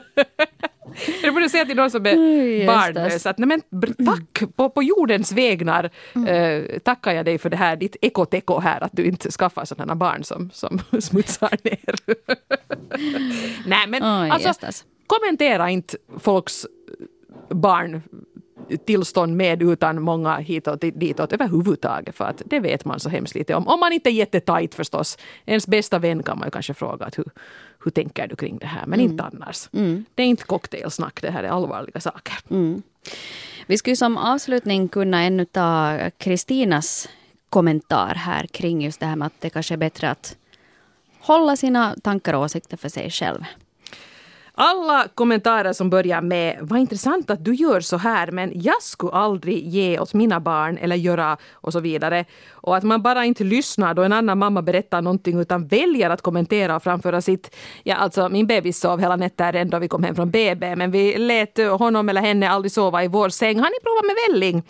Jag 1.22 1.34
borde 1.34 1.48
säga 1.48 1.64
till 1.64 1.76
någon 1.76 1.90
som 1.90 2.06
är 2.06 2.12
mm, 2.12 2.66
barnlös 2.66 3.26
att 3.26 3.38
nej 3.38 3.48
men, 3.48 3.62
tack 4.06 4.56
på, 4.56 4.70
på 4.70 4.82
jordens 4.82 5.32
vägnar 5.32 5.90
mm. 6.14 6.28
eh, 6.28 6.78
tackar 6.78 7.12
jag 7.12 7.24
dig 7.24 7.38
för 7.38 7.50
det 7.50 7.56
här 7.56 7.76
ditt 7.76 7.96
ekoteko 8.00 8.58
här 8.58 8.84
att 8.84 8.92
du 8.92 9.04
inte 9.04 9.30
skaffar 9.30 9.64
sådana 9.64 9.94
barn 9.94 10.24
som, 10.24 10.50
som 10.52 10.80
smutsar 11.00 11.58
ner. 11.62 11.94
nej 13.68 13.86
men 13.88 14.02
oh, 14.02 14.32
alltså, 14.32 14.84
kommentera 15.06 15.70
inte 15.70 15.96
folks 16.18 16.66
barn 17.48 18.02
tillstånd 18.84 19.36
med 19.36 19.62
utan 19.62 20.02
många 20.02 20.36
hitåt 20.36 20.80
ditåt 20.80 21.32
överhuvudtaget 21.32 22.16
för 22.16 22.24
att 22.24 22.42
det 22.46 22.60
vet 22.60 22.84
man 22.84 23.00
så 23.00 23.08
hemskt 23.08 23.34
lite 23.34 23.54
om. 23.54 23.68
Om 23.68 23.80
man 23.80 23.92
inte 23.92 24.10
är 24.10 24.12
jättetajt 24.12 24.74
förstås. 24.74 25.18
Ens 25.46 25.66
bästa 25.66 25.98
vän 25.98 26.22
kan 26.22 26.38
man 26.38 26.46
ju 26.46 26.50
kanske 26.50 26.74
fråga 26.74 27.06
att 27.06 27.18
hur, 27.18 27.26
hur 27.84 27.90
tänker 27.90 28.28
du 28.28 28.36
kring 28.36 28.58
det 28.58 28.66
här? 28.66 28.86
Men 28.86 29.00
mm. 29.00 29.10
inte 29.10 29.24
annars. 29.24 29.68
Mm. 29.72 30.04
Det 30.14 30.22
är 30.22 30.26
inte 30.26 30.44
cocktailsnack, 30.44 31.22
det 31.22 31.30
här 31.30 31.42
är 31.42 31.48
allvarliga 31.48 32.00
saker. 32.00 32.34
Mm. 32.50 32.82
Vi 33.66 33.78
skulle 33.78 33.96
som 33.96 34.16
avslutning 34.16 34.88
kunna 34.88 35.22
ännu 35.22 35.44
ta 35.44 35.98
Kristinas 36.18 37.08
kommentar 37.50 38.14
här 38.14 38.46
kring 38.46 38.82
just 38.82 39.00
det 39.00 39.06
här 39.06 39.16
med 39.16 39.26
att 39.26 39.40
det 39.40 39.50
kanske 39.50 39.74
är 39.74 39.78
bättre 39.78 40.10
att 40.10 40.36
hålla 41.20 41.56
sina 41.56 41.96
tankar 42.02 42.34
och 42.34 42.42
åsikter 42.42 42.76
för 42.76 42.88
sig 42.88 43.10
själv. 43.10 43.44
Alla 44.58 45.08
kommentarer 45.14 45.72
som 45.72 45.90
börjar 45.90 46.20
med 46.20 46.58
“Vad 46.60 46.78
intressant 46.78 47.30
att 47.30 47.44
du 47.44 47.54
gör 47.54 47.80
så 47.80 47.96
här 47.96 48.30
men 48.30 48.52
jag 48.54 48.82
skulle 48.82 49.12
aldrig 49.12 49.66
ge 49.68 49.98
åt 49.98 50.14
mina 50.14 50.40
barn 50.40 50.78
eller 50.78 50.96
göra” 50.96 51.36
och 51.52 51.72
så 51.72 51.80
vidare. 51.80 52.24
Och 52.52 52.76
att 52.76 52.82
man 52.82 53.02
bara 53.02 53.24
inte 53.24 53.44
lyssnar 53.44 53.94
då 53.94 54.02
en 54.02 54.12
annan 54.12 54.38
mamma 54.38 54.62
berättar 54.62 55.02
någonting 55.02 55.40
utan 55.40 55.66
väljer 55.66 56.10
att 56.10 56.22
kommentera 56.22 56.76
och 56.76 56.82
framföra 56.82 57.20
sitt. 57.20 57.56
Ja, 57.82 57.96
alltså 57.96 58.28
min 58.28 58.46
bebis 58.46 58.80
sov 58.80 59.00
hela 59.00 59.16
nätter 59.16 59.64
då 59.64 59.78
vi 59.78 59.88
kom 59.88 60.04
hem 60.04 60.14
från 60.14 60.30
BB 60.30 60.76
men 60.76 60.90
vi 60.90 61.18
lät 61.18 61.58
honom 61.58 62.08
eller 62.08 62.20
henne 62.20 62.50
aldrig 62.50 62.72
sova 62.72 63.04
i 63.04 63.08
vår 63.08 63.28
säng. 63.28 63.58
Har 63.60 63.70
ni 63.70 63.80
provat 63.82 64.04
med 64.04 64.16
välling? 64.28 64.62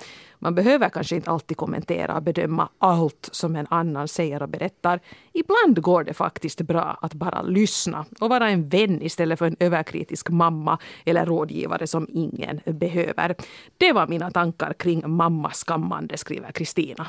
Man 0.46 0.54
behöver 0.54 0.88
kanske 0.88 1.16
inte 1.16 1.30
alltid 1.30 1.56
kommentera 1.56 2.16
och 2.16 2.22
bedöma 2.22 2.68
allt 2.78 3.28
som 3.32 3.56
en 3.56 3.66
annan 3.70 4.08
säger 4.08 4.42
och 4.42 4.48
berättar. 4.48 5.00
Ibland 5.32 5.82
går 5.82 6.04
det 6.04 6.14
faktiskt 6.14 6.60
bra 6.60 6.98
att 7.02 7.14
bara 7.14 7.42
lyssna 7.42 8.04
och 8.20 8.28
vara 8.28 8.50
en 8.50 8.68
vän 8.68 9.02
istället 9.02 9.38
för 9.38 9.46
en 9.46 9.56
överkritisk 9.60 10.30
mamma 10.30 10.78
eller 11.04 11.26
rådgivare 11.26 11.86
som 11.86 12.06
ingen 12.12 12.60
behöver. 12.64 13.34
Det 13.78 13.92
var 13.92 14.06
mina 14.06 14.30
tankar 14.30 14.72
kring 14.72 15.10
mammaskammande, 15.10 16.16
skriver 16.16 16.52
Kristina. 16.52 17.06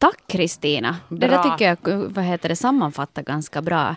Tack 0.00 0.26
Kristina. 0.26 0.96
Det 1.08 1.26
där 1.26 1.42
tycker 1.42 1.64
jag 1.64 2.08
vad 2.08 2.24
heter 2.24 2.48
det, 2.48 2.56
sammanfattar 2.56 3.22
ganska 3.22 3.62
bra. 3.62 3.96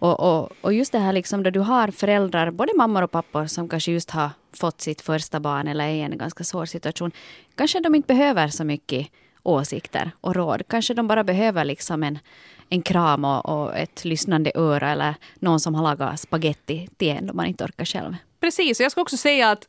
Och, 0.00 0.20
och, 0.20 0.52
och 0.60 0.72
just 0.72 0.92
det 0.92 0.98
här 0.98 1.12
liksom 1.12 1.42
då 1.42 1.50
du 1.50 1.60
har 1.60 1.88
föräldrar, 1.88 2.50
både 2.50 2.72
mammor 2.76 3.02
och 3.02 3.10
pappor 3.10 3.46
som 3.46 3.68
kanske 3.68 3.92
just 3.92 4.10
har 4.10 4.30
fått 4.52 4.80
sitt 4.80 5.00
första 5.00 5.40
barn 5.40 5.68
eller 5.68 5.84
är 5.84 5.88
i 5.88 6.00
en 6.00 6.18
ganska 6.18 6.44
svår 6.44 6.66
situation. 6.66 7.10
Kanske 7.54 7.80
de 7.80 7.94
inte 7.94 8.06
behöver 8.06 8.48
så 8.48 8.64
mycket 8.64 9.08
åsikter 9.42 10.10
och 10.20 10.34
råd. 10.34 10.62
Kanske 10.68 10.94
de 10.94 11.08
bara 11.08 11.24
behöver 11.24 11.64
liksom 11.64 12.02
en, 12.02 12.18
en 12.68 12.82
kram 12.82 13.24
och, 13.24 13.46
och 13.48 13.76
ett 13.76 14.04
lyssnande 14.04 14.52
öra 14.54 14.90
eller 14.90 15.14
någon 15.34 15.60
som 15.60 15.74
har 15.74 15.82
lagat 15.82 16.20
spaghetti 16.20 16.88
till 16.96 17.08
en 17.08 17.30
om 17.30 17.36
man 17.36 17.46
inte 17.46 17.64
orkar 17.64 17.84
själv. 17.84 18.16
Precis, 18.40 18.80
jag 18.80 18.92
ska 18.92 19.00
också 19.00 19.16
säga 19.16 19.50
att 19.50 19.68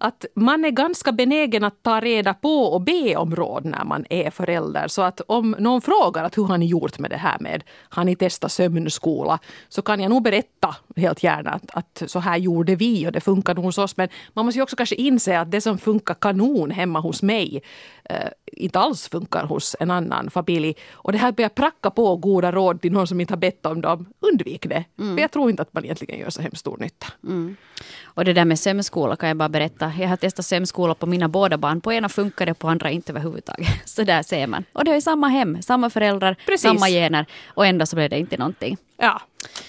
att 0.00 0.24
man 0.34 0.64
är 0.64 0.70
ganska 0.70 1.12
benägen 1.12 1.64
att 1.64 1.82
ta 1.82 2.00
reda 2.00 2.34
på 2.34 2.64
och 2.64 2.80
be 2.80 3.16
om 3.16 3.36
råd 3.36 3.64
när 3.64 3.84
man 3.84 4.04
är 4.10 4.30
förälder. 4.30 4.88
Så 4.88 5.02
att 5.02 5.20
om 5.26 5.56
någon 5.58 5.80
frågar 5.80 6.24
att 6.24 6.38
hur 6.38 6.44
har 6.44 6.58
ni 6.58 6.66
gjort 6.66 6.98
med 6.98 7.10
det 7.10 7.16
här 7.16 7.36
med, 7.40 7.64
har 7.88 8.04
ni 8.04 8.16
testat 8.16 8.52
sömnskola? 8.52 9.38
Så 9.68 9.82
kan 9.82 10.00
jag 10.00 10.10
nog 10.10 10.22
berätta 10.22 10.76
helt 10.96 11.22
gärna 11.22 11.50
att, 11.50 11.70
att 11.70 12.02
så 12.06 12.18
här 12.18 12.36
gjorde 12.36 12.74
vi 12.76 13.08
och 13.08 13.12
det 13.12 13.20
funkar 13.20 13.54
nog 13.54 13.64
hos 13.64 13.78
oss. 13.78 13.96
Men 13.96 14.08
man 14.32 14.44
måste 14.44 14.58
ju 14.58 14.62
också 14.62 14.76
kanske 14.76 14.94
inse 14.94 15.40
att 15.40 15.50
det 15.50 15.60
som 15.60 15.78
funkar 15.78 16.14
kanon 16.14 16.70
hemma 16.70 17.00
hos 17.00 17.22
mig 17.22 17.62
eh, 18.04 18.28
inte 18.52 18.78
alls 18.78 19.08
funkar 19.08 19.44
hos 19.44 19.76
en 19.80 19.90
annan 19.90 20.30
familj. 20.30 20.74
Och 20.92 21.12
det 21.12 21.18
här 21.18 21.32
börjar 21.32 21.48
pracka 21.48 21.90
på 21.90 22.16
goda 22.16 22.52
råd 22.52 22.80
till 22.80 22.92
någon 22.92 23.06
som 23.06 23.20
inte 23.20 23.32
har 23.32 23.38
bett 23.38 23.66
om 23.66 23.80
dem. 23.80 24.06
Undvik 24.20 24.68
det. 24.68 24.84
Mm. 24.98 25.16
För 25.16 25.22
jag 25.22 25.30
tror 25.30 25.50
inte 25.50 25.62
att 25.62 25.74
man 25.74 25.84
egentligen 25.84 26.20
gör 26.20 26.30
så 26.30 26.42
hemskt 26.42 26.60
stor 26.60 26.78
nytta. 26.78 27.06
Mm. 27.24 27.56
Och 28.04 28.24
det 28.24 28.32
där 28.32 28.44
med 28.44 28.58
sömnskola 28.58 29.16
kan 29.16 29.28
jag 29.28 29.36
bara 29.36 29.48
berätta. 29.48 29.89
Jag 29.98 30.08
har 30.08 30.16
testat 30.16 30.46
sömnskola 30.46 30.94
på 30.94 31.06
mina 31.06 31.28
båda 31.28 31.58
barn. 31.58 31.80
På 31.80 31.92
ena 31.92 32.08
funkar 32.08 32.46
det, 32.46 32.54
på 32.54 32.68
andra 32.68 32.90
inte 32.90 33.12
överhuvudtaget. 33.12 33.68
Så 33.84 34.02
där 34.02 34.22
ser 34.22 34.46
man. 34.46 34.64
Och 34.72 34.84
det 34.84 34.94
är 34.94 35.00
samma 35.00 35.28
hem, 35.28 35.62
samma 35.62 35.90
föräldrar, 35.90 36.36
Precis. 36.46 36.62
samma 36.62 36.88
gener. 36.88 37.26
Och 37.46 37.66
ändå 37.66 37.86
så 37.86 37.96
blev 37.96 38.10
det 38.10 38.18
inte 38.18 38.36
någonting. 38.36 38.76
Ja. 38.96 39.20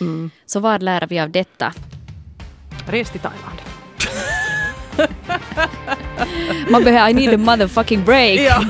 Mm. 0.01 0.31
Så 0.45 0.59
vad 0.59 0.83
lär 0.83 1.07
vi 1.09 1.19
av 1.19 1.29
detta? 1.29 1.73
Res 2.87 3.09
till 3.09 3.19
Thailand. 3.19 3.61
Man 6.69 6.83
behöver, 6.83 7.09
I 7.09 7.13
need 7.13 7.33
a 7.33 7.37
motherfucking 7.37 8.03
break. 8.05 8.39
Ja. 8.39 8.65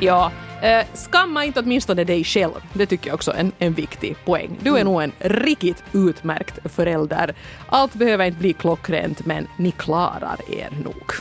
ja. 0.00 0.32
Eh, 0.62 0.86
skamma 0.94 1.44
inte 1.44 1.60
åtminstone 1.60 2.04
dig 2.04 2.24
själv. 2.24 2.52
Det 2.72 2.86
tycker 2.86 3.08
jag 3.08 3.14
också 3.14 3.30
är 3.30 3.40
en, 3.40 3.52
en 3.58 3.72
viktig 3.72 4.16
poäng. 4.24 4.58
Du 4.62 4.70
är 4.70 4.80
mm. 4.80 4.92
nog 4.92 5.02
en 5.02 5.12
riktigt 5.18 5.84
utmärkt 5.92 6.72
förälder. 6.72 7.34
Allt 7.68 7.94
behöver 7.94 8.24
inte 8.24 8.38
bli 8.38 8.52
klockrent, 8.52 9.26
men 9.26 9.46
ni 9.56 9.70
klarar 9.70 10.38
er 10.50 10.68
nog. 10.84 11.12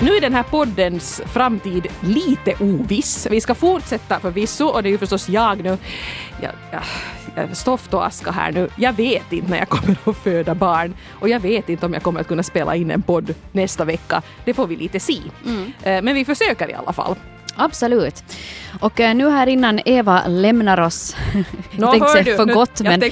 Nu 0.00 0.16
är 0.16 0.20
den 0.20 0.34
här 0.34 0.42
poddens 0.42 1.22
framtid 1.26 1.86
lite 2.00 2.54
oviss. 2.60 3.26
Vi 3.30 3.40
ska 3.40 3.54
fortsätta 3.54 4.20
förvisso 4.20 4.64
och 4.66 4.82
det 4.82 4.88
är 4.88 4.90
ju 4.90 4.98
förstås 4.98 5.28
jag 5.28 5.62
nu. 5.62 5.78
Jag, 6.40 6.52
jag, 7.36 7.56
stoft 7.56 7.94
och 7.94 8.06
aska 8.06 8.30
här 8.30 8.52
nu. 8.52 8.68
Jag 8.76 8.92
vet 8.92 9.32
inte 9.32 9.50
när 9.50 9.58
jag 9.58 9.68
kommer 9.68 9.96
att 10.04 10.16
föda 10.16 10.54
barn 10.54 10.94
och 11.20 11.28
jag 11.28 11.40
vet 11.40 11.68
inte 11.68 11.86
om 11.86 11.92
jag 11.94 12.02
kommer 12.02 12.20
att 12.20 12.28
kunna 12.28 12.42
spela 12.42 12.76
in 12.76 12.90
en 12.90 13.02
podd 13.02 13.34
nästa 13.52 13.84
vecka. 13.84 14.22
Det 14.44 14.54
får 14.54 14.66
vi 14.66 14.76
lite 14.76 15.00
se. 15.00 15.18
Mm. 15.46 15.72
Eh, 15.82 16.02
men 16.02 16.14
vi 16.14 16.24
försöker 16.24 16.70
i 16.70 16.74
alla 16.74 16.92
fall. 16.92 17.16
Absolut. 17.56 18.24
Och 18.80 19.00
eh, 19.00 19.14
nu 19.14 19.30
här 19.30 19.46
innan 19.46 19.80
Eva 19.84 20.22
lämnar 20.26 20.80
oss, 20.80 21.16
jag 21.78 21.90
tänkte 21.90 22.12
säga 22.12 22.36
för 22.36 22.44
gott, 22.44 22.80
men 22.80 23.02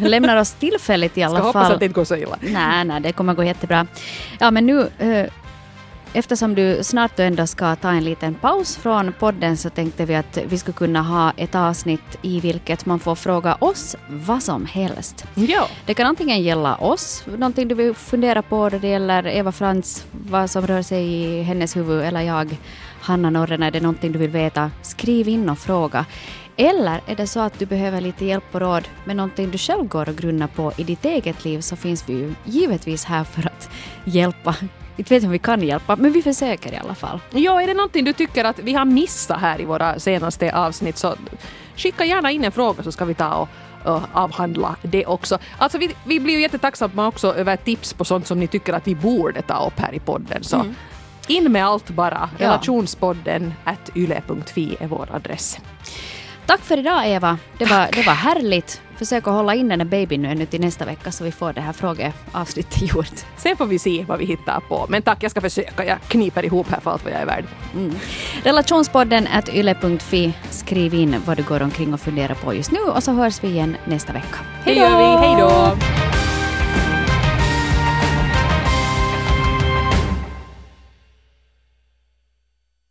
lämnar 0.10 0.36
oss 0.36 0.52
tillfälligt 0.52 1.18
i 1.18 1.22
alla 1.22 1.34
Ska 1.34 1.42
fall. 1.42 1.50
Ska 1.52 1.58
hoppas 1.58 1.72
att 1.72 1.80
det 1.80 1.84
inte 1.84 1.94
går 1.94 2.04
så 2.04 2.16
illa. 2.16 2.36
Nej, 2.40 2.84
nej, 2.84 3.00
det 3.00 3.12
kommer 3.12 3.34
gå 3.34 3.44
jättebra. 3.44 3.86
Ja, 4.38 4.50
men 4.50 4.66
nu 4.66 4.88
eh, 4.98 5.26
Eftersom 6.14 6.54
du 6.54 6.84
snart 6.84 7.18
ändå 7.18 7.46
ska 7.46 7.76
ta 7.76 7.90
en 7.90 8.04
liten 8.04 8.34
paus 8.34 8.76
från 8.76 9.12
podden 9.12 9.56
så 9.56 9.70
tänkte 9.70 10.04
vi 10.04 10.14
att 10.14 10.38
vi 10.46 10.58
skulle 10.58 10.74
kunna 10.74 11.02
ha 11.02 11.32
ett 11.36 11.54
avsnitt 11.54 12.18
i 12.22 12.40
vilket 12.40 12.86
man 12.86 12.98
får 12.98 13.14
fråga 13.14 13.54
oss 13.54 13.96
vad 14.08 14.42
som 14.42 14.66
helst. 14.66 15.24
Ja. 15.34 15.68
Det 15.86 15.94
kan 15.94 16.06
antingen 16.06 16.42
gälla 16.42 16.76
oss, 16.76 17.24
någonting 17.26 17.68
du 17.68 17.74
vill 17.74 17.94
fundera 17.94 18.42
på 18.42 18.68
då 18.68 18.78
det 18.78 18.88
gäller 18.88 19.26
Eva 19.26 19.52
Frans, 19.52 20.06
vad 20.10 20.50
som 20.50 20.66
rör 20.66 20.82
sig 20.82 21.04
i 21.04 21.42
hennes 21.42 21.76
huvud, 21.76 22.02
eller 22.04 22.20
jag, 22.20 22.56
Hanna 23.00 23.30
Norren, 23.30 23.62
är 23.62 23.70
det 23.70 23.80
någonting 23.80 24.12
du 24.12 24.18
vill 24.18 24.30
veta, 24.30 24.70
skriv 24.82 25.28
in 25.28 25.48
och 25.48 25.58
fråga. 25.58 26.06
Eller 26.56 27.00
är 27.06 27.16
det 27.16 27.26
så 27.26 27.40
att 27.40 27.58
du 27.58 27.66
behöver 27.66 28.00
lite 28.00 28.24
hjälp 28.24 28.44
och 28.52 28.60
råd 28.60 28.88
med 29.04 29.16
någonting 29.16 29.50
du 29.50 29.58
själv 29.58 29.84
går 29.88 30.08
och 30.08 30.16
grunnar 30.16 30.46
på 30.46 30.72
i 30.76 30.84
ditt 30.84 31.04
eget 31.04 31.44
liv 31.44 31.60
så 31.60 31.76
finns 31.76 32.08
vi 32.08 32.12
ju 32.12 32.34
givetvis 32.44 33.04
här 33.04 33.24
för 33.24 33.46
att 33.46 33.70
hjälpa 34.04 34.56
inte 34.96 35.14
vet 35.14 35.24
om 35.24 35.30
vi 35.30 35.38
kan 35.38 35.62
hjälpa, 35.62 35.96
men 35.96 36.12
vi 36.12 36.22
försöker 36.22 36.72
i 36.72 36.76
alla 36.76 36.94
fall. 36.94 37.20
Ja, 37.30 37.62
är 37.62 37.66
det 37.66 37.74
någonting 37.74 38.04
du 38.04 38.12
tycker 38.12 38.44
att 38.44 38.58
vi 38.58 38.72
har 38.72 38.84
missat 38.84 39.40
här 39.40 39.60
i 39.60 39.64
våra 39.64 39.98
senaste 39.98 40.56
avsnitt 40.56 40.98
så 40.98 41.16
skicka 41.76 42.04
gärna 42.04 42.30
in 42.30 42.44
en 42.44 42.52
fråga 42.52 42.82
så 42.82 42.92
ska 42.92 43.04
vi 43.04 43.14
ta 43.14 43.34
och 43.34 43.48
uh, 43.86 44.04
avhandla 44.12 44.76
det 44.82 45.06
också. 45.06 45.38
Alltså 45.58 45.78
vi, 45.78 45.90
vi 46.04 46.20
blir 46.20 46.34
ju 46.34 46.40
jättetacksamma 46.40 47.06
också 47.06 47.34
över 47.34 47.56
tips 47.56 47.92
på 47.92 48.04
sånt 48.04 48.26
som 48.26 48.40
ni 48.40 48.46
tycker 48.46 48.72
att 48.72 48.86
vi 48.86 48.94
borde 48.94 49.42
ta 49.42 49.66
upp 49.66 49.80
här 49.80 49.94
i 49.94 50.00
podden. 50.00 50.44
Så 50.44 50.56
mm. 50.56 50.74
in 51.28 51.52
med 51.52 51.66
allt 51.66 51.90
bara. 51.90 52.30
Relationspodden 52.38 53.54
at 53.64 53.90
yle.fi 53.96 54.76
är 54.80 54.86
vår 54.86 55.08
adress. 55.12 55.58
Tack 56.46 56.60
för 56.60 56.78
idag 56.78 57.08
Eva. 57.08 57.38
Det 57.58 57.64
var, 57.64 57.88
det 57.92 58.06
var 58.06 58.14
härligt. 58.14 58.80
Försök 59.02 59.26
att 59.26 59.34
hålla 59.34 59.54
in 59.54 59.68
den 59.68 59.80
här 59.80 59.86
babyn 59.86 60.22
nu 60.22 60.28
ännu 60.28 60.46
till 60.46 60.60
nästa 60.60 60.84
vecka 60.84 61.12
så 61.12 61.24
vi 61.24 61.32
får 61.32 61.52
det 61.52 61.60
här 61.60 61.72
frågeavsnittet 61.72 62.82
gjort. 62.94 63.24
Sen 63.36 63.56
får 63.56 63.66
vi 63.66 63.78
se 63.78 64.04
vad 64.08 64.18
vi 64.18 64.24
hittar 64.24 64.60
på. 64.60 64.86
Men 64.88 65.02
tack, 65.02 65.22
jag 65.22 65.30
ska 65.30 65.40
försöka. 65.40 65.84
Jag 65.84 66.00
kniper 66.08 66.44
ihop 66.44 66.68
här 66.70 66.80
för 66.80 66.90
allt 66.90 67.04
vad 67.04 67.12
jag 67.12 67.20
är 67.20 67.26
värd. 67.26 67.44
Mm. 67.74 67.94
Relationspodden 68.44 69.26
at 69.32 69.48
yle.fi. 69.48 70.32
Skriv 70.50 70.94
in 70.94 71.22
vad 71.26 71.36
du 71.36 71.42
går 71.42 71.62
omkring 71.62 71.94
och 71.94 72.00
funderar 72.00 72.34
på 72.34 72.54
just 72.54 72.70
nu 72.70 72.78
och 72.80 73.02
så 73.02 73.12
hörs 73.12 73.44
vi 73.44 73.48
igen 73.48 73.76
nästa 73.84 74.12
vecka. 74.12 74.38
Det 74.64 74.74
gör 74.74 74.98
vi. 74.98 75.26
Hej 75.26 75.36
då! 75.40 75.76